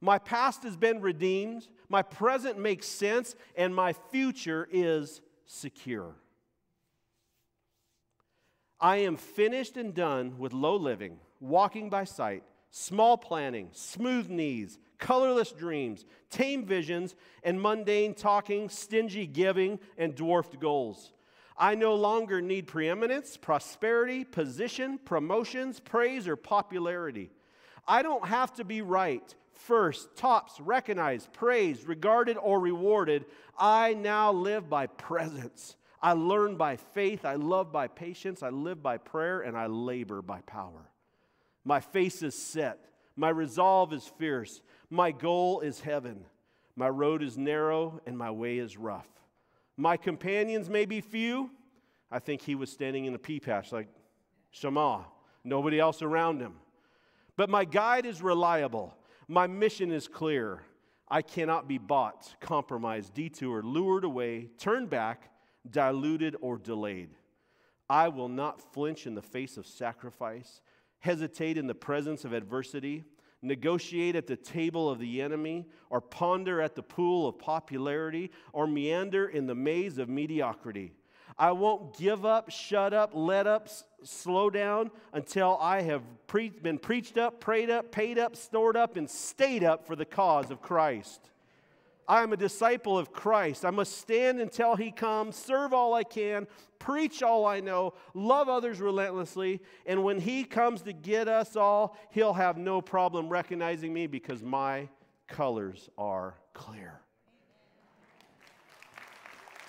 My 0.00 0.18
past 0.18 0.62
has 0.62 0.76
been 0.78 1.02
redeemed, 1.02 1.68
my 1.90 2.00
present 2.00 2.58
makes 2.58 2.86
sense, 2.86 3.34
and 3.54 3.74
my 3.74 3.92
future 3.92 4.66
is 4.72 5.20
secure. 5.44 6.14
I 8.80 8.96
am 8.96 9.16
finished 9.16 9.76
and 9.76 9.94
done 9.94 10.38
with 10.38 10.54
low 10.54 10.76
living, 10.76 11.18
walking 11.38 11.90
by 11.90 12.04
sight, 12.04 12.44
small 12.70 13.18
planning, 13.18 13.68
smooth 13.72 14.30
knees, 14.30 14.78
colorless 14.98 15.52
dreams, 15.52 16.04
tame 16.30 16.64
visions, 16.64 17.14
and 17.42 17.60
mundane 17.60 18.14
talking, 18.14 18.68
stingy 18.68 19.26
giving, 19.26 19.78
and 19.96 20.14
dwarfed 20.14 20.58
goals. 20.60 21.12
I 21.58 21.74
no 21.74 21.94
longer 21.94 22.42
need 22.42 22.66
preeminence, 22.66 23.36
prosperity, 23.36 24.24
position, 24.24 24.98
promotions, 24.98 25.80
praise, 25.80 26.28
or 26.28 26.36
popularity. 26.36 27.30
I 27.88 28.02
don't 28.02 28.26
have 28.26 28.52
to 28.54 28.64
be 28.64 28.82
right, 28.82 29.34
first, 29.54 30.16
tops, 30.16 30.60
recognized, 30.60 31.32
praised, 31.32 31.88
regarded, 31.88 32.36
or 32.36 32.60
rewarded. 32.60 33.24
I 33.58 33.94
now 33.94 34.32
live 34.32 34.68
by 34.68 34.86
presence. 34.86 35.76
I 36.02 36.12
learn 36.12 36.56
by 36.56 36.76
faith, 36.76 37.24
I 37.24 37.36
love 37.36 37.72
by 37.72 37.88
patience, 37.88 38.42
I 38.42 38.50
live 38.50 38.82
by 38.82 38.98
prayer, 38.98 39.40
and 39.40 39.56
I 39.56 39.66
labor 39.66 40.20
by 40.20 40.40
power. 40.42 40.90
My 41.64 41.80
face 41.80 42.22
is 42.22 42.36
set, 42.36 42.78
my 43.16 43.30
resolve 43.30 43.92
is 43.92 44.06
fierce, 44.18 44.60
my 44.90 45.12
goal 45.12 45.60
is 45.60 45.80
heaven. 45.80 46.24
My 46.76 46.88
road 46.88 47.22
is 47.22 47.38
narrow 47.38 48.00
and 48.06 48.16
my 48.16 48.30
way 48.30 48.58
is 48.58 48.76
rough. 48.76 49.08
My 49.76 49.96
companions 49.96 50.68
may 50.70 50.84
be 50.84 51.00
few. 51.00 51.50
I 52.10 52.18
think 52.18 52.42
he 52.42 52.54
was 52.54 52.70
standing 52.70 53.04
in 53.06 53.14
a 53.14 53.18
pea 53.18 53.40
patch 53.40 53.72
like 53.72 53.88
Shammah, 54.50 55.06
nobody 55.44 55.80
else 55.80 56.02
around 56.02 56.40
him. 56.40 56.54
But 57.36 57.50
my 57.50 57.64
guide 57.64 58.06
is 58.06 58.22
reliable. 58.22 58.94
My 59.28 59.46
mission 59.46 59.90
is 59.90 60.08
clear. 60.08 60.62
I 61.08 61.22
cannot 61.22 61.68
be 61.68 61.78
bought, 61.78 62.34
compromised, 62.40 63.14
detoured, 63.14 63.64
lured 63.64 64.04
away, 64.04 64.50
turned 64.58 64.90
back, 64.90 65.30
diluted, 65.68 66.36
or 66.40 66.58
delayed. 66.58 67.10
I 67.88 68.08
will 68.08 68.28
not 68.28 68.72
flinch 68.72 69.06
in 69.06 69.14
the 69.14 69.22
face 69.22 69.56
of 69.56 69.66
sacrifice, 69.66 70.60
hesitate 70.98 71.58
in 71.58 71.66
the 71.66 71.74
presence 71.74 72.24
of 72.24 72.32
adversity, 72.32 73.04
negotiate 73.46 74.16
at 74.16 74.26
the 74.26 74.36
table 74.36 74.90
of 74.90 74.98
the 74.98 75.22
enemy, 75.22 75.66
or 75.90 76.00
ponder 76.00 76.60
at 76.60 76.74
the 76.74 76.82
pool 76.82 77.28
of 77.28 77.38
popularity, 77.38 78.30
or 78.52 78.66
meander 78.66 79.28
in 79.28 79.46
the 79.46 79.54
maze 79.54 79.98
of 79.98 80.08
mediocrity. 80.08 80.92
I 81.38 81.52
won't 81.52 81.96
give 81.98 82.24
up, 82.24 82.50
shut 82.50 82.94
up, 82.94 83.10
let 83.12 83.46
up, 83.46 83.68
slow 84.02 84.48
down 84.48 84.90
until 85.12 85.58
I 85.60 85.82
have 85.82 86.02
pre- 86.26 86.48
been 86.48 86.78
preached 86.78 87.18
up, 87.18 87.40
prayed 87.40 87.68
up, 87.68 87.90
paid 87.90 88.18
up, 88.18 88.36
stored 88.36 88.76
up, 88.76 88.96
and 88.96 89.08
stayed 89.08 89.62
up 89.62 89.86
for 89.86 89.96
the 89.96 90.06
cause 90.06 90.50
of 90.50 90.62
Christ. 90.62 91.30
I 92.08 92.22
am 92.22 92.32
a 92.32 92.36
disciple 92.36 92.96
of 92.96 93.12
Christ. 93.12 93.64
I 93.64 93.70
must 93.70 93.98
stand 93.98 94.40
until 94.40 94.76
he 94.76 94.90
comes, 94.90 95.36
serve 95.36 95.72
all 95.72 95.94
I 95.94 96.04
can, 96.04 96.46
preach 96.78 97.22
all 97.22 97.46
I 97.46 97.60
know, 97.60 97.94
love 98.14 98.48
others 98.48 98.80
relentlessly, 98.80 99.60
and 99.86 100.04
when 100.04 100.20
he 100.20 100.44
comes 100.44 100.82
to 100.82 100.92
get 100.92 101.28
us 101.28 101.56
all, 101.56 101.96
he'll 102.10 102.34
have 102.34 102.56
no 102.56 102.80
problem 102.80 103.28
recognizing 103.28 103.92
me 103.92 104.06
because 104.06 104.42
my 104.42 104.88
colors 105.26 105.90
are 105.98 106.34
clear. 106.54 107.00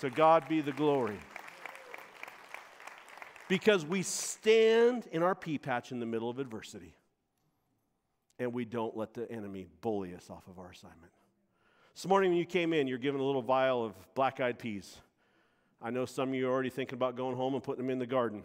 To 0.02 0.12
God 0.12 0.48
be 0.48 0.62
the 0.62 0.72
glory. 0.72 1.18
Because 3.48 3.86
we 3.86 4.04
stand 4.04 5.08
in 5.12 5.24
our 5.24 5.34
pea 5.34 5.58
patch 5.58 5.92
in 5.92 6.00
the 6.00 6.06
middle 6.06 6.30
of 6.30 6.38
adversity 6.38 6.94
and 8.40 8.54
we 8.54 8.66
don't 8.66 8.96
let 8.96 9.14
the 9.14 9.30
enemy 9.32 9.68
bully 9.82 10.14
us 10.14 10.30
off 10.30 10.48
of 10.48 10.60
our 10.60 10.72
assignment. 10.72 11.12
This 11.98 12.06
morning, 12.06 12.30
when 12.30 12.38
you 12.38 12.46
came 12.46 12.74
in, 12.74 12.86
you're 12.86 13.00
given 13.00 13.20
a 13.20 13.24
little 13.24 13.42
vial 13.42 13.84
of 13.84 13.96
black 14.14 14.40
eyed 14.40 14.60
peas. 14.60 14.98
I 15.82 15.90
know 15.90 16.06
some 16.06 16.30
of 16.30 16.36
you 16.36 16.48
are 16.48 16.52
already 16.52 16.70
thinking 16.70 16.96
about 16.96 17.18
going 17.18 17.36
home 17.36 17.56
and 17.56 17.64
putting 17.64 17.84
them 17.84 17.90
in 17.90 17.98
the 17.98 18.06
garden. 18.06 18.44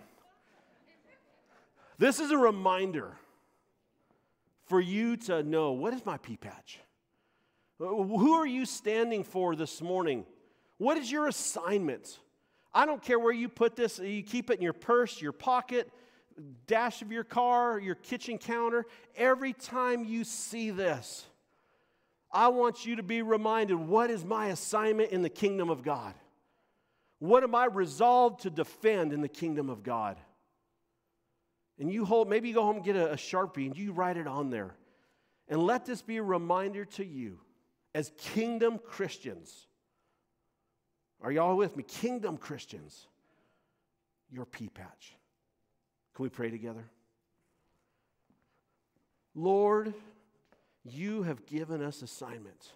This 1.98 2.18
is 2.18 2.30
a 2.30 2.38
reminder 2.38 3.12
for 4.64 4.80
you 4.80 5.18
to 5.18 5.42
know 5.42 5.72
what 5.72 5.92
is 5.92 6.06
my 6.06 6.16
pea 6.16 6.38
patch? 6.38 6.78
Who 7.76 8.32
are 8.32 8.46
you 8.46 8.64
standing 8.64 9.22
for 9.22 9.54
this 9.54 9.82
morning? 9.82 10.24
What 10.78 10.96
is 10.96 11.12
your 11.12 11.28
assignment? 11.28 12.20
I 12.72 12.86
don't 12.86 13.02
care 13.02 13.18
where 13.18 13.34
you 13.34 13.50
put 13.50 13.76
this, 13.76 13.98
you 13.98 14.22
keep 14.22 14.48
it 14.48 14.56
in 14.56 14.62
your 14.62 14.72
purse, 14.72 15.20
your 15.20 15.32
pocket, 15.32 15.92
dash 16.66 17.02
of 17.02 17.12
your 17.12 17.24
car, 17.24 17.78
your 17.78 17.96
kitchen 17.96 18.38
counter. 18.38 18.86
Every 19.14 19.52
time 19.52 20.06
you 20.06 20.24
see 20.24 20.70
this, 20.70 21.26
I 22.32 22.48
want 22.48 22.86
you 22.86 22.96
to 22.96 23.02
be 23.02 23.22
reminded 23.22 23.74
what 23.74 24.10
is 24.10 24.24
my 24.24 24.46
assignment 24.46 25.10
in 25.10 25.22
the 25.22 25.28
kingdom 25.28 25.68
of 25.68 25.82
God? 25.82 26.14
What 27.18 27.44
am 27.44 27.54
I 27.54 27.66
resolved 27.66 28.42
to 28.42 28.50
defend 28.50 29.12
in 29.12 29.20
the 29.20 29.28
kingdom 29.28 29.68
of 29.68 29.82
God? 29.82 30.16
And 31.78 31.90
you 31.90 32.04
hold, 32.04 32.28
maybe 32.28 32.48
you 32.48 32.54
go 32.54 32.62
home 32.62 32.76
and 32.76 32.84
get 32.84 32.96
a, 32.96 33.12
a 33.12 33.16
Sharpie 33.16 33.66
and 33.66 33.76
you 33.76 33.92
write 33.92 34.16
it 34.16 34.26
on 34.26 34.50
there. 34.50 34.74
And 35.48 35.62
let 35.62 35.84
this 35.84 36.00
be 36.00 36.16
a 36.16 36.22
reminder 36.22 36.84
to 36.84 37.04
you 37.04 37.38
as 37.94 38.10
kingdom 38.18 38.78
Christians. 38.78 39.66
Are 41.20 41.30
y'all 41.30 41.56
with 41.56 41.76
me? 41.76 41.82
Kingdom 41.82 42.36
Christians, 42.38 43.06
your 44.30 44.44
pea 44.44 44.68
patch. 44.68 45.14
Can 46.14 46.24
we 46.24 46.28
pray 46.28 46.50
together? 46.50 46.84
Lord, 49.34 49.94
you 50.84 51.22
have 51.22 51.46
given 51.46 51.82
us 51.82 52.02
assignments. 52.02 52.72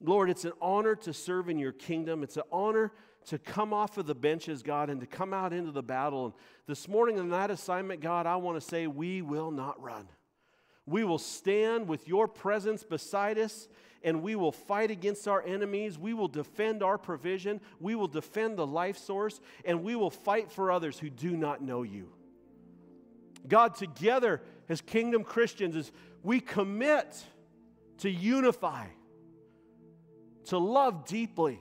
Lord, 0.00 0.28
it's 0.28 0.44
an 0.44 0.52
honor 0.60 0.94
to 0.96 1.12
serve 1.12 1.48
in 1.48 1.58
your 1.58 1.72
kingdom. 1.72 2.22
It's 2.22 2.36
an 2.36 2.42
honor 2.52 2.92
to 3.26 3.38
come 3.38 3.72
off 3.72 3.98
of 3.98 4.06
the 4.06 4.14
benches, 4.14 4.62
God, 4.62 4.90
and 4.90 5.00
to 5.00 5.06
come 5.06 5.32
out 5.32 5.52
into 5.52 5.72
the 5.72 5.82
battle. 5.82 6.26
And 6.26 6.34
this 6.66 6.86
morning 6.86 7.18
in 7.18 7.30
that 7.30 7.50
assignment, 7.50 8.00
God, 8.00 8.26
I 8.26 8.36
want 8.36 8.60
to 8.60 8.66
say 8.66 8.86
we 8.86 9.22
will 9.22 9.50
not 9.50 9.80
run. 9.82 10.06
We 10.86 11.02
will 11.02 11.18
stand 11.18 11.88
with 11.88 12.06
your 12.06 12.28
presence 12.28 12.84
beside 12.84 13.38
us 13.38 13.68
and 14.04 14.22
we 14.22 14.36
will 14.36 14.52
fight 14.52 14.92
against 14.92 15.26
our 15.26 15.42
enemies. 15.42 15.98
We 15.98 16.14
will 16.14 16.28
defend 16.28 16.82
our 16.82 16.96
provision. 16.96 17.60
We 17.80 17.96
will 17.96 18.06
defend 18.06 18.56
the 18.56 18.66
life 18.66 18.96
source 18.96 19.40
and 19.64 19.82
we 19.82 19.96
will 19.96 20.10
fight 20.10 20.52
for 20.52 20.70
others 20.70 20.98
who 20.98 21.10
do 21.10 21.36
not 21.36 21.60
know 21.60 21.82
you. 21.82 22.12
God, 23.48 23.74
together 23.74 24.42
as 24.68 24.80
kingdom 24.80 25.24
Christians, 25.24 25.74
as 25.74 25.90
we 26.26 26.40
commit 26.40 27.24
to 27.98 28.10
unify, 28.10 28.88
to 30.46 30.58
love 30.58 31.04
deeply, 31.04 31.60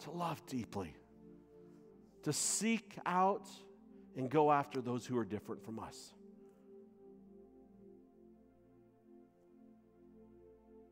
to 0.00 0.10
love 0.10 0.44
deeply, 0.44 0.94
to 2.24 2.30
seek 2.34 2.98
out 3.06 3.48
and 4.18 4.28
go 4.28 4.52
after 4.52 4.82
those 4.82 5.06
who 5.06 5.16
are 5.16 5.24
different 5.24 5.64
from 5.64 5.78
us. 5.78 6.12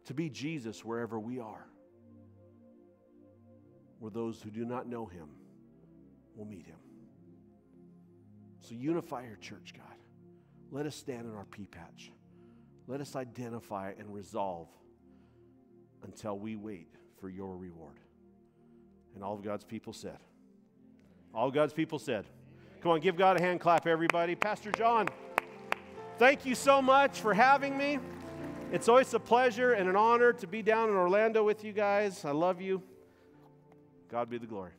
To 0.06 0.14
be 0.14 0.30
Jesus 0.30 0.82
wherever 0.82 1.20
we 1.20 1.40
are, 1.40 1.66
where 3.98 4.10
those 4.10 4.40
who 4.40 4.48
do 4.48 4.64
not 4.64 4.86
know 4.88 5.04
him 5.04 5.28
will 6.34 6.46
meet 6.46 6.64
him. 6.64 6.80
So 8.60 8.74
unify 8.74 9.26
your 9.26 9.36
church, 9.36 9.74
God. 9.76 9.97
Let 10.70 10.86
us 10.86 10.94
stand 10.94 11.26
in 11.26 11.34
our 11.34 11.44
pea 11.44 11.66
patch. 11.66 12.12
Let 12.86 13.00
us 13.00 13.16
identify 13.16 13.92
and 13.98 14.12
resolve 14.12 14.68
until 16.04 16.38
we 16.38 16.56
wait 16.56 16.94
for 17.20 17.28
your 17.28 17.56
reward. 17.56 18.00
And 19.14 19.24
all 19.24 19.34
of 19.34 19.42
God's 19.42 19.64
people 19.64 19.92
said, 19.92 20.18
All 21.34 21.50
God's 21.50 21.72
people 21.72 21.98
said, 21.98 22.26
Come 22.80 22.92
on, 22.92 23.00
give 23.00 23.16
God 23.16 23.38
a 23.38 23.42
hand 23.42 23.60
clap, 23.60 23.86
everybody. 23.86 24.34
Pastor 24.34 24.70
John, 24.70 25.08
thank 26.18 26.46
you 26.46 26.54
so 26.54 26.80
much 26.80 27.20
for 27.20 27.34
having 27.34 27.76
me. 27.76 27.98
It's 28.70 28.88
always 28.88 29.12
a 29.14 29.18
pleasure 29.18 29.72
and 29.72 29.88
an 29.88 29.96
honor 29.96 30.32
to 30.34 30.46
be 30.46 30.62
down 30.62 30.90
in 30.90 30.94
Orlando 30.94 31.42
with 31.42 31.64
you 31.64 31.72
guys. 31.72 32.24
I 32.24 32.30
love 32.30 32.60
you. 32.60 32.82
God 34.10 34.30
be 34.30 34.38
the 34.38 34.46
glory. 34.46 34.72